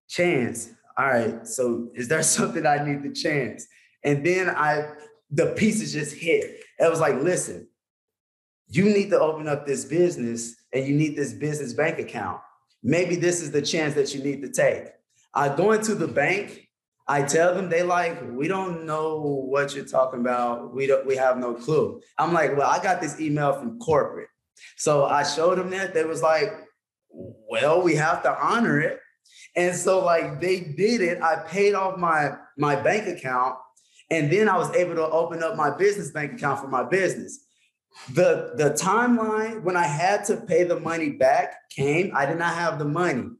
chance. 0.08 0.70
All 0.96 1.06
right. 1.06 1.46
So 1.46 1.90
is 1.94 2.08
there 2.08 2.22
something 2.24 2.66
I 2.66 2.84
need 2.84 3.02
to 3.02 3.12
chance? 3.12 3.66
And 4.02 4.24
then 4.24 4.48
I, 4.48 4.92
the 5.30 5.46
pieces 5.56 5.92
just 5.92 6.16
hit. 6.16 6.60
It 6.78 6.90
was 6.90 7.00
like, 7.00 7.16
listen, 7.16 7.68
you 8.68 8.84
need 8.84 9.10
to 9.10 9.20
open 9.20 9.48
up 9.48 9.66
this 9.66 9.84
business 9.84 10.54
and 10.72 10.86
you 10.86 10.94
need 10.94 11.16
this 11.16 11.32
business 11.32 11.74
bank 11.74 11.98
account 11.98 12.40
maybe 12.82 13.16
this 13.16 13.40
is 13.40 13.50
the 13.50 13.62
chance 13.62 13.94
that 13.94 14.14
you 14.14 14.22
need 14.22 14.42
to 14.42 14.50
take. 14.50 14.88
I 15.34 15.54
go 15.54 15.72
into 15.72 15.94
the 15.94 16.08
bank, 16.08 16.68
I 17.06 17.22
tell 17.22 17.54
them 17.54 17.68
they 17.68 17.82
like, 17.82 18.20
we 18.30 18.46
don't 18.48 18.86
know 18.86 19.18
what 19.20 19.74
you're 19.74 19.84
talking 19.84 20.20
about. 20.20 20.74
We 20.74 20.86
don't, 20.86 21.06
we 21.06 21.16
have 21.16 21.38
no 21.38 21.54
clue. 21.54 22.00
I'm 22.18 22.32
like, 22.32 22.56
well, 22.56 22.70
I 22.70 22.82
got 22.82 23.00
this 23.00 23.20
email 23.20 23.52
from 23.52 23.78
corporate. 23.78 24.28
So 24.76 25.06
I 25.06 25.24
showed 25.24 25.58
them 25.58 25.70
that. 25.70 25.94
They 25.94 26.04
was 26.04 26.22
like, 26.22 26.52
well, 27.10 27.82
we 27.82 27.96
have 27.96 28.22
to 28.22 28.38
honor 28.40 28.80
it. 28.80 29.00
And 29.56 29.74
so 29.74 30.04
like 30.04 30.40
they 30.40 30.60
did 30.60 31.00
it. 31.00 31.20
I 31.22 31.36
paid 31.46 31.74
off 31.74 31.98
my 31.98 32.36
my 32.56 32.76
bank 32.76 33.08
account 33.08 33.56
and 34.10 34.30
then 34.30 34.48
I 34.48 34.56
was 34.56 34.70
able 34.76 34.94
to 34.96 35.08
open 35.08 35.42
up 35.42 35.56
my 35.56 35.76
business 35.76 36.12
bank 36.12 36.34
account 36.34 36.60
for 36.60 36.68
my 36.68 36.84
business 36.84 37.46
the 38.12 38.52
the 38.56 38.70
timeline 38.70 39.62
when 39.62 39.76
I 39.76 39.86
had 39.86 40.24
to 40.26 40.36
pay 40.36 40.64
the 40.64 40.80
money 40.80 41.10
back 41.10 41.70
came. 41.70 42.12
I 42.14 42.26
did 42.26 42.38
not 42.38 42.54
have 42.54 42.78
the 42.78 42.84
money. 42.84 43.30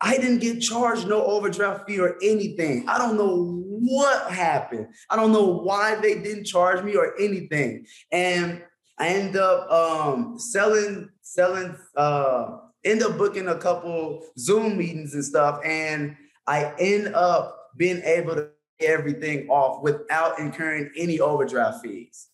I 0.00 0.16
didn't 0.16 0.40
get 0.40 0.60
charged 0.60 1.06
no 1.06 1.24
overdraft 1.24 1.86
fee 1.86 2.00
or 2.00 2.16
anything. 2.22 2.88
I 2.88 2.98
don't 2.98 3.16
know 3.16 3.62
what 3.82 4.30
happened. 4.30 4.88
I 5.08 5.16
don't 5.16 5.32
know 5.32 5.46
why 5.46 5.94
they 5.96 6.14
didn't 6.20 6.44
charge 6.44 6.82
me 6.84 6.96
or 6.96 7.14
anything. 7.20 7.86
And 8.10 8.62
I 8.98 9.08
end 9.08 9.36
up 9.36 9.70
um, 9.70 10.38
selling 10.38 11.08
selling 11.22 11.76
uh, 11.96 12.58
end 12.84 13.02
up 13.02 13.16
booking 13.16 13.48
a 13.48 13.56
couple 13.56 14.26
Zoom 14.38 14.76
meetings 14.76 15.14
and 15.14 15.24
stuff, 15.24 15.60
and 15.64 16.16
I 16.46 16.72
end 16.78 17.14
up 17.14 17.70
being 17.76 18.02
able 18.02 18.34
to 18.34 18.48
pay 18.78 18.86
everything 18.86 19.48
off 19.48 19.82
without 19.82 20.38
incurring 20.38 20.90
any 20.96 21.20
overdraft 21.20 21.82
fees. 21.84 22.28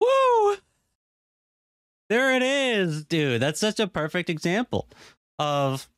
Woo! 0.00 0.56
There 2.08 2.34
it 2.34 2.42
is, 2.42 3.04
dude. 3.04 3.40
That's 3.40 3.60
such 3.60 3.78
a 3.78 3.86
perfect 3.86 4.30
example 4.30 4.88
of 5.38 5.88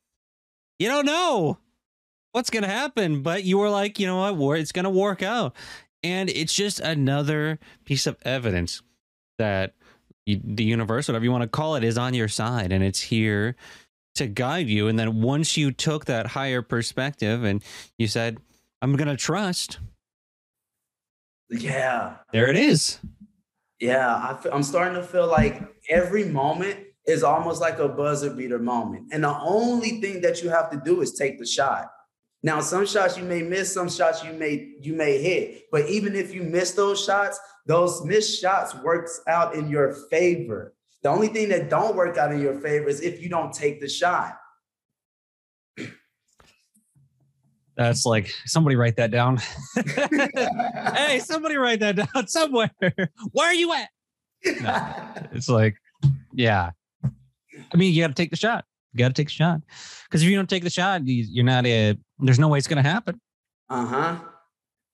you 0.78 0.88
don't 0.88 1.06
know 1.06 1.58
what's 2.32 2.50
going 2.50 2.64
to 2.64 2.68
happen, 2.68 3.22
but 3.22 3.44
you 3.44 3.58
were 3.58 3.70
like, 3.70 3.98
you 3.98 4.06
know 4.06 4.32
what, 4.32 4.58
it's 4.58 4.72
going 4.72 4.84
to 4.84 4.90
work 4.90 5.22
out. 5.22 5.54
And 6.02 6.28
it's 6.28 6.52
just 6.52 6.80
another 6.80 7.58
piece 7.84 8.06
of 8.06 8.16
evidence 8.24 8.82
that 9.38 9.74
the 10.26 10.64
universe, 10.64 11.08
whatever 11.08 11.24
you 11.24 11.32
want 11.32 11.42
to 11.42 11.48
call 11.48 11.76
it, 11.76 11.84
is 11.84 11.96
on 11.96 12.14
your 12.14 12.28
side 12.28 12.72
and 12.72 12.82
it's 12.82 13.00
here 13.00 13.56
to 14.16 14.26
guide 14.26 14.68
you. 14.68 14.88
And 14.88 14.98
then 14.98 15.22
once 15.22 15.56
you 15.56 15.70
took 15.72 16.04
that 16.06 16.26
higher 16.28 16.62
perspective 16.62 17.44
and 17.44 17.62
you 17.98 18.06
said, 18.06 18.38
I'm 18.80 18.96
going 18.96 19.08
to 19.08 19.16
trust. 19.16 19.78
Yeah. 21.48 22.16
There 22.32 22.48
it 22.48 22.56
is. 22.56 22.98
Yeah, 23.82 24.14
I 24.14 24.40
feel, 24.40 24.52
I'm 24.54 24.62
starting 24.62 24.94
to 24.94 25.02
feel 25.02 25.26
like 25.26 25.60
every 25.88 26.24
moment 26.24 26.78
is 27.04 27.24
almost 27.24 27.60
like 27.60 27.80
a 27.80 27.88
buzzer 27.88 28.30
beater 28.30 28.60
moment. 28.60 29.08
And 29.12 29.24
the 29.24 29.37
only 29.40 30.00
thing 30.00 30.20
that 30.20 30.40
you 30.40 30.50
have 30.50 30.70
to 30.70 30.80
do 30.85 31.00
is 31.00 31.14
take 31.14 31.37
the 31.40 31.44
shot. 31.44 31.90
Now, 32.44 32.60
some 32.60 32.87
shots 32.87 33.18
you 33.18 33.24
may 33.24 33.42
miss, 33.42 33.74
some 33.74 33.90
shots 33.90 34.22
you 34.22 34.35
may 34.35 34.74
you 34.80 34.94
may 34.94 35.20
hit. 35.20 35.64
But 35.72 35.88
even 35.88 36.14
if 36.14 36.33
you 36.33 36.44
miss 36.44 36.70
those 36.70 37.04
shots, 37.04 37.40
those 37.66 38.04
missed 38.04 38.40
shots 38.40 38.72
works 38.76 39.20
out 39.26 39.56
in 39.56 39.68
your 39.68 39.94
favor. 40.10 40.74
The 41.02 41.08
only 41.08 41.26
thing 41.26 41.48
that 41.48 41.68
don't 41.68 41.96
work 41.96 42.16
out 42.18 42.30
in 42.30 42.40
your 42.40 42.60
favor 42.60 42.88
is 42.88 43.00
if 43.00 43.20
you 43.20 43.28
don't 43.28 43.52
take 43.52 43.80
the 43.80 43.88
shot. 43.88 44.38
That's 47.77 48.04
like 48.04 48.31
somebody 48.44 48.77
write 48.77 48.96
that 48.96 49.10
down. 49.10 49.38
hey, 50.94 51.20
somebody 51.20 51.56
write 51.56 51.81
that 51.81 51.96
down 51.96 52.27
somewhere. 52.27 52.70
Where 52.81 53.48
are 53.48 53.54
you 53.54 53.73
at? 53.73 53.88
No, 54.60 55.29
it's 55.33 55.48
like, 55.48 55.77
yeah. 56.33 56.70
I 57.04 57.77
mean, 57.77 57.94
you 57.94 58.02
got 58.02 58.08
to 58.08 58.14
take 58.14 58.31
the 58.31 58.37
shot. 58.37 58.64
You 58.92 58.98
got 58.98 59.08
to 59.08 59.14
take 59.14 59.29
the 59.29 59.33
shot 59.33 59.62
because 60.04 60.23
if 60.23 60.29
you 60.29 60.37
don't 60.37 60.50
take 60.50 60.64
the 60.64 60.70
shot, 60.70 61.06
you, 61.06 61.42
are 61.42 61.44
not 61.44 61.64
a. 61.64 61.96
There's 62.18 62.38
no 62.38 62.48
way 62.48 62.58
it's 62.58 62.68
going 62.68 62.83
to 62.83 62.88
happen. 62.88 63.20
Uh 63.70 63.87
huh. 63.87 64.18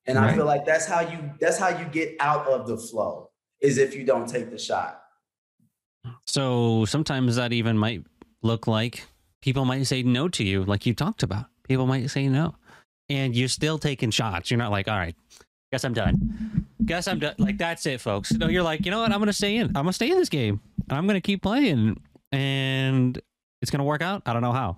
And 0.06 0.16
right. 0.16 0.30
I 0.30 0.34
feel 0.36 0.44
like 0.44 0.64
that's 0.64 0.86
how 0.86 1.00
you. 1.00 1.32
That's 1.40 1.58
how 1.58 1.68
you 1.68 1.84
get 1.86 2.14
out 2.20 2.46
of 2.46 2.68
the 2.68 2.76
flow 2.76 3.30
is 3.60 3.78
if 3.78 3.96
you 3.96 4.04
don't 4.04 4.28
take 4.28 4.50
the 4.50 4.58
shot. 4.58 5.00
So 6.26 6.84
sometimes 6.84 7.36
that 7.36 7.52
even 7.52 7.76
might 7.76 8.04
look 8.42 8.68
like 8.68 9.04
people 9.40 9.64
might 9.64 9.84
say 9.84 10.02
no 10.02 10.28
to 10.28 10.44
you, 10.44 10.64
like 10.64 10.86
you 10.86 10.94
talked 10.94 11.22
about. 11.22 11.46
People 11.64 11.86
might 11.86 12.08
say 12.10 12.28
no. 12.28 12.54
And 13.10 13.34
you're 13.34 13.48
still 13.48 13.78
taking 13.78 14.10
shots. 14.10 14.50
You're 14.50 14.58
not 14.58 14.70
like, 14.70 14.88
all 14.88 14.96
right, 14.96 15.16
guess 15.72 15.84
I'm 15.84 15.94
done. 15.94 16.66
Guess 16.84 17.08
I'm 17.08 17.18
done. 17.18 17.34
Like, 17.38 17.58
that's 17.58 17.86
it, 17.86 18.00
folks. 18.00 18.32
No, 18.32 18.48
you're 18.48 18.62
like, 18.62 18.84
you 18.84 18.90
know 18.90 19.00
what? 19.00 19.12
I'm 19.12 19.24
to 19.24 19.32
stay 19.32 19.56
in. 19.56 19.76
I'm 19.76 19.86
to 19.86 19.92
stay 19.92 20.10
in 20.10 20.16
this 20.16 20.28
game. 20.28 20.60
And 20.88 20.98
I'm 20.98 21.06
to 21.08 21.20
keep 21.20 21.42
playing. 21.42 22.00
And 22.32 23.20
it's 23.62 23.70
to 23.70 23.82
work 23.82 24.02
out. 24.02 24.22
I 24.26 24.32
don't 24.32 24.42
know 24.42 24.52
how. 24.52 24.76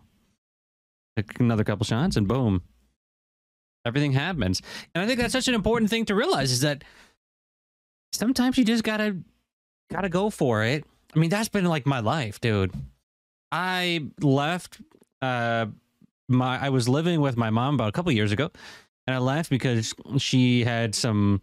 Another 1.39 1.65
couple 1.65 1.85
shots 1.85 2.17
and 2.17 2.27
boom. 2.27 2.63
Everything 3.85 4.13
happens. 4.13 4.63
And 4.95 5.03
I 5.03 5.07
think 5.07 5.19
that's 5.19 5.33
such 5.33 5.49
an 5.49 5.55
important 5.55 5.91
thing 5.91 6.05
to 6.07 6.15
realize 6.15 6.53
is 6.53 6.61
that 6.61 6.85
sometimes 8.13 8.59
you 8.59 8.65
just 8.65 8.85
gotta 8.85 9.17
gotta 9.91 10.09
go 10.09 10.31
for 10.31 10.65
it. 10.65 10.85
I 11.15 11.19
mean, 11.19 11.31
that's 11.31 11.49
been 11.49 11.65
like 11.65 11.87
my 11.87 12.01
life, 12.01 12.41
dude. 12.41 12.73
I 13.51 14.07
left 14.21 14.81
uh 15.23 15.67
my 16.31 16.65
I 16.65 16.71
was 16.71 16.89
living 16.89 17.21
with 17.21 17.37
my 17.37 17.51
mom 17.51 17.75
about 17.75 17.89
a 17.89 17.93
couple 17.93 18.13
years 18.13 18.33
ago 18.33 18.51
and 19.07 19.15
I 19.15 19.19
left 19.19 19.51
because 19.51 19.95
she 20.19 20.65
had 20.65 20.95
some 20.95 21.43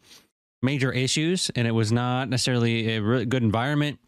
major 0.62 0.92
issues 0.92 1.52
and 1.56 1.68
it 1.68 1.72
was 1.72 1.92
not 1.92 2.30
necessarily 2.30 2.96
a 2.96 3.02
really 3.02 3.26
good 3.26 3.44
environment. 3.44 4.00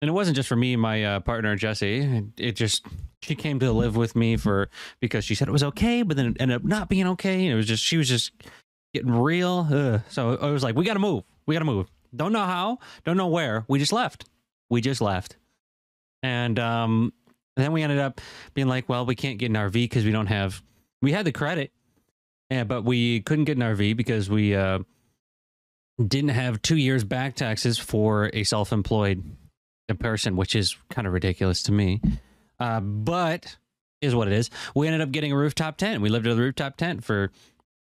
And 0.00 0.08
it 0.08 0.12
wasn't 0.12 0.36
just 0.36 0.48
for 0.48 0.56
me 0.56 0.76
my 0.76 1.04
uh, 1.04 1.20
partner 1.20 1.56
Jesse. 1.56 1.98
It, 1.98 2.24
it 2.36 2.52
just 2.52 2.86
she 3.22 3.34
came 3.34 3.58
to 3.58 3.72
live 3.72 3.96
with 3.96 4.14
me 4.14 4.36
for 4.36 4.70
because 5.00 5.24
she 5.24 5.34
said 5.34 5.48
it 5.48 5.52
was 5.52 5.64
okay, 5.64 6.02
but 6.02 6.16
then 6.16 6.26
it 6.26 6.36
ended 6.40 6.56
up 6.56 6.64
not 6.64 6.88
being 6.88 7.06
okay. 7.08 7.44
And 7.44 7.52
it 7.52 7.56
was 7.56 7.66
just 7.66 7.82
she 7.82 7.96
was 7.96 8.08
just 8.08 8.30
getting 8.94 9.10
real. 9.10 9.66
Ugh. 9.70 10.00
So 10.08 10.36
I 10.40 10.50
was 10.50 10.62
like, 10.62 10.76
we 10.76 10.84
got 10.84 10.94
to 10.94 11.00
move. 11.00 11.24
We 11.46 11.54
got 11.54 11.60
to 11.60 11.64
move. 11.64 11.88
Don't 12.14 12.32
know 12.32 12.44
how. 12.44 12.78
Don't 13.04 13.16
know 13.16 13.26
where. 13.26 13.64
We 13.68 13.78
just 13.78 13.92
left. 13.92 14.24
We 14.70 14.80
just 14.80 15.00
left. 15.00 15.36
And 16.22 16.58
um, 16.58 17.12
then 17.64 17.72
we 17.72 17.82
ended 17.82 17.98
up 17.98 18.20
being 18.54 18.68
like, 18.68 18.88
well, 18.88 19.06
we 19.06 19.14
can't 19.14 19.38
get 19.38 19.50
an 19.50 19.56
RV 19.56 19.72
because 19.72 20.04
we 20.04 20.12
don't 20.12 20.26
have. 20.26 20.62
We 21.00 21.12
had 21.12 21.24
the 21.24 21.32
credit, 21.32 21.72
yeah, 22.50 22.64
but 22.64 22.84
we 22.84 23.20
couldn't 23.20 23.44
get 23.44 23.56
an 23.56 23.62
RV 23.62 23.96
because 23.96 24.28
we 24.28 24.54
uh, 24.54 24.80
didn't 26.04 26.30
have 26.30 26.62
two 26.62 26.76
years 26.76 27.04
back 27.04 27.36
taxes 27.36 27.78
for 27.78 28.30
a 28.32 28.44
self-employed 28.44 29.22
person, 29.98 30.36
which 30.36 30.54
is 30.54 30.76
kind 30.90 31.06
of 31.06 31.12
ridiculous 31.12 31.62
to 31.64 31.72
me. 31.72 32.00
Uh, 32.60 32.80
but 32.80 33.56
is 34.00 34.14
what 34.14 34.28
it 34.28 34.34
is. 34.34 34.50
We 34.74 34.86
ended 34.86 35.00
up 35.00 35.10
getting 35.10 35.32
a 35.32 35.36
rooftop 35.36 35.76
tent. 35.76 36.02
We 36.02 36.08
lived 36.08 36.26
in 36.26 36.32
a 36.32 36.40
rooftop 36.40 36.76
tent 36.76 37.04
for 37.04 37.30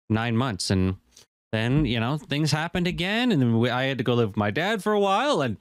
nine 0.09 0.37
months, 0.37 0.71
and 0.71 0.97
then 1.53 1.87
you 1.87 2.01
know 2.01 2.19
things 2.19 2.53
happened 2.53 2.87
again, 2.87 3.33
and 3.33 3.41
then 3.41 3.59
we, 3.59 3.71
I 3.71 3.85
had 3.85 3.99
to 3.99 4.05
go 4.05 4.15
live 4.15 4.31
with 4.31 4.37
my 4.37 4.51
dad 4.51 4.83
for 4.83 4.93
a 4.93 5.01
while, 5.01 5.41
and 5.41 5.57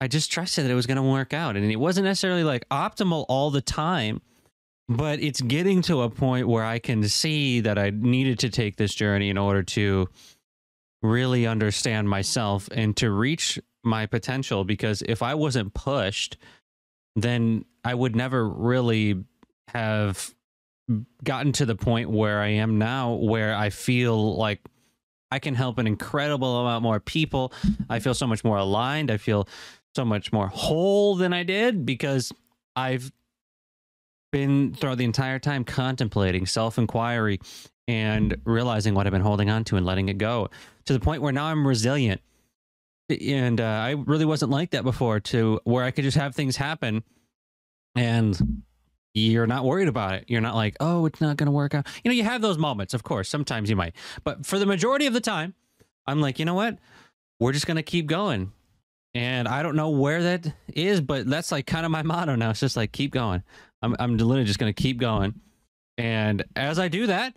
I 0.00 0.08
just 0.08 0.30
trusted 0.30 0.64
that 0.64 0.70
it 0.70 0.74
was 0.74 0.86
going 0.86 0.96
to 0.96 1.02
work 1.02 1.32
out, 1.32 1.56
and 1.56 1.70
it 1.70 1.76
wasn't 1.76 2.04
necessarily 2.04 2.44
like 2.44 2.68
optimal 2.68 3.24
all 3.28 3.50
the 3.50 3.62
time. 3.62 4.20
But 4.86 5.20
it's 5.20 5.40
getting 5.40 5.80
to 5.82 6.02
a 6.02 6.10
point 6.10 6.46
where 6.46 6.64
I 6.64 6.78
can 6.78 7.08
see 7.08 7.60
that 7.60 7.78
I 7.78 7.90
needed 7.90 8.40
to 8.40 8.50
take 8.50 8.76
this 8.76 8.94
journey 8.94 9.30
in 9.30 9.38
order 9.38 9.62
to 9.62 10.08
really 11.02 11.46
understand 11.46 12.08
myself 12.08 12.68
and 12.70 12.94
to 12.98 13.10
reach 13.10 13.58
my 13.82 14.04
potential. 14.04 14.62
Because 14.62 15.02
if 15.02 15.22
I 15.22 15.36
wasn't 15.36 15.72
pushed, 15.72 16.36
then 17.16 17.64
I 17.82 17.94
would 17.94 18.14
never 18.14 18.46
really 18.46 19.24
have 19.68 20.34
gotten 21.22 21.52
to 21.52 21.64
the 21.64 21.76
point 21.76 22.10
where 22.10 22.42
I 22.42 22.48
am 22.48 22.76
now, 22.76 23.14
where 23.14 23.54
I 23.54 23.70
feel 23.70 24.36
like 24.36 24.60
I 25.30 25.38
can 25.38 25.54
help 25.54 25.78
an 25.78 25.86
incredible 25.86 26.60
amount 26.60 26.82
more 26.82 27.00
people. 27.00 27.54
I 27.88 28.00
feel 28.00 28.12
so 28.12 28.26
much 28.26 28.44
more 28.44 28.58
aligned. 28.58 29.10
I 29.10 29.16
feel 29.16 29.48
so 29.94 30.04
much 30.04 30.32
more 30.32 30.48
whole 30.48 31.16
than 31.16 31.32
I 31.32 31.42
did 31.42 31.86
because 31.86 32.32
I've 32.76 33.12
been 34.32 34.74
throughout 34.74 34.98
the 34.98 35.04
entire 35.04 35.38
time 35.38 35.64
contemplating 35.64 36.46
self 36.46 36.78
inquiry 36.78 37.40
and 37.86 38.36
realizing 38.44 38.94
what 38.94 39.06
I've 39.06 39.12
been 39.12 39.22
holding 39.22 39.50
on 39.50 39.64
to 39.64 39.76
and 39.76 39.86
letting 39.86 40.08
it 40.08 40.18
go 40.18 40.50
to 40.86 40.92
the 40.92 41.00
point 41.00 41.22
where 41.22 41.32
now 41.32 41.46
I'm 41.46 41.66
resilient. 41.66 42.20
And 43.08 43.60
uh, 43.60 43.64
I 43.64 43.90
really 43.90 44.24
wasn't 44.24 44.50
like 44.50 44.70
that 44.70 44.82
before, 44.82 45.20
to 45.20 45.60
where 45.64 45.84
I 45.84 45.90
could 45.90 46.04
just 46.04 46.16
have 46.16 46.34
things 46.34 46.56
happen 46.56 47.04
and 47.94 48.62
you're 49.12 49.46
not 49.46 49.64
worried 49.64 49.88
about 49.88 50.14
it. 50.14 50.24
You're 50.26 50.40
not 50.40 50.56
like, 50.56 50.76
oh, 50.80 51.06
it's 51.06 51.20
not 51.20 51.36
going 51.36 51.46
to 51.46 51.52
work 51.52 51.74
out. 51.74 51.86
You 52.02 52.10
know, 52.10 52.14
you 52.14 52.24
have 52.24 52.42
those 52.42 52.58
moments, 52.58 52.94
of 52.94 53.04
course. 53.04 53.28
Sometimes 53.28 53.70
you 53.70 53.76
might. 53.76 53.94
But 54.24 54.44
for 54.44 54.58
the 54.58 54.66
majority 54.66 55.06
of 55.06 55.12
the 55.12 55.20
time, 55.20 55.54
I'm 56.06 56.20
like, 56.20 56.38
you 56.38 56.44
know 56.44 56.54
what? 56.54 56.78
We're 57.38 57.52
just 57.52 57.66
going 57.66 57.76
to 57.76 57.82
keep 57.82 58.06
going. 58.06 58.52
And 59.14 59.46
I 59.46 59.62
don't 59.62 59.76
know 59.76 59.90
where 59.90 60.22
that 60.22 60.52
is, 60.68 61.00
but 61.00 61.26
that's 61.28 61.52
like 61.52 61.66
kind 61.66 61.86
of 61.86 61.92
my 61.92 62.02
motto 62.04 62.34
now. 62.34 62.50
It's 62.50 62.60
just 62.60 62.76
like, 62.76 62.92
keep 62.92 63.12
going. 63.12 63.42
I'm, 63.82 63.94
I'm 63.98 64.16
literally 64.16 64.44
just 64.44 64.58
going 64.58 64.72
to 64.72 64.82
keep 64.82 64.98
going. 64.98 65.34
And 65.98 66.44
as 66.56 66.78
I 66.78 66.88
do 66.88 67.06
that, 67.06 67.36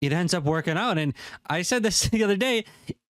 it 0.00 0.12
ends 0.12 0.34
up 0.34 0.44
working 0.44 0.76
out. 0.76 0.98
And 0.98 1.14
I 1.46 1.62
said 1.62 1.82
this 1.82 2.02
the 2.08 2.24
other 2.24 2.36
day. 2.36 2.64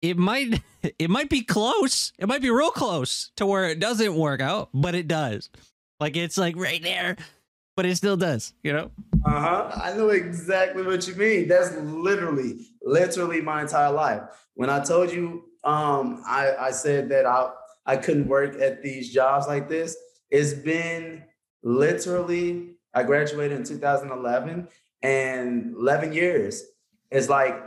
It 0.03 0.17
might 0.19 0.63
it 0.99 1.11
might 1.11 1.31
be 1.31 1.43
close. 1.43 2.13
It 2.19 2.29
might 2.29 2.43
be 2.43 2.51
real 2.51 2.71
close 2.71 3.31
to 3.37 3.47
where 3.47 3.69
it 3.69 3.81
doesn't 3.81 4.15
work 4.15 4.41
out, 4.41 4.71
but 4.75 4.95
it 4.95 5.09
does. 5.09 5.51
Like 6.01 6.17
it's 6.17 6.37
like 6.37 6.57
right 6.57 6.83
there, 6.83 7.17
but 7.77 7.87
it 7.87 7.97
still 7.97 8.17
does, 8.17 8.53
you 8.63 8.73
know? 8.73 8.91
Uh 9.25 9.41
huh. 9.41 9.81
I 9.83 9.93
know 9.95 10.11
exactly 10.11 10.83
what 10.83 11.07
you 11.09 11.15
mean. 11.15 11.49
That's 11.49 11.75
literally, 11.77 12.67
literally 12.83 13.41
my 13.41 13.63
entire 13.63 13.93
life. 13.93 14.23
When 14.55 14.69
I 14.71 14.85
told 14.85 15.11
you, 15.11 15.45
um, 15.65 16.23
I, 16.27 16.55
I 16.59 16.71
said 16.71 17.09
that 17.09 17.27
I 17.27 17.51
I 17.87 17.97
couldn't 17.97 18.29
work 18.29 18.61
at 18.61 18.83
these 18.83 19.13
jobs 19.13 19.47
like 19.47 19.69
this. 19.69 19.97
It's 20.31 20.53
been 20.53 21.25
literally. 21.63 22.73
I 22.93 23.03
graduated 23.03 23.59
in 23.59 23.65
2011, 23.65 24.69
and 25.03 25.75
11 25.77 26.13
years. 26.13 26.65
It's 27.11 27.29
like 27.29 27.63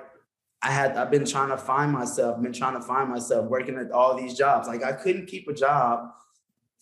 I 0.62 0.72
had. 0.72 0.98
I've 0.98 1.12
been 1.12 1.26
trying 1.26 1.50
to 1.50 1.58
find 1.58 1.92
myself. 1.92 2.42
Been 2.42 2.54
trying 2.54 2.74
to 2.74 2.82
find 2.82 3.10
myself 3.10 3.50
working 3.50 3.78
at 3.78 3.92
all 3.92 4.18
these 4.18 4.38
jobs. 4.38 4.68
Like 4.68 4.84
I 4.84 4.92
couldn't 4.92 5.28
keep 5.28 5.48
a 5.48 5.54
job 5.54 6.12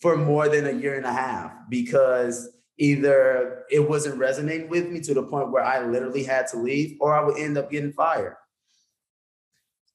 for 0.00 0.16
more 0.16 0.48
than 0.48 0.66
a 0.66 0.72
year 0.72 0.96
and 0.96 1.06
a 1.06 1.12
half 1.12 1.52
because 1.68 2.50
either 2.78 3.64
it 3.70 3.88
wasn't 3.88 4.18
resonating 4.18 4.68
with 4.68 4.88
me 4.88 5.00
to 5.00 5.14
the 5.14 5.22
point 5.22 5.50
where 5.50 5.64
I 5.64 5.84
literally 5.84 6.22
had 6.22 6.46
to 6.48 6.56
leave 6.56 6.96
or 7.00 7.14
I 7.14 7.24
would 7.24 7.38
end 7.38 7.58
up 7.58 7.70
getting 7.70 7.92
fired. 7.92 8.36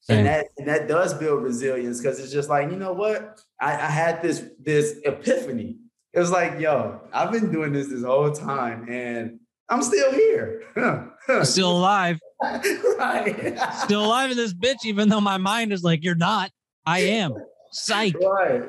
Same. 0.03 0.19
And 0.19 0.27
that 0.27 0.47
and 0.57 0.67
that 0.67 0.87
does 0.87 1.13
build 1.13 1.43
resilience 1.43 2.01
because 2.01 2.19
it's 2.19 2.31
just 2.31 2.49
like, 2.49 2.69
you 2.69 2.77
know 2.77 2.93
what? 2.93 3.39
I, 3.59 3.71
I 3.73 3.89
had 3.89 4.21
this 4.21 4.43
this 4.59 4.99
epiphany. 5.05 5.77
It 6.11 6.19
was 6.19 6.29
like, 6.29 6.59
yo, 6.59 6.99
I've 7.13 7.31
been 7.31 7.51
doing 7.51 7.71
this 7.73 7.87
this 7.87 8.03
whole 8.03 8.31
time 8.31 8.87
and 8.89 9.39
I'm 9.69 9.81
still 9.81 10.11
here. 10.11 10.63
Still 11.43 11.71
alive. 11.77 12.19
right. 12.43 13.57
Still 13.77 14.05
alive 14.05 14.29
in 14.29 14.35
this 14.35 14.53
bitch, 14.53 14.83
even 14.83 15.07
though 15.07 15.21
my 15.21 15.37
mind 15.37 15.71
is 15.71 15.83
like, 15.83 16.03
you're 16.03 16.15
not. 16.15 16.51
I 16.85 16.99
am. 16.99 17.33
Psych. 17.71 18.13
right. 18.19 18.61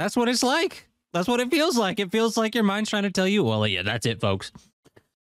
That's 0.00 0.16
what 0.16 0.28
it's 0.28 0.42
like. 0.42 0.88
That's 1.12 1.28
what 1.28 1.38
it 1.38 1.48
feels 1.48 1.78
like. 1.78 2.00
It 2.00 2.10
feels 2.10 2.36
like 2.36 2.56
your 2.56 2.64
mind's 2.64 2.90
trying 2.90 3.04
to 3.04 3.10
tell 3.10 3.28
you, 3.28 3.44
well, 3.44 3.64
yeah, 3.68 3.82
that's 3.82 4.04
it, 4.04 4.20
folks. 4.20 4.50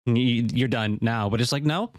You're 0.06 0.68
done 0.68 0.99
now. 1.02 1.28
But 1.28 1.41
it's 1.41 1.52
like, 1.52 1.64
no, 1.64 1.91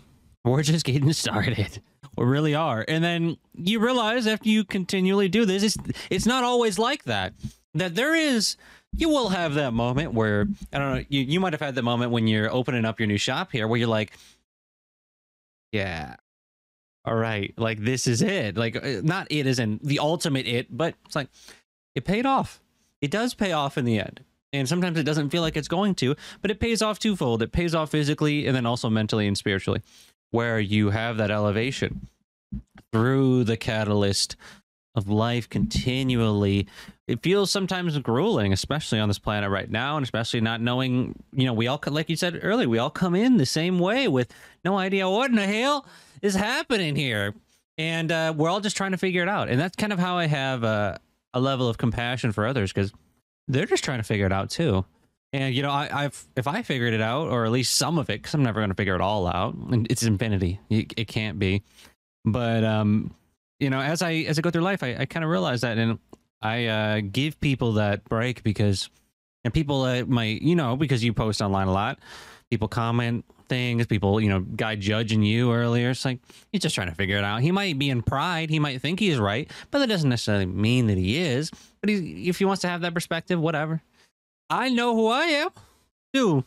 we're 0.45 0.63
just 0.63 0.87
getting 0.87 1.13
started. 1.13 1.83
We 2.17 2.25
really 2.25 2.55
are. 2.55 2.85
And 2.87 3.03
then 3.03 3.37
you 3.55 3.81
realize 3.81 4.27
after 4.27 4.49
you 4.49 4.65
continually 4.65 5.29
do 5.29 5.45
this, 5.45 5.63
it's 5.63 5.77
it's 6.11 6.27
not 6.27 6.45
always 6.45 6.79
like 6.79 7.05
that. 7.05 7.33
That 7.75 7.95
there 7.95 8.15
is 8.15 8.57
you 8.95 9.09
will 9.09 9.31
have 9.31 9.55
that 9.55 9.73
moment 9.73 10.13
where 10.13 10.47
I 10.73 10.79
don't 10.79 10.95
know, 10.95 11.05
you, 11.09 11.23
you 11.23 11.41
might 11.41 11.55
have 11.55 11.61
had 11.63 11.75
that 11.77 11.83
moment 11.83 12.13
when 12.13 12.27
you're 12.27 12.53
opening 12.53 12.85
up 12.85 13.01
your 13.01 13.07
new 13.07 13.17
shop 13.17 13.51
here 13.53 13.67
where 13.67 13.79
you're 13.79 13.89
like, 13.89 14.13
Yeah. 15.73 16.17
All 17.05 17.15
right. 17.17 17.53
Like 17.57 17.81
this 17.81 18.07
is 18.07 18.23
it. 18.23 18.57
Like 18.57 18.77
uh, 18.77 19.01
not 19.03 19.27
it 19.31 19.47
in 19.59 19.81
the 19.83 19.99
ultimate 19.99 20.47
it, 20.47 20.67
but 20.71 20.95
it's 21.07 21.17
like 21.17 21.29
it 21.95 22.05
paid 22.05 22.27
off. 22.27 22.61
It 23.01 23.11
does 23.11 23.35
pay 23.35 23.53
off 23.53 23.77
in 23.79 23.85
the 23.85 23.99
end. 23.99 24.23
And 24.53 24.69
sometimes 24.69 24.99
it 24.99 25.05
doesn't 25.05 25.31
feel 25.31 25.41
like 25.41 25.57
it's 25.57 25.67
going 25.67 25.95
to, 25.97 26.15
but 26.43 26.51
it 26.51 26.61
pays 26.61 26.83
off 26.83 26.99
twofold. 26.99 27.43
It 27.43 27.53
pays 27.53 27.75
off 27.75 27.91
physically 27.91 28.47
and 28.47 28.55
then 28.55 28.67
also 28.67 28.91
mentally 28.91 29.27
and 29.27 29.37
spiritually, 29.37 29.81
where 30.33 30.59
you 30.59 30.91
have 30.91 31.19
that 31.19 31.31
elevation 31.31 32.09
through 32.91 33.45
the 33.45 33.57
catalyst 33.57 34.37
of 34.95 35.09
life 35.09 35.49
continually. 35.49 36.67
It 37.07 37.23
feels 37.23 37.51
sometimes 37.51 37.97
grueling, 37.99 38.53
especially 38.53 38.99
on 38.99 39.09
this 39.09 39.19
planet 39.19 39.51
right 39.51 39.71
now, 39.71 39.97
and 39.97 40.05
especially 40.05 40.41
not 40.41 40.61
knowing, 40.61 41.15
you 41.33 41.47
know, 41.47 41.53
we 41.53 41.67
all, 41.67 41.81
like 41.87 42.11
you 42.11 42.17
said 42.17 42.41
earlier, 42.43 42.69
we 42.69 42.79
all 42.79 42.91
come 42.91 43.15
in 43.15 43.37
the 43.37 43.47
same 43.47 43.79
way 43.79 44.09
with 44.09 44.33
no 44.65 44.77
idea 44.77 45.09
what 45.09 45.31
in 45.31 45.37
the 45.37 45.47
hell 45.47 45.87
is 46.21 46.35
happening 46.35 46.97
here. 46.97 47.35
And 47.79 48.13
uh, 48.13 48.35
we're 48.37 48.51
all 48.51 48.61
just 48.61 48.77
trying 48.77 48.93
to 48.93 48.99
figure 48.99 49.23
it 49.23 49.29
out. 49.29 49.49
And 49.49 49.59
that's 49.59 49.77
kind 49.77 49.93
of 49.93 49.99
how 49.99 50.19
I 50.19 50.27
have 50.27 50.63
a, 50.63 51.01
a 51.33 51.41
level 51.41 51.69
of 51.69 51.79
compassion 51.79 52.33
for 52.33 52.47
others 52.47 52.73
because 52.73 52.93
they're 53.49 53.67
just 53.67 53.85
trying 53.85 53.99
to 53.99 54.05
figure 54.05 54.27
it 54.27 54.33
out 54.33 54.51
too. 54.51 54.85
And 55.33 55.55
you 55.55 55.63
know, 55.63 55.71
I, 55.71 55.89
I've 55.93 56.25
if 56.37 56.47
I 56.47 56.63
figured 56.63 56.93
it 56.93 57.01
out, 57.01 57.29
or 57.29 57.45
at 57.47 57.53
least 57.53 57.77
some 57.77 57.99
of 57.99 58.11
it, 58.11 58.21
because 58.21 58.35
I'm 58.35 58.43
never 58.43 58.61
going 58.61 58.71
to 58.71 58.77
figure 58.77 58.95
it 58.95 59.01
all 59.01 59.27
out. 59.27 59.57
It's 59.89 60.03
infinity; 60.03 60.61
it, 60.69 60.93
it 60.97 61.09
can't 61.09 61.39
be. 61.39 61.63
But 62.25 62.65
um, 62.65 63.15
you 63.59 63.71
know, 63.71 63.81
as 63.81 64.03
I 64.03 64.13
as 64.29 64.39
I 64.39 64.43
go 64.43 64.51
through 64.51 64.63
life, 64.63 64.83
I, 64.83 64.97
I 65.01 65.05
kind 65.07 65.25
of 65.25 65.31
realize 65.31 65.63
that, 65.63 65.79
and 65.79 65.99
I 66.43 66.67
uh, 66.67 67.01
give 67.01 67.41
people 67.41 67.75
that 67.75 68.05
break 68.05 68.43
because, 68.43 68.91
and 69.45 69.55
people 69.55 69.83
uh, 69.83 70.05
might, 70.05 70.43
you 70.43 70.57
know, 70.57 70.77
because 70.77 71.03
you 71.03 71.13
post 71.13 71.41
online 71.41 71.69
a 71.69 71.73
lot, 71.73 71.99
people 72.51 72.69
comment 72.69 73.25
things, 73.49 73.87
people, 73.87 74.21
you 74.21 74.29
know, 74.29 74.41
guy 74.41 74.75
judging 74.77 75.23
you 75.23 75.53
earlier. 75.53 75.91
It's 75.91 76.05
like 76.05 76.19
he's 76.51 76.63
just 76.63 76.75
trying 76.75 76.89
to 76.89 76.95
figure 76.95 77.17
it 77.19 77.25
out. 77.25 77.41
He 77.41 77.53
might 77.53 77.79
be 77.79 77.91
in 77.91 78.03
pride, 78.03 78.51
he 78.51 78.59
might 78.59 78.81
think 78.81 78.99
he's 78.99 79.19
right, 79.19 79.51
but 79.71 79.79
that 79.79 79.89
doesn't 79.89 80.09
necessarily 80.09 80.47
mean 80.47 80.89
that 80.89 80.99
he 80.99 81.19
is. 81.19 81.51
But 81.81 81.91
he, 81.91 82.29
if 82.29 82.39
he 82.39 82.45
wants 82.45 82.63
to 82.63 82.69
have 82.69 82.81
that 82.83 82.95
perspective, 82.95 83.41
whatever. 83.41 83.83
I 84.53 84.69
know 84.69 84.95
who 84.95 85.07
I 85.07 85.25
am, 85.25 85.49
too. 86.13 86.45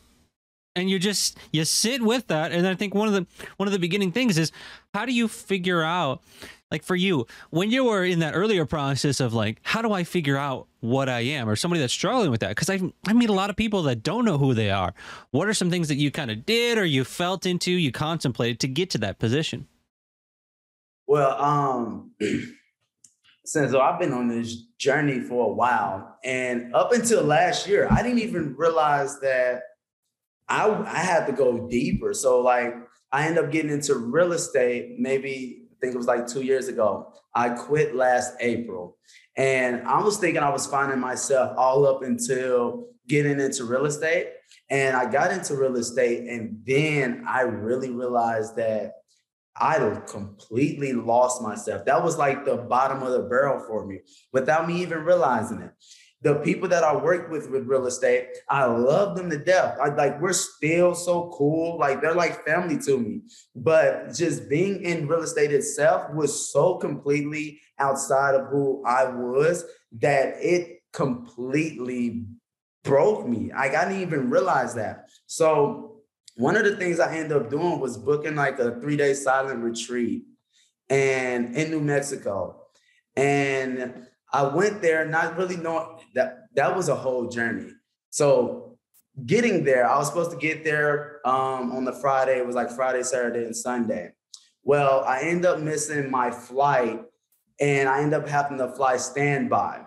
And 0.76 0.88
you 0.88 0.98
just 0.98 1.36
you 1.52 1.64
sit 1.64 2.02
with 2.02 2.28
that, 2.28 2.52
and 2.52 2.66
I 2.66 2.74
think 2.74 2.94
one 2.94 3.08
of 3.08 3.14
the 3.14 3.26
one 3.56 3.66
of 3.66 3.72
the 3.72 3.78
beginning 3.78 4.12
things 4.12 4.38
is 4.38 4.52
how 4.94 5.06
do 5.06 5.12
you 5.12 5.26
figure 5.26 5.82
out 5.82 6.22
like 6.70 6.82
for 6.82 6.94
you 6.94 7.26
when 7.50 7.70
you 7.70 7.84
were 7.84 8.04
in 8.04 8.18
that 8.18 8.34
earlier 8.34 8.66
process 8.66 9.20
of 9.20 9.32
like 9.32 9.58
how 9.62 9.80
do 9.80 9.92
i 9.92 10.02
figure 10.02 10.36
out 10.36 10.66
what 10.80 11.08
i 11.08 11.20
am 11.20 11.48
or 11.48 11.56
somebody 11.56 11.80
that's 11.80 11.92
struggling 11.92 12.30
with 12.30 12.40
that? 12.40 12.50
Because 12.50 12.68
I, 12.68 12.80
I 13.06 13.14
meet 13.14 13.30
a 13.30 13.32
lot 13.32 13.50
of 13.50 13.56
people 13.56 13.82
that 13.84 14.02
don't 14.02 14.24
know 14.24 14.36
who 14.38 14.52
they 14.52 14.70
are. 14.70 14.92
What 15.30 15.48
are 15.48 15.54
some 15.54 15.70
things 15.70 15.88
that 15.88 15.96
you 15.96 16.10
kind 16.10 16.30
of 16.30 16.44
did 16.44 16.76
or 16.76 16.84
you 16.84 17.04
felt 17.04 17.46
into 17.46 17.72
you 17.72 17.90
contemplated 17.90 18.60
to 18.60 18.68
get 18.68 18.90
to 18.90 18.98
that 18.98 19.18
position? 19.18 19.66
Well 21.06 21.40
um 21.42 22.10
so 23.46 23.80
i've 23.80 23.98
been 23.98 24.12
on 24.12 24.28
this 24.28 24.62
journey 24.78 25.20
for 25.20 25.50
a 25.50 25.54
while 25.54 26.18
and 26.24 26.74
up 26.74 26.92
until 26.92 27.22
last 27.22 27.66
year 27.66 27.88
i 27.90 28.02
didn't 28.02 28.18
even 28.18 28.54
realize 28.56 29.18
that 29.20 29.62
i 30.48 30.68
i 30.68 30.98
had 30.98 31.26
to 31.26 31.32
go 31.32 31.68
deeper 31.68 32.12
so 32.12 32.40
like 32.40 32.74
i 33.12 33.26
ended 33.26 33.44
up 33.44 33.50
getting 33.50 33.70
into 33.70 33.94
real 33.94 34.32
estate 34.32 34.96
maybe 34.98 35.66
I 35.76 35.78
think 35.80 35.94
it 35.94 35.98
was 35.98 36.06
like 36.06 36.26
two 36.26 36.42
years 36.42 36.68
ago. 36.68 37.12
I 37.34 37.50
quit 37.50 37.94
last 37.94 38.34
April. 38.40 38.96
And 39.36 39.86
I 39.86 40.00
was 40.02 40.16
thinking 40.16 40.42
I 40.42 40.48
was 40.48 40.66
finding 40.66 40.98
myself 40.98 41.52
all 41.58 41.86
up 41.86 42.02
until 42.02 42.86
getting 43.08 43.38
into 43.38 43.64
real 43.64 43.84
estate. 43.84 44.28
And 44.70 44.96
I 44.96 45.10
got 45.10 45.32
into 45.32 45.54
real 45.54 45.76
estate. 45.76 46.28
And 46.28 46.62
then 46.64 47.24
I 47.28 47.42
really 47.42 47.90
realized 47.90 48.56
that 48.56 48.92
I 49.58 49.78
completely 50.06 50.92
lost 50.92 51.42
myself. 51.42 51.84
That 51.86 52.02
was 52.02 52.18
like 52.18 52.44
the 52.44 52.56
bottom 52.56 53.02
of 53.02 53.12
the 53.12 53.22
barrel 53.22 53.64
for 53.66 53.86
me 53.86 54.00
without 54.32 54.66
me 54.66 54.82
even 54.82 55.04
realizing 55.04 55.62
it 55.62 55.72
the 56.22 56.34
people 56.36 56.68
that 56.68 56.82
I 56.82 56.96
work 56.96 57.30
with 57.30 57.50
with 57.50 57.66
real 57.66 57.86
estate, 57.86 58.28
I 58.48 58.64
love 58.64 59.16
them 59.16 59.28
to 59.30 59.38
death. 59.38 59.78
I 59.80 59.90
like 59.90 60.20
we're 60.20 60.32
still 60.32 60.94
so 60.94 61.30
cool. 61.36 61.78
Like 61.78 62.00
they're 62.00 62.14
like 62.14 62.44
family 62.44 62.78
to 62.78 62.98
me. 62.98 63.20
But 63.54 64.14
just 64.14 64.48
being 64.48 64.82
in 64.82 65.06
real 65.06 65.22
estate 65.22 65.52
itself 65.52 66.12
was 66.14 66.50
so 66.52 66.78
completely 66.78 67.60
outside 67.78 68.34
of 68.34 68.48
who 68.48 68.82
I 68.84 69.04
was 69.04 69.64
that 70.00 70.34
it 70.40 70.80
completely 70.92 72.26
broke 72.82 73.28
me. 73.28 73.52
Like 73.52 73.74
I 73.74 73.84
didn't 73.84 74.02
even 74.02 74.30
realize 74.30 74.74
that. 74.74 75.10
So 75.26 75.95
one 76.36 76.56
of 76.56 76.64
the 76.64 76.76
things 76.76 77.00
I 77.00 77.14
ended 77.14 77.36
up 77.36 77.50
doing 77.50 77.80
was 77.80 77.96
booking 77.96 78.36
like 78.36 78.58
a 78.58 78.78
three-day 78.80 79.14
silent 79.14 79.62
retreat 79.62 80.24
and 80.88 81.56
in 81.56 81.70
New 81.70 81.80
Mexico. 81.80 82.62
And 83.16 84.06
I 84.32 84.42
went 84.42 84.82
there 84.82 85.06
not 85.06 85.36
really 85.38 85.56
knowing 85.56 85.98
that 86.14 86.48
that 86.54 86.76
was 86.76 86.88
a 86.88 86.94
whole 86.94 87.28
journey. 87.28 87.72
So 88.10 88.78
getting 89.24 89.64
there, 89.64 89.88
I 89.88 89.96
was 89.96 90.08
supposed 90.08 90.30
to 90.30 90.36
get 90.36 90.62
there 90.62 91.26
um, 91.26 91.72
on 91.72 91.84
the 91.84 91.92
Friday. 91.92 92.38
It 92.38 92.46
was 92.46 92.54
like 92.54 92.70
Friday, 92.70 93.02
Saturday, 93.02 93.44
and 93.44 93.56
Sunday. 93.56 94.12
Well, 94.62 95.04
I 95.04 95.20
end 95.20 95.46
up 95.46 95.60
missing 95.60 96.10
my 96.10 96.30
flight 96.30 97.02
and 97.58 97.88
I 97.88 98.02
end 98.02 98.12
up 98.12 98.28
having 98.28 98.58
to 98.58 98.68
fly 98.68 98.98
standby. 98.98 99.86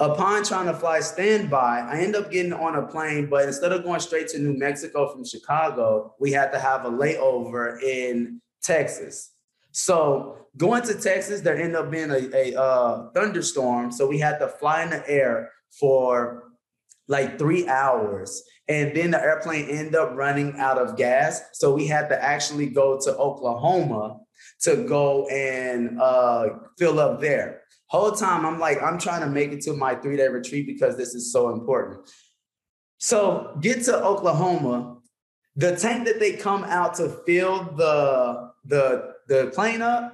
Upon 0.00 0.42
trying 0.42 0.66
to 0.66 0.74
fly 0.74 1.00
standby, 1.00 1.86
I 1.88 2.00
end 2.00 2.16
up 2.16 2.30
getting 2.30 2.52
on 2.52 2.74
a 2.74 2.86
plane, 2.86 3.26
but 3.26 3.46
instead 3.46 3.70
of 3.70 3.84
going 3.84 4.00
straight 4.00 4.26
to 4.28 4.40
New 4.40 4.58
Mexico 4.58 5.12
from 5.12 5.24
Chicago, 5.24 6.14
we 6.18 6.32
had 6.32 6.50
to 6.50 6.58
have 6.58 6.84
a 6.84 6.90
layover 6.90 7.80
in 7.80 8.40
Texas. 8.60 9.30
So 9.70 10.36
going 10.56 10.82
to 10.82 10.94
Texas, 10.94 11.42
there 11.42 11.56
ended 11.56 11.76
up 11.76 11.92
being 11.92 12.10
a, 12.10 12.28
a 12.34 12.60
uh, 12.60 13.10
thunderstorm. 13.12 13.92
So 13.92 14.08
we 14.08 14.18
had 14.18 14.38
to 14.38 14.48
fly 14.48 14.82
in 14.82 14.90
the 14.90 15.08
air 15.08 15.50
for 15.78 16.44
like 17.06 17.38
three 17.38 17.68
hours. 17.68 18.42
And 18.66 18.96
then 18.96 19.12
the 19.12 19.20
airplane 19.20 19.68
ended 19.68 19.94
up 19.94 20.12
running 20.14 20.58
out 20.58 20.78
of 20.78 20.96
gas. 20.96 21.40
So 21.52 21.72
we 21.72 21.86
had 21.86 22.08
to 22.08 22.20
actually 22.20 22.66
go 22.66 22.98
to 23.00 23.16
Oklahoma 23.16 24.18
to 24.62 24.76
go 24.88 25.26
and 25.28 26.00
uh, 26.00 26.48
fill 26.78 26.98
up 26.98 27.20
there. 27.20 27.62
Whole 27.94 28.10
time 28.10 28.44
I'm 28.44 28.58
like, 28.58 28.82
I'm 28.82 28.98
trying 28.98 29.20
to 29.20 29.28
make 29.28 29.52
it 29.52 29.60
to 29.62 29.72
my 29.72 29.94
three 29.94 30.16
day 30.16 30.26
retreat 30.26 30.66
because 30.66 30.96
this 30.96 31.14
is 31.14 31.32
so 31.32 31.50
important. 31.50 32.00
So 32.98 33.56
get 33.60 33.84
to 33.84 34.02
Oklahoma. 34.02 34.96
The 35.54 35.76
tank 35.76 36.04
that 36.06 36.18
they 36.18 36.32
come 36.32 36.64
out 36.64 36.94
to 36.94 37.08
fill 37.24 37.72
the 37.76 38.50
the 38.64 39.14
the 39.28 39.52
plane 39.54 39.80
up 39.80 40.12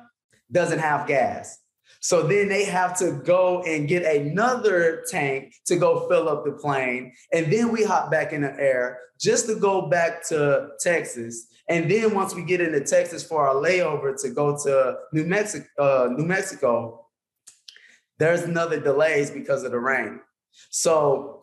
doesn't 0.53 0.79
have 0.79 1.07
gas. 1.07 1.59
So 2.01 2.23
then 2.23 2.49
they 2.49 2.65
have 2.65 2.99
to 2.99 3.13
go 3.13 3.63
and 3.63 3.89
get 3.89 4.05
another 4.05 5.03
tank 5.11 5.55
to 5.65 5.77
go 5.77 6.07
fill 6.07 6.29
up 6.29 6.45
the 6.45 6.53
plane. 6.53 7.13
And 7.33 7.51
then 7.51 7.73
we 7.73 7.85
hop 7.85 8.11
back 8.11 8.35
in 8.35 8.43
the 8.43 8.55
air 8.61 8.99
just 9.19 9.47
to 9.47 9.55
go 9.55 9.89
back 9.89 10.27
to 10.29 10.69
Texas. 10.81 11.47
And 11.69 11.91
then 11.91 12.15
once 12.15 12.35
we 12.35 12.43
get 12.43 12.61
into 12.61 12.81
Texas 12.81 13.23
for 13.23 13.49
our 13.49 13.55
layover 13.55 14.21
to 14.21 14.31
go 14.31 14.57
to 14.65 14.97
New 15.13 15.25
Mexico, 15.25 15.67
uh, 15.79 16.09
New 16.17 16.27
Mexico, 16.27 17.00
there's 18.21 18.43
another 18.43 18.79
delays 18.79 19.31
because 19.31 19.65
of 19.65 19.73
the 19.73 19.81
rain. 19.81 20.21
So 20.69 21.43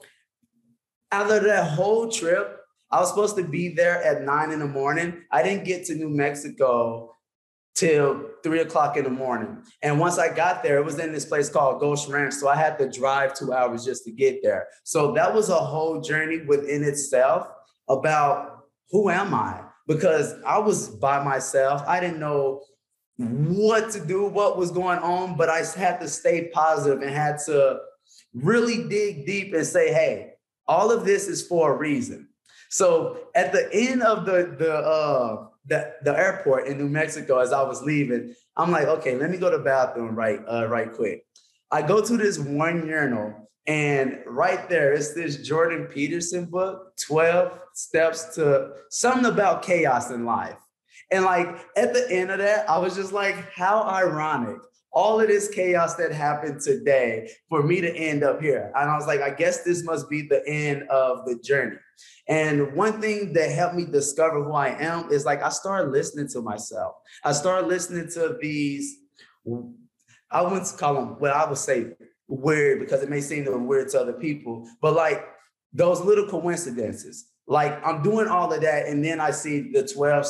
out 1.12 1.32
of 1.32 1.44
that 1.44 1.72
whole 1.72 2.10
trip, 2.10 2.60
I 2.92 3.00
was 3.00 3.10
supposed 3.10 3.36
to 3.38 3.44
be 3.44 3.74
there 3.74 4.02
at 4.04 4.22
nine 4.22 4.52
in 4.52 4.60
the 4.60 4.68
morning. 4.68 5.24
I 5.32 5.42
didn't 5.44 5.66
get 5.66 5.86
to 5.86 5.96
New 5.96 6.10
Mexico 6.10 7.12
till 7.76 8.30
three 8.44 8.60
o'clock 8.60 8.96
in 8.96 9.04
the 9.04 9.10
morning. 9.10 9.58
And 9.82 10.00
once 10.00 10.20
I 10.20 10.34
got 10.34 10.62
there, 10.62 10.78
it 10.78 10.86
was 10.86 11.00
in 11.00 11.12
this 11.12 11.26
place 11.26 11.50
called 11.50 11.80
Ghost 11.80 12.10
Ranch. 12.10 12.36
So 12.36 12.48
I 12.48 12.56
had 12.56 12.78
to 12.78 12.90
drive 12.90 13.34
two 13.34 13.54
hours 13.54 13.84
just 13.84 14.06
to 14.06 14.12
get 14.12 14.42
there. 14.44 14.68
So 14.84 15.12
that 15.14 15.34
was 15.34 15.50
a 15.50 15.56
whole 15.56 16.00
journey 16.00 16.42
within 16.46 16.84
itself 16.84 17.48
about 17.90 18.66
who 18.92 19.10
am 19.10 19.34
I? 19.34 19.64
Because 19.88 20.36
I 20.46 20.60
was 20.60 20.90
by 20.90 21.24
myself. 21.24 21.82
I 21.88 22.00
didn't 22.00 22.20
know 22.20 22.62
what 23.18 23.92
to 23.92 24.06
do, 24.06 24.26
what 24.26 24.58
was 24.58 24.72
going 24.72 25.00
on, 25.00 25.38
but 25.38 25.50
I 25.50 25.64
had 25.76 26.00
to 26.02 26.08
stay 26.08 26.50
positive 26.54 27.02
and 27.02 27.12
had 27.12 27.40
to 27.46 27.80
really 28.34 28.88
dig 28.88 29.26
deep 29.26 29.54
and 29.54 29.66
say, 29.66 29.92
hey, 29.92 30.34
all 30.68 30.92
of 30.92 31.06
this 31.06 31.28
is 31.28 31.46
for 31.46 31.74
a 31.74 31.78
reason. 31.78 32.30
So 32.70 33.30
at 33.34 33.52
the 33.52 33.70
end 33.74 34.04
of 34.04 34.26
the 34.26 34.56
the 34.58 34.74
uh 34.74 35.48
the, 35.66 35.94
the 36.04 36.18
airport 36.18 36.68
in 36.68 36.78
New 36.78 36.88
Mexico 36.88 37.40
as 37.40 37.52
I 37.52 37.62
was 37.62 37.82
leaving, 37.82 38.34
I'm 38.56 38.72
like, 38.72 38.88
okay, 38.88 39.16
let 39.16 39.30
me 39.30 39.38
go 39.38 39.52
to 39.52 39.58
the 39.58 39.64
bathroom 39.64 40.16
right, 40.16 40.40
uh, 40.50 40.68
right 40.68 40.92
quick. 40.92 41.26
I 41.70 41.82
go 41.82 42.02
to 42.02 42.18
this 42.18 42.40
one 42.40 42.88
urinal, 42.88 43.50
and 43.68 44.20
right 44.26 44.70
there, 44.70 44.94
it's 44.94 45.14
this 45.14 45.38
Jordan 45.46 45.86
Peterson 45.86 46.46
book, 46.46 46.96
12 47.06 47.60
Steps 47.74 48.36
to 48.36 48.72
Something 48.90 49.26
About 49.26 49.62
Chaos 49.62 50.10
in 50.10 50.24
Life. 50.24 50.56
And 51.12 51.26
like 51.26 51.48
at 51.76 51.94
the 51.94 52.08
end 52.12 52.32
of 52.32 52.40
that, 52.40 52.70
I 52.70 52.78
was 52.78 52.96
just 52.96 53.14
like, 53.14 53.36
how 53.54 53.84
ironic. 53.84 54.58
All 54.92 55.20
of 55.20 55.28
this 55.28 55.50
chaos 55.50 55.96
that 55.96 56.12
happened 56.12 56.62
today 56.62 57.30
for 57.50 57.62
me 57.62 57.82
to 57.82 57.96
end 57.96 58.24
up 58.24 58.42
here. 58.42 58.72
And 58.76 58.90
I 58.90 58.96
was 58.98 59.06
like, 59.06 59.22
I 59.22 59.30
guess 59.30 59.64
this 59.64 59.84
must 59.84 60.10
be 60.10 60.24
the 60.24 60.42
end 60.48 60.84
of 60.90 61.26
the 61.26 61.40
journey. 61.44 61.76
And 62.28 62.74
one 62.74 63.00
thing 63.00 63.32
that 63.34 63.52
helped 63.52 63.76
me 63.76 63.86
discover 63.86 64.44
who 64.44 64.54
I 64.54 64.70
am 64.70 65.12
is 65.12 65.24
like 65.24 65.44
I 65.44 65.50
started 65.50 65.92
listening 65.92 66.28
to 66.30 66.42
myself. 66.42 66.96
I 67.24 67.32
started 67.32 67.68
listening 67.68 68.10
to 68.14 68.38
these, 68.42 68.98
I 70.32 70.42
wouldn't 70.42 70.74
call 70.78 70.96
them, 70.96 71.20
well, 71.20 71.36
I 71.36 71.48
would 71.48 71.58
say 71.58 71.88
weird 72.28 72.80
because 72.80 73.04
it 73.04 73.10
may 73.10 73.22
seem 73.22 73.68
weird 73.68 73.90
to 73.90 74.02
other 74.02 74.14
people, 74.14 74.68
but 74.82 74.94
like 74.94 75.26
those 75.74 76.02
little 76.02 76.28
coincidences. 76.28 77.28
Like 77.48 77.86
I'm 77.86 78.04
doing 78.04 78.28
all 78.28 78.52
of 78.52 78.62
that, 78.62 78.88
and 78.88 79.04
then 79.04 79.22
I 79.22 79.32
see 79.32 79.72
the 79.72 79.88
12 79.88 80.26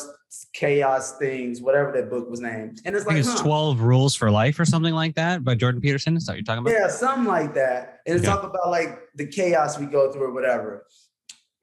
chaos 0.54 1.18
things, 1.18 1.62
whatever 1.62 1.92
that 1.94 2.10
book 2.10 2.30
was 2.30 2.42
named. 2.42 2.82
And 2.86 2.96
it's 2.96 3.06
like 3.06 3.18
it's 3.18 3.32
huh. 3.32 3.44
12 3.44 3.82
rules 3.82 4.16
for 4.16 4.30
life 4.30 4.60
or 4.60 4.66
something 4.66 4.94
like 4.94 5.16
that 5.16 5.44
by 5.44 5.56
Jordan 5.56 5.82
Peterson. 5.82 6.18
Is 6.18 6.26
that 6.26 6.34
what 6.34 6.38
you're 6.38 6.44
talking 6.44 6.64
about? 6.64 6.74
Yeah, 6.74 6.88
something 6.90 7.26
like 7.26 7.54
that. 7.54 8.02
And 8.06 8.18
it's 8.18 8.28
okay. 8.28 8.36
talk 8.36 8.44
about 8.44 8.70
like 8.70 9.00
the 9.16 9.28
chaos 9.28 9.80
we 9.80 9.86
go 9.86 10.12
through 10.12 10.24
or 10.24 10.34
whatever. 10.34 10.86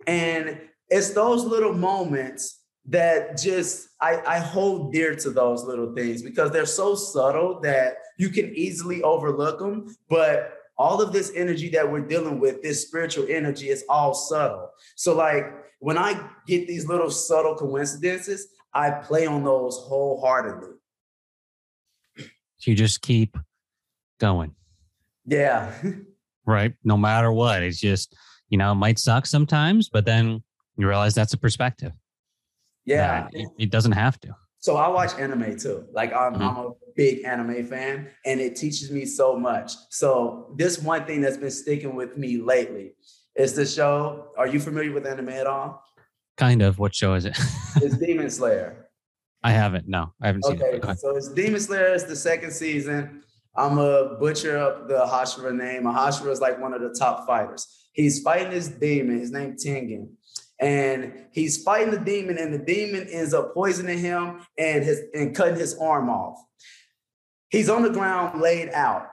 And 0.07 0.61
it's 0.89 1.11
those 1.11 1.45
little 1.45 1.73
moments 1.73 2.61
that 2.87 3.39
just 3.39 3.89
I, 4.01 4.23
I 4.27 4.39
hold 4.39 4.93
dear 4.93 5.15
to 5.17 5.31
those 5.31 5.65
little 5.65 5.95
things 5.95 6.23
because 6.23 6.51
they're 6.51 6.67
so 6.67 6.95
subtle 6.95 7.61
that 7.61 7.97
you 8.19 8.29
can 8.29 8.55
easily 8.55 9.03
overlook 9.03 9.59
them. 9.59 9.95
But 10.09 10.53
all 10.77 11.01
of 11.01 11.13
this 11.13 11.33
energy 11.35 11.69
that 11.71 11.91
we're 11.91 12.01
dealing 12.01 12.41
with, 12.41 12.63
this 12.63 12.87
spiritual 12.87 13.27
energy, 13.29 13.69
is 13.69 13.85
all 13.89 14.13
subtle. 14.13 14.71
So, 14.97 15.15
like 15.15 15.47
when 15.79 15.99
I 15.99 16.31
get 16.47 16.67
these 16.67 16.87
little 16.87 17.11
subtle 17.11 17.55
coincidences, 17.55 18.49
I 18.75 18.91
play 18.91 19.27
on 19.27 19.45
those 19.45 19.77
wholeheartedly. 19.77 20.75
So 22.59 22.71
you 22.71 22.75
just 22.77 23.03
keep 23.03 23.37
going. 24.19 24.55
Yeah. 25.27 25.73
right? 26.47 26.75
No 26.83 26.97
matter 26.97 27.33
what, 27.33 27.63
it's 27.63 27.81
just 27.81 28.15
you 28.49 28.59
know 28.59 28.73
it 28.73 28.77
might 28.77 28.99
suck 28.99 29.27
sometimes, 29.27 29.89
but 29.89 30.05
then 30.05 30.43
you 30.77 30.89
realize 30.89 31.15
that's 31.15 31.33
a 31.35 31.39
perspective. 31.39 31.93
Yeah. 32.85 33.29
It, 33.33 33.49
it 33.59 33.71
doesn't 33.71 33.93
have 33.93 34.21
to. 34.21 34.35
So 34.59 34.77
I 34.77 34.89
watch 34.89 35.13
anime 35.19 35.57
too. 35.59 35.87
Like 35.93 36.13
I'm, 36.15 36.35
Mhm. 36.35 36.41
I'm 36.41 36.57
a 36.67 36.71
big 36.97 37.25
anime 37.25 37.67
fan, 37.67 38.09
and 38.25 38.41
it 38.41 38.57
teaches 38.57 38.91
me 38.91 39.05
so 39.05 39.37
much. 39.39 39.73
So 39.91 40.55
this 40.57 40.79
one 40.79 41.05
thing 41.07 41.21
that's 41.21 41.37
been 41.37 41.51
sticking 41.51 41.95
with 41.95 42.17
me 42.17 42.39
lately 42.39 42.95
is 43.37 43.55
the 43.55 43.67
show. 43.67 44.33
Are 44.39 44.47
you 44.47 44.61
familiar 44.61 44.93
with 44.93 45.07
anime 45.07 45.29
at 45.31 45.47
all? 45.47 45.83
Kind 46.37 46.63
of. 46.63 46.79
What 46.79 46.95
show 46.95 47.15
is 47.15 47.25
it? 47.25 47.37
It's 47.77 47.97
Demon 48.05 48.31
Slayer. 48.31 48.89
I 49.43 49.53
haven't. 49.53 49.87
No, 49.89 50.13
I 50.23 50.27
haven't 50.29 50.45
seen 50.45 50.57
Okay, 50.57 50.77
it. 50.77 50.81
Go 50.83 50.87
ahead. 50.89 50.99
so 50.99 51.15
it's 51.17 51.29
Demon 51.29 51.61
Slayer. 51.61 51.87
It's 51.95 52.05
the 52.05 52.17
second 52.17 52.51
season. 52.53 53.23
I'm 53.57 53.79
a 53.79 54.17
butcher 54.19 54.59
up 54.59 54.89
the 54.89 54.95
Hashira 54.95 55.55
name. 55.55 55.85
Hashira 55.85 56.31
is 56.33 56.41
like 56.41 56.61
one 56.61 56.73
of 56.75 56.81
the 56.81 56.95
top 56.99 57.27
fighters. 57.27 57.67
He's 57.93 58.21
fighting 58.23 58.51
this 58.51 58.69
demon. 58.69 59.19
His 59.21 59.31
name 59.31 59.55
Tengen. 59.55 60.09
And 60.61 61.13
he's 61.33 61.63
fighting 61.63 61.91
the 61.91 61.99
demon, 61.99 62.39
and 62.39 62.55
the 62.55 62.59
demon 62.59 63.07
ends 63.11 63.35
up 63.35 63.55
poisoning 63.55 63.99
him 63.99 64.41
and 64.59 64.85
his 64.85 65.01
and 65.13 65.35
cutting 65.35 65.57
his 65.59 65.77
arm 65.79 66.09
off. 66.09 66.39
He's 67.51 67.69
on 67.69 67.83
the 67.83 67.91
ground, 67.91 68.41
laid 68.41 68.71
out. 68.71 69.07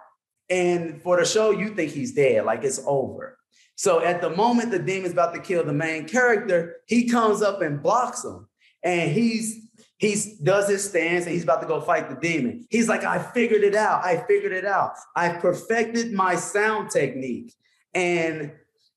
And 0.50 1.02
for 1.02 1.18
the 1.20 1.26
show, 1.26 1.52
you 1.52 1.70
think 1.76 1.92
he's 1.92 2.14
dead, 2.14 2.46
like 2.46 2.64
it's 2.64 2.80
over. 2.86 3.38
So 3.82 4.00
at 4.00 4.22
the 4.22 4.30
moment 4.30 4.70
the 4.70 4.78
demon's 4.78 5.14
about 5.14 5.34
to 5.34 5.40
kill 5.40 5.64
the 5.64 5.74
main 5.74 6.08
character, 6.08 6.76
he 6.86 7.10
comes 7.10 7.42
up 7.42 7.64
and 7.64 7.82
blocks 7.82 8.24
him. 8.24 8.48
And 8.84 9.12
he's 9.12 9.60
he 9.98 10.38
does 10.44 10.70
his 10.70 10.88
stance 10.88 11.26
and 11.26 11.34
he's 11.34 11.42
about 11.42 11.62
to 11.62 11.68
go 11.68 11.82
fight 11.82 12.08
the 12.08 12.16
demon. 12.16 12.68
He's 12.70 12.88
like, 12.88 13.04
I 13.04 13.18
figured 13.18 13.64
it 13.64 13.74
out. 13.74 14.06
I 14.06 14.18
figured 14.28 14.52
it 14.52 14.66
out. 14.66 14.92
I 15.16 15.30
perfected 15.30 16.14
my 16.14 16.36
sound 16.36 16.92
technique. 16.92 17.56
And 17.96 18.52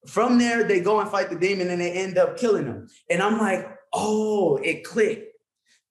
from 0.06 0.36
there, 0.36 0.64
they 0.64 0.80
go 0.80 1.00
and 1.00 1.08
fight 1.08 1.30
the 1.30 1.36
demon 1.36 1.70
and 1.70 1.80
they 1.80 1.92
end 1.92 2.18
up 2.18 2.36
killing 2.36 2.66
him. 2.66 2.86
And 3.08 3.22
I'm 3.22 3.38
like, 3.38 3.66
oh, 3.94 4.58
it 4.58 4.84
clicked. 4.84 5.32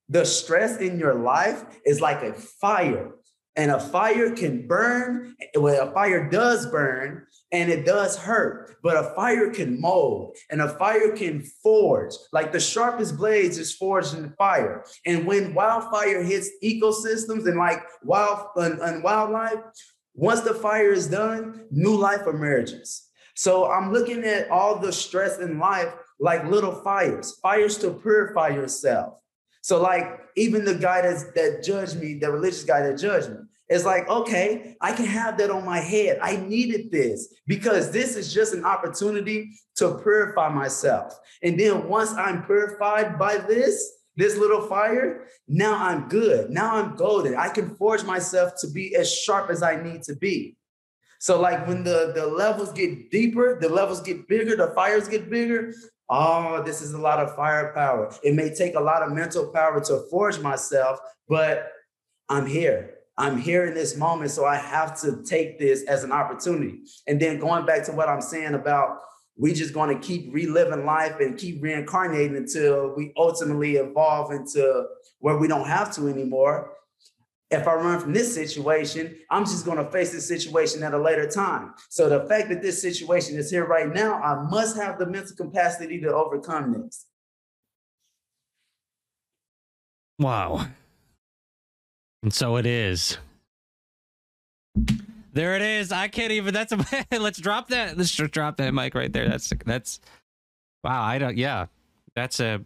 The 0.08 0.24
stress 0.24 0.78
in 0.78 1.00
your 1.00 1.16
life 1.16 1.64
is 1.84 2.00
like 2.00 2.22
a 2.22 2.34
fire, 2.34 3.10
and 3.56 3.72
a 3.72 3.80
fire 3.80 4.32
can 4.32 4.68
burn. 4.68 5.36
Well, 5.56 5.90
a 5.90 5.92
fire 5.92 6.30
does 6.30 6.66
burn 6.66 7.26
and 7.52 7.72
it 7.72 7.86
does 7.86 8.18
hurt, 8.18 8.78
but 8.82 8.98
a 8.98 9.14
fire 9.16 9.52
can 9.52 9.80
mold 9.80 10.36
and 10.50 10.62
a 10.62 10.70
fire 10.70 11.16
can 11.16 11.44
forge. 11.62 12.14
Like 12.32 12.52
the 12.52 12.60
sharpest 12.60 13.18
blades 13.18 13.58
is 13.58 13.74
forged 13.74 14.16
in 14.16 14.34
fire. 14.38 14.84
And 15.06 15.28
when 15.28 15.54
wildfire 15.54 16.24
hits 16.24 16.50
ecosystems 16.64 17.46
and 17.48 17.58
like 17.58 17.84
wild 18.04 18.48
and, 18.56 18.80
and 18.80 19.04
wildlife, 19.04 19.60
once 20.16 20.42
the 20.42 20.54
fire 20.54 20.92
is 20.92 21.08
done, 21.08 21.66
new 21.72 21.96
life 21.96 22.28
emerges. 22.28 23.10
So 23.36 23.72
I'm 23.72 23.92
looking 23.92 24.24
at 24.24 24.50
all 24.52 24.78
the 24.78 24.92
stress 24.92 25.40
in 25.40 25.58
life 25.58 25.94
like 26.20 26.46
little 26.46 26.72
fires, 26.84 27.40
fires 27.42 27.78
to 27.80 27.92
purify 27.92 28.50
yourself. 28.50 29.16
So 29.64 29.82
like 29.82 30.20
even 30.36 30.66
the 30.66 30.76
guy 30.76 31.02
that's, 31.02 31.24
that 31.32 31.64
judged 31.64 31.98
me, 32.00 32.16
the 32.16 32.30
religious 32.30 32.66
guy 32.66 32.82
that 32.82 33.00
judged 33.00 33.30
me, 33.30 33.38
it's 33.70 33.86
like, 33.86 34.10
okay, 34.10 34.76
I 34.82 34.92
can 34.92 35.06
have 35.06 35.38
that 35.38 35.50
on 35.50 35.64
my 35.64 35.80
head. 35.80 36.20
I 36.22 36.36
needed 36.36 36.92
this 36.92 37.34
because 37.48 37.92
this 37.92 38.18
is 38.18 38.34
just 38.34 38.54
an 38.54 38.66
opportunity 38.66 39.52
to 39.78 40.00
purify 40.04 40.50
myself. 40.50 41.18
And 41.42 41.58
then 41.58 41.88
once 41.88 42.12
I'm 42.12 42.44
purified 42.44 43.18
by 43.18 43.38
this, 43.38 43.90
this 44.18 44.38
little 44.38 44.68
fire, 44.68 45.28
now 45.48 45.76
I'm 45.76 46.10
good. 46.10 46.50
Now 46.50 46.76
I'm 46.76 46.98
golden. 46.98 47.36
I 47.38 47.48
can 47.48 47.74
forge 47.78 48.04
myself 48.04 48.54
to 48.60 48.68
be 48.70 48.98
as 48.98 49.12
sharp 49.12 49.50
as 49.50 49.64
I 49.64 49.82
need 49.82 50.04
to 50.04 50.16
be. 50.16 50.58
So, 51.20 51.40
like 51.40 51.66
when 51.70 51.86
the, 51.86 52.12
the 52.14 52.28
levels 52.28 52.74
get 52.74 53.10
deeper, 53.10 53.58
the 53.58 53.70
levels 53.70 54.02
get 54.02 54.28
bigger, 54.28 54.58
the 54.58 54.74
fires 54.76 55.08
get 55.08 55.30
bigger. 55.30 55.74
Oh, 56.10 56.62
this 56.64 56.82
is 56.82 56.94
a 56.94 56.98
lot 56.98 57.20
of 57.20 57.36
firepower. 57.36 58.14
It 58.24 58.36
may 58.36 58.54
take 58.54 58.76
a 58.76 58.80
lot 58.80 59.04
of 59.04 59.12
mental 59.14 59.48
power 59.48 59.80
to 59.86 60.06
forge 60.10 60.40
myself, 60.40 61.00
but 61.28 61.72
I'm 62.30 62.46
here. 62.46 62.96
I'm 63.18 63.38
here 63.38 63.66
in 63.66 63.74
this 63.74 63.96
moment. 63.96 64.32
So 64.32 64.46
I 64.46 64.58
have 64.58 65.00
to 65.02 65.24
take 65.24 65.60
this 65.60 65.84
as 65.84 66.04
an 66.04 66.12
opportunity. 66.12 66.80
And 67.08 67.20
then 67.20 67.40
going 67.40 67.66
back 67.66 67.84
to 67.86 67.92
what 67.92 68.10
I'm 68.10 68.22
saying 68.22 68.54
about 68.54 69.00
we 69.36 69.54
just 69.54 69.74
going 69.74 70.00
to 70.00 70.06
keep 70.08 70.32
reliving 70.32 70.86
life 70.86 71.20
and 71.20 71.38
keep 71.38 71.62
reincarnating 71.62 72.38
until 72.38 72.94
we 72.96 73.12
ultimately 73.18 73.78
evolve 73.78 74.32
into 74.32 74.86
where 75.20 75.38
we 75.38 75.48
don't 75.48 75.68
have 75.68 75.94
to 75.96 76.08
anymore. 76.08 76.73
If 77.54 77.68
I 77.68 77.76
run 77.76 78.00
from 78.00 78.14
this 78.14 78.34
situation, 78.34 79.16
I'm 79.30 79.46
just 79.46 79.64
going 79.66 79.78
to 79.78 79.90
face 79.92 80.12
this 80.12 80.28
situation 80.28 80.82
at 80.84 80.94
a 80.94 80.98
later 80.98 81.28
time. 81.28 81.74
So 81.90 82.10
the 82.10 82.28
fact 82.28 82.50
that 82.50 82.62
this 82.62 82.82
situation 82.82 83.38
is 83.38 83.52
here 83.52 83.66
right 83.66 83.94
now, 83.94 84.16
I 84.16 84.44
must 84.50 84.76
have 84.78 84.98
the 84.98 85.06
mental 85.06 85.36
capacity 85.36 86.02
to 86.02 86.14
overcome 86.14 86.74
this. 86.74 87.06
Wow. 90.20 90.68
And 92.24 92.34
so 92.34 92.56
it 92.56 92.66
is. 92.66 93.18
There 95.34 95.56
it 95.56 95.62
is. 95.62 95.92
I 95.92 96.08
can't 96.08 96.32
even. 96.32 96.54
That's 96.54 96.72
a. 96.72 97.06
let's 97.20 97.40
drop 97.40 97.70
that. 97.70 97.98
Let's 97.98 98.12
just 98.12 98.32
drop 98.32 98.58
that 98.58 98.74
mic 98.74 98.96
right 98.96 99.12
there. 99.12 99.28
That's 99.28 99.52
that's. 99.66 100.00
Wow. 100.84 101.04
I 101.04 101.18
don't. 101.18 101.38
Yeah. 101.38 101.68
That's 102.16 102.40
a. 102.40 102.64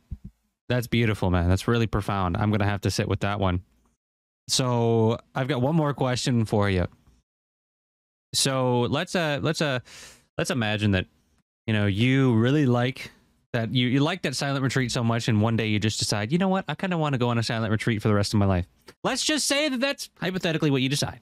That's 0.70 0.88
beautiful, 0.88 1.32
man. 1.32 1.48
That's 1.50 1.68
really 1.68 1.88
profound. 1.88 2.38
I'm 2.38 2.52
gonna 2.52 2.66
have 2.66 2.82
to 2.82 2.92
sit 2.92 3.08
with 3.08 3.22
that 3.22 3.40
one. 3.40 3.64
So 4.48 5.18
I've 5.36 5.48
got 5.48 5.62
one 5.62 5.76
more 5.76 5.94
question 5.94 6.46
for 6.46 6.70
you. 6.70 6.88
So 8.34 8.82
let's 8.82 9.16
uh 9.16 9.40
let's 9.42 9.62
uh 9.62 9.80
let's 10.38 10.52
imagine 10.52 10.92
that 10.92 11.06
you 11.66 11.74
know 11.74 11.86
you 11.86 12.36
really 12.36 12.66
like 12.66 13.12
that 13.54 13.74
you 13.74 13.88
you 13.88 14.00
like 14.00 14.22
that 14.24 14.36
silent 14.36 14.64
retreat 14.64 14.92
so 14.92 15.04
much, 15.04 15.28
and 15.28 15.42
one 15.42 15.56
day 15.56 15.68
you 15.68 15.80
just 15.80 16.00
decide, 16.00 16.32
you 16.32 16.38
know 16.38 16.48
what, 16.48 16.66
I 16.68 16.76
kind 16.76 16.94
of 16.94 17.00
want 17.00 17.14
to 17.14 17.20
go 17.20 17.30
on 17.30 17.38
a 17.38 17.44
silent 17.44 17.72
retreat 17.72 18.02
for 18.02 18.08
the 18.08 18.14
rest 18.14 18.34
of 18.34 18.40
my 18.40 18.46
life. 18.46 18.68
Let's 19.04 19.24
just 19.24 19.48
say 19.48 19.70
that 19.70 19.80
that's 19.80 20.10
hypothetically 20.20 20.72
what 20.72 20.82
you 20.82 20.90
decide. 20.90 21.20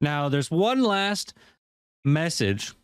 Now, 0.00 0.28
there's 0.28 0.50
one 0.50 0.82
last 0.82 1.32
message 2.04 2.74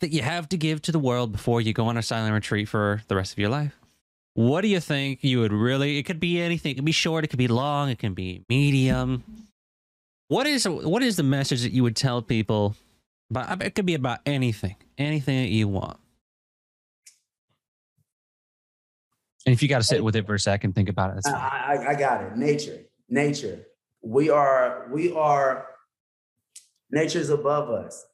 that 0.00 0.12
you 0.12 0.22
have 0.22 0.48
to 0.50 0.56
give 0.56 0.82
to 0.82 0.92
the 0.92 0.98
world 0.98 1.32
before 1.32 1.60
you 1.60 1.72
go 1.72 1.86
on 1.86 1.96
a 1.96 2.02
silent 2.02 2.34
retreat 2.34 2.68
for 2.68 3.02
the 3.08 3.16
rest 3.16 3.32
of 3.32 3.38
your 3.38 3.48
life. 3.48 3.78
What 4.34 4.62
do 4.62 4.68
you 4.68 4.80
think 4.80 5.22
you 5.22 5.40
would 5.40 5.52
really? 5.52 5.98
It 5.98 6.02
could 6.02 6.20
be 6.20 6.40
anything. 6.40 6.72
It 6.72 6.74
could 6.74 6.84
be 6.84 6.92
short. 6.92 7.24
It 7.24 7.28
could 7.28 7.38
be 7.38 7.48
long. 7.48 7.88
It 7.88 7.98
can 7.98 8.14
be 8.14 8.44
medium. 8.48 9.22
What 10.28 10.46
is 10.46 10.68
what 10.68 11.02
is 11.02 11.16
the 11.16 11.22
message 11.22 11.62
that 11.62 11.72
you 11.72 11.82
would 11.84 11.96
tell 11.96 12.20
people? 12.20 12.74
But 13.30 13.62
it 13.62 13.74
could 13.74 13.86
be 13.86 13.94
about 13.94 14.20
anything, 14.26 14.76
anything 14.98 15.42
that 15.42 15.50
you 15.50 15.68
want. 15.68 15.98
And 19.46 19.52
if 19.52 19.62
you 19.62 19.68
got 19.68 19.78
to 19.78 19.84
sit 19.84 20.02
with 20.02 20.16
it 20.16 20.26
for 20.26 20.34
a 20.34 20.38
second, 20.38 20.74
think 20.74 20.88
about 20.88 21.16
it. 21.16 21.26
I. 21.26 21.76
I, 21.78 21.90
I 21.90 21.94
got 21.94 22.22
it. 22.22 22.36
Nature, 22.36 22.80
nature. 23.08 23.66
We 24.02 24.30
are, 24.30 24.86
we 24.90 25.12
are, 25.12 25.66
nature's 26.90 27.30
above 27.30 27.70
us. 27.70 28.04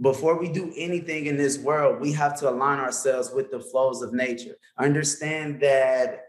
Before 0.00 0.38
we 0.38 0.48
do 0.48 0.72
anything 0.76 1.26
in 1.26 1.36
this 1.36 1.58
world, 1.58 2.00
we 2.00 2.12
have 2.12 2.38
to 2.40 2.48
align 2.48 2.78
ourselves 2.78 3.32
with 3.34 3.50
the 3.50 3.60
flows 3.60 4.00
of 4.00 4.14
nature. 4.14 4.56
Understand 4.78 5.60
that 5.60 6.20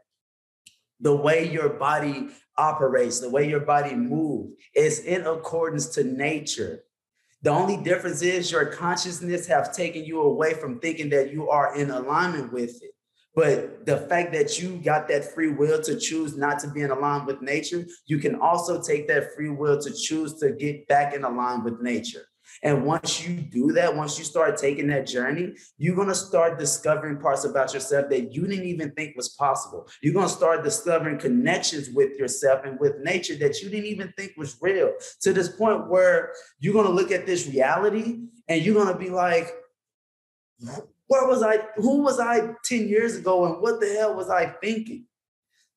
the 0.99 1.15
way 1.15 1.49
your 1.49 1.69
body 1.69 2.29
operates, 2.57 3.21
the 3.21 3.29
way 3.29 3.47
your 3.47 3.61
body 3.61 3.95
moves, 3.95 4.53
is 4.75 4.99
in 4.99 5.25
accordance 5.25 5.87
to 5.87 6.03
nature. 6.03 6.83
The 7.43 7.49
only 7.49 7.77
difference 7.77 8.21
is 8.21 8.51
your 8.51 8.65
consciousness 8.65 9.47
have 9.47 9.73
taken 9.73 10.03
you 10.03 10.21
away 10.21 10.53
from 10.53 10.79
thinking 10.79 11.09
that 11.09 11.31
you 11.31 11.49
are 11.49 11.75
in 11.75 11.89
alignment 11.91 12.51
with 12.51 12.83
it. 12.83 12.91
But 13.33 13.85
the 13.85 13.97
fact 13.97 14.33
that 14.33 14.61
you 14.61 14.81
got 14.83 15.07
that 15.07 15.33
free 15.33 15.49
will 15.49 15.81
to 15.83 15.97
choose 15.97 16.35
not 16.35 16.59
to 16.59 16.67
be 16.67 16.81
in 16.81 16.91
alignment 16.91 17.27
with 17.27 17.41
nature, 17.41 17.85
you 18.05 18.19
can 18.19 18.35
also 18.35 18.83
take 18.83 19.07
that 19.07 19.33
free 19.33 19.49
will 19.49 19.81
to 19.81 19.93
choose 19.93 20.33
to 20.39 20.51
get 20.51 20.87
back 20.89 21.13
in 21.15 21.23
alignment 21.23 21.63
with 21.63 21.81
nature. 21.81 22.25
And 22.63 22.85
once 22.85 23.25
you 23.25 23.35
do 23.41 23.71
that, 23.73 23.95
once 23.95 24.17
you 24.17 24.25
start 24.25 24.57
taking 24.57 24.87
that 24.87 25.07
journey, 25.07 25.53
you're 25.77 25.95
going 25.95 26.07
to 26.07 26.15
start 26.15 26.59
discovering 26.59 27.17
parts 27.17 27.45
about 27.45 27.73
yourself 27.73 28.09
that 28.09 28.33
you 28.33 28.47
didn't 28.47 28.65
even 28.65 28.91
think 28.91 29.15
was 29.15 29.29
possible. 29.29 29.87
You're 30.01 30.13
going 30.13 30.27
to 30.27 30.33
start 30.33 30.63
discovering 30.63 31.17
connections 31.17 31.89
with 31.89 32.17
yourself 32.17 32.61
and 32.65 32.79
with 32.79 32.99
nature 32.99 33.35
that 33.35 33.61
you 33.61 33.69
didn't 33.69 33.87
even 33.87 34.13
think 34.17 34.33
was 34.37 34.57
real 34.61 34.93
to 35.21 35.33
this 35.33 35.49
point 35.49 35.89
where 35.89 36.33
you're 36.59 36.73
going 36.73 36.87
to 36.87 36.91
look 36.91 37.11
at 37.11 37.25
this 37.25 37.47
reality 37.47 38.19
and 38.47 38.63
you're 38.63 38.75
going 38.75 38.93
to 38.93 38.99
be 38.99 39.09
like, 39.09 39.51
where 41.07 41.27
was 41.27 41.43
I? 41.43 41.59
Who 41.75 42.01
was 42.03 42.19
I 42.19 42.53
10 42.63 42.87
years 42.87 43.15
ago? 43.17 43.45
And 43.45 43.61
what 43.61 43.79
the 43.79 43.87
hell 43.87 44.15
was 44.15 44.29
I 44.29 44.45
thinking? 44.45 45.05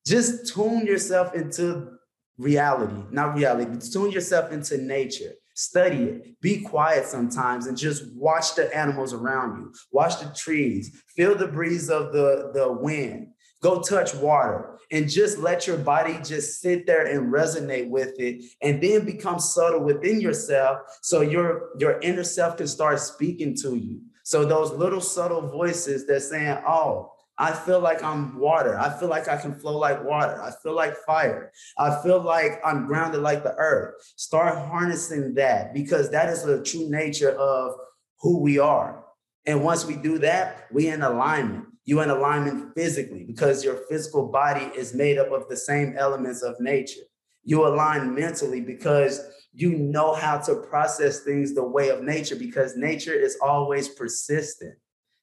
Just 0.05 0.53
tune 0.53 0.85
yourself 0.85 1.33
into 1.33 1.97
reality, 2.37 3.01
not 3.11 3.35
reality, 3.35 3.71
but 3.71 3.81
tune 3.81 4.11
yourself 4.11 4.51
into 4.51 4.77
nature. 4.77 5.31
Study 5.55 6.03
it. 6.03 6.41
Be 6.41 6.61
quiet 6.61 7.05
sometimes 7.05 7.65
and 7.65 7.77
just 7.77 8.13
watch 8.13 8.55
the 8.55 8.75
animals 8.75 9.13
around 9.13 9.57
you. 9.57 9.73
Watch 9.91 10.19
the 10.19 10.31
trees. 10.35 11.01
Feel 11.15 11.35
the 11.35 11.47
breeze 11.47 11.89
of 11.89 12.11
the, 12.11 12.51
the 12.53 12.71
wind. 12.71 13.29
Go 13.61 13.81
touch 13.81 14.13
water 14.13 14.77
and 14.91 15.09
just 15.09 15.37
let 15.39 15.65
your 15.65 15.77
body 15.77 16.19
just 16.23 16.61
sit 16.61 16.85
there 16.85 17.05
and 17.05 17.33
resonate 17.33 17.89
with 17.89 18.13
it 18.19 18.43
and 18.61 18.81
then 18.81 19.05
become 19.05 19.39
subtle 19.39 19.81
within 19.81 20.21
yourself 20.21 20.79
so 21.01 21.21
your 21.21 21.69
your 21.79 21.99
inner 22.01 22.23
self 22.23 22.57
can 22.57 22.67
start 22.67 22.99
speaking 22.99 23.55
to 23.55 23.75
you 23.75 23.99
so 24.23 24.45
those 24.45 24.71
little 24.71 25.01
subtle 25.01 25.49
voices 25.49 26.05
that 26.05 26.21
saying 26.21 26.57
oh 26.67 27.11
I 27.37 27.51
feel 27.51 27.79
like 27.79 28.01
I'm 28.01 28.39
water. 28.39 28.79
I 28.79 28.97
feel 28.97 29.09
like 29.09 29.27
I 29.27 29.35
can 29.37 29.55
flow 29.55 29.77
like 29.77 30.03
water. 30.03 30.41
I 30.41 30.51
feel 30.63 30.73
like 30.73 30.95
fire. 31.05 31.51
I 31.77 32.01
feel 32.01 32.21
like 32.21 32.61
I'm 32.63 32.87
grounded 32.87 33.21
like 33.21 33.43
the 33.43 33.55
earth. 33.57 33.95
Start 34.15 34.57
harnessing 34.57 35.33
that 35.35 35.73
because 35.73 36.09
that 36.11 36.29
is 36.29 36.43
the 36.43 36.63
true 36.63 36.89
nature 36.89 37.31
of 37.31 37.73
who 38.21 38.39
we 38.39 38.57
are. 38.57 39.03
And 39.45 39.63
once 39.63 39.85
we 39.85 39.95
do 39.95 40.17
that, 40.19 40.67
we 40.71 40.87
in 40.87 41.01
alignment. 41.01 41.65
You 41.83 42.01
in 42.01 42.09
alignment 42.09 42.73
physically 42.73 43.23
because 43.25 43.63
your 43.63 43.81
physical 43.89 44.27
body 44.27 44.71
is 44.75 44.95
made 44.95 45.19
up 45.19 45.31
of 45.31 45.47
the 45.49 45.57
same 45.57 45.95
elements 45.97 46.41
of 46.41 46.59
nature. 46.59 47.03
You 47.43 47.67
align 47.67 48.15
mentally 48.15 48.61
because 48.61 49.21
you 49.53 49.77
know 49.77 50.15
how 50.15 50.39
to 50.39 50.55
process 50.55 51.19
things 51.19 51.53
the 51.53 51.63
way 51.63 51.89
of 51.89 52.01
nature 52.01 52.35
because 52.35 52.75
nature 52.75 53.13
is 53.13 53.37
always 53.41 53.87
persistent. 53.89 54.75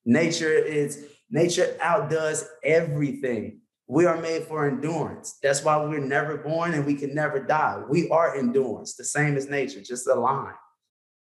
Nature 0.04 0.52
is 0.52 1.06
nature 1.32 1.76
outdoes 1.80 2.44
everything. 2.62 3.58
We 3.88 4.06
are 4.06 4.20
made 4.20 4.44
for 4.44 4.68
endurance. 4.68 5.38
That's 5.42 5.64
why 5.64 5.76
we're 5.78 5.98
never 5.98 6.36
born 6.36 6.74
and 6.74 6.86
we 6.86 6.94
can 6.94 7.14
never 7.14 7.40
die. 7.40 7.82
We 7.88 8.08
are 8.10 8.36
endurance, 8.36 8.94
the 8.94 9.04
same 9.04 9.36
as 9.36 9.48
nature, 9.48 9.80
just 9.80 10.06
a 10.06 10.14
line. 10.14 10.54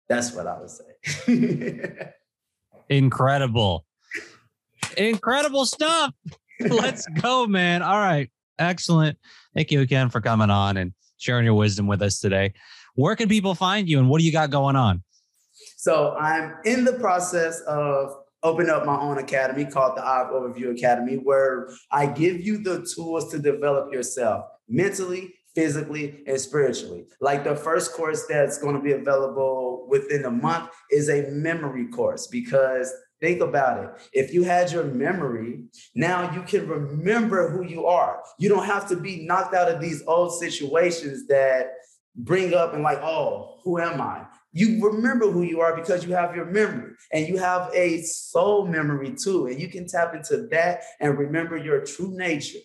That's 0.09 0.33
what 0.33 0.47
I 0.47 0.59
would 0.59 0.69
say. 0.69 2.11
Incredible. 2.89 3.85
Incredible 4.97 5.65
stuff. 5.65 6.13
Let's 6.59 7.07
go, 7.21 7.47
man. 7.47 7.81
All 7.81 7.99
right. 7.99 8.29
Excellent. 8.57 9.17
Thank 9.55 9.71
you 9.71 9.81
again 9.81 10.09
for 10.09 10.19
coming 10.19 10.49
on 10.49 10.77
and 10.77 10.93
sharing 11.17 11.45
your 11.45 11.53
wisdom 11.53 11.87
with 11.87 12.01
us 12.01 12.19
today. 12.19 12.53
Where 12.95 13.15
can 13.15 13.29
people 13.29 13.55
find 13.55 13.87
you 13.87 13.99
and 13.99 14.09
what 14.09 14.19
do 14.19 14.25
you 14.25 14.31
got 14.31 14.49
going 14.49 14.75
on? 14.75 15.03
So 15.77 16.15
I'm 16.19 16.55
in 16.65 16.83
the 16.83 16.93
process 16.93 17.61
of 17.61 18.13
opening 18.43 18.71
up 18.71 18.85
my 18.85 18.99
own 18.99 19.17
academy 19.17 19.65
called 19.65 19.97
the 19.97 20.05
Eye 20.05 20.29
Overview 20.31 20.71
Academy, 20.71 21.15
where 21.15 21.69
I 21.91 22.05
give 22.05 22.39
you 22.39 22.63
the 22.63 22.87
tools 22.95 23.31
to 23.31 23.39
develop 23.39 23.93
yourself 23.93 24.45
mentally, 24.67 25.33
physically, 25.55 26.23
and 26.27 26.39
spiritually. 26.39 27.05
Like 27.19 27.43
the 27.43 27.55
first 27.55 27.93
course 27.93 28.25
that's 28.27 28.57
going 28.57 28.75
to 28.75 28.81
be 28.81 28.93
available 28.93 29.87
within 29.89 30.25
a 30.25 30.31
month 30.31 30.69
is 30.91 31.09
a 31.09 31.29
memory 31.31 31.87
course 31.87 32.27
because 32.27 32.93
Think 33.21 33.41
about 33.41 33.83
it. 33.83 34.09
If 34.13 34.33
you 34.33 34.43
had 34.43 34.71
your 34.71 34.85
memory, 34.85 35.63
now 35.93 36.33
you 36.33 36.41
can 36.41 36.67
remember 36.67 37.49
who 37.49 37.65
you 37.65 37.85
are. 37.85 38.21
You 38.37 38.47
don't 38.47 38.65
have 38.65 38.87
to 38.89 38.95
be 38.95 39.25
knocked 39.25 39.53
out 39.53 39.69
of 39.69 39.81
these 39.81 40.01
old 40.07 40.39
situations 40.39 41.27
that 41.27 41.73
bring 42.15 42.53
up 42.53 42.73
and 42.73 42.81
like, 42.81 42.99
oh, 43.01 43.57
who 43.63 43.77
am 43.79 43.99
I? 43.99 44.25
You 44.51 44.83
remember 44.83 45.29
who 45.29 45.43
you 45.43 45.61
are 45.61 45.75
because 45.75 46.05
you 46.05 46.13
have 46.13 46.35
your 46.35 46.45
memory 46.45 46.93
and 47.13 47.27
you 47.27 47.37
have 47.37 47.69
a 47.73 48.01
soul 48.01 48.65
memory 48.67 49.13
too. 49.15 49.45
And 49.45 49.59
you 49.59 49.67
can 49.67 49.87
tap 49.87 50.15
into 50.15 50.47
that 50.47 50.81
and 50.99 51.17
remember 51.17 51.55
your 51.55 51.85
true 51.85 52.11
nature. 52.15 52.59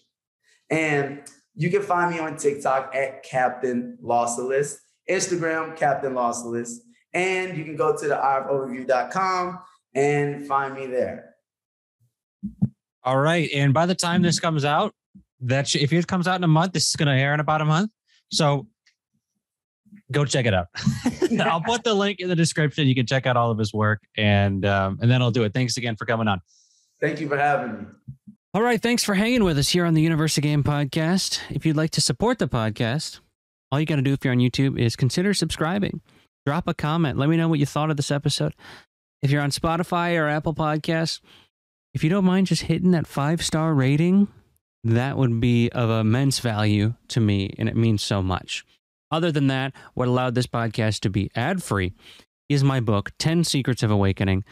And 0.70 1.20
you 1.55 1.70
can 1.70 1.82
find 1.82 2.14
me 2.14 2.20
on 2.20 2.37
TikTok 2.37 2.95
at 2.95 3.22
Captain 3.22 3.99
Law 4.01 4.26
Solace, 4.26 4.80
Instagram, 5.09 5.76
Captain 5.76 6.14
Law 6.14 6.32
Solace, 6.32 6.80
and 7.12 7.57
you 7.57 7.64
can 7.64 7.76
go 7.76 7.97
to 7.97 8.09
the 8.09 8.14
eyeofoverview.com 8.14 9.59
and 9.95 10.47
find 10.47 10.74
me 10.74 10.87
there. 10.87 11.35
All 13.05 13.18
right. 13.18 13.51
And 13.55 13.74
by 13.74 13.87
the 13.87 13.95
time 13.95 14.22
this 14.22 14.41
comes 14.41 14.64
out, 14.64 14.95
that 15.41 15.74
if 15.74 15.93
it 15.93 16.07
comes 16.07 16.26
out 16.26 16.37
in 16.37 16.45
a 16.45 16.49
month, 16.49 16.72
this 16.72 16.89
is 16.89 16.97
going 16.97 17.14
to 17.14 17.14
air 17.14 17.35
in 17.35 17.41
about 17.41 17.61
a 17.61 17.64
month. 17.66 17.91
So 18.30 18.66
go 20.14 20.24
check 20.24 20.46
it 20.46 20.54
out. 20.54 20.68
I'll 21.40 21.60
put 21.60 21.84
the 21.84 21.94
link 21.94 22.20
in 22.20 22.28
the 22.28 22.36
description. 22.36 22.86
You 22.86 22.94
can 22.94 23.06
check 23.06 23.26
out 23.26 23.36
all 23.36 23.50
of 23.50 23.58
his 23.58 23.74
work, 23.74 24.02
and 24.16 24.64
um, 24.64 24.98
and 25.02 25.10
then 25.10 25.20
I'll 25.20 25.30
do 25.30 25.44
it. 25.44 25.52
Thanks 25.52 25.76
again 25.76 25.96
for 25.96 26.06
coming 26.06 26.28
on. 26.28 26.40
Thank 27.00 27.20
you 27.20 27.28
for 27.28 27.36
having 27.36 27.72
me. 27.72 27.86
All 28.54 28.62
right. 28.62 28.80
Thanks 28.80 29.02
for 29.02 29.14
hanging 29.14 29.42
with 29.42 29.58
us 29.58 29.68
here 29.68 29.84
on 29.84 29.94
the 29.94 30.00
Universe 30.00 30.36
of 30.38 30.42
Game 30.44 30.62
podcast. 30.62 31.40
If 31.50 31.66
you'd 31.66 31.76
like 31.76 31.90
to 31.90 32.00
support 32.00 32.38
the 32.38 32.46
podcast, 32.46 33.18
all 33.72 33.80
you 33.80 33.86
got 33.86 33.96
to 33.96 34.02
do 34.02 34.12
if 34.12 34.24
you're 34.24 34.32
on 34.32 34.38
YouTube 34.38 34.78
is 34.78 34.94
consider 34.94 35.34
subscribing. 35.34 36.00
Drop 36.46 36.68
a 36.68 36.74
comment. 36.74 37.18
Let 37.18 37.28
me 37.28 37.36
know 37.36 37.48
what 37.48 37.58
you 37.58 37.66
thought 37.66 37.90
of 37.90 37.96
this 37.96 38.12
episode. 38.12 38.54
If 39.22 39.30
you're 39.30 39.42
on 39.42 39.50
Spotify 39.50 40.16
or 40.18 40.28
Apple 40.28 40.54
Podcasts, 40.54 41.20
if 41.94 42.04
you 42.04 42.10
don't 42.10 42.24
mind 42.24 42.46
just 42.46 42.62
hitting 42.62 42.92
that 42.92 43.06
five 43.06 43.42
star 43.42 43.74
rating, 43.74 44.28
that 44.84 45.16
would 45.16 45.40
be 45.40 45.70
of 45.70 45.90
immense 45.90 46.38
value 46.38 46.94
to 47.08 47.20
me, 47.20 47.54
and 47.58 47.68
it 47.68 47.76
means 47.76 48.02
so 48.02 48.22
much. 48.22 48.64
Other 49.14 49.30
than 49.30 49.46
that, 49.46 49.72
what 49.94 50.08
allowed 50.08 50.34
this 50.34 50.48
podcast 50.48 50.98
to 51.02 51.08
be 51.08 51.30
ad 51.36 51.62
free 51.62 51.92
is 52.48 52.64
my 52.64 52.80
book, 52.80 53.12
10 53.20 53.44
Secrets 53.44 53.84
of 53.84 53.90
Awakening, 53.92 54.42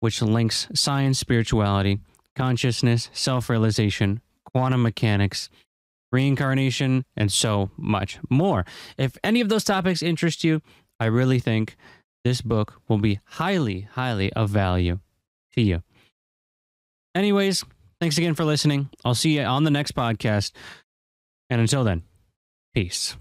which 0.00 0.20
links 0.20 0.68
science, 0.74 1.18
spirituality, 1.18 2.00
consciousness, 2.36 3.08
self 3.14 3.48
realization, 3.48 4.20
quantum 4.44 4.82
mechanics, 4.82 5.48
reincarnation, 6.12 7.06
and 7.16 7.32
so 7.32 7.70
much 7.78 8.18
more. 8.28 8.66
If 8.98 9.16
any 9.24 9.40
of 9.40 9.48
those 9.48 9.64
topics 9.64 10.02
interest 10.02 10.44
you, 10.44 10.60
I 11.00 11.06
really 11.06 11.38
think 11.38 11.78
this 12.22 12.42
book 12.42 12.74
will 12.88 12.98
be 12.98 13.20
highly, 13.24 13.88
highly 13.92 14.30
of 14.34 14.50
value 14.50 14.98
to 15.54 15.62
you. 15.62 15.82
Anyways, 17.14 17.64
thanks 18.02 18.18
again 18.18 18.34
for 18.34 18.44
listening. 18.44 18.90
I'll 19.02 19.14
see 19.14 19.38
you 19.38 19.44
on 19.44 19.64
the 19.64 19.70
next 19.70 19.94
podcast. 19.94 20.52
And 21.48 21.58
until 21.62 21.84
then, 21.84 22.02
peace. 22.74 23.16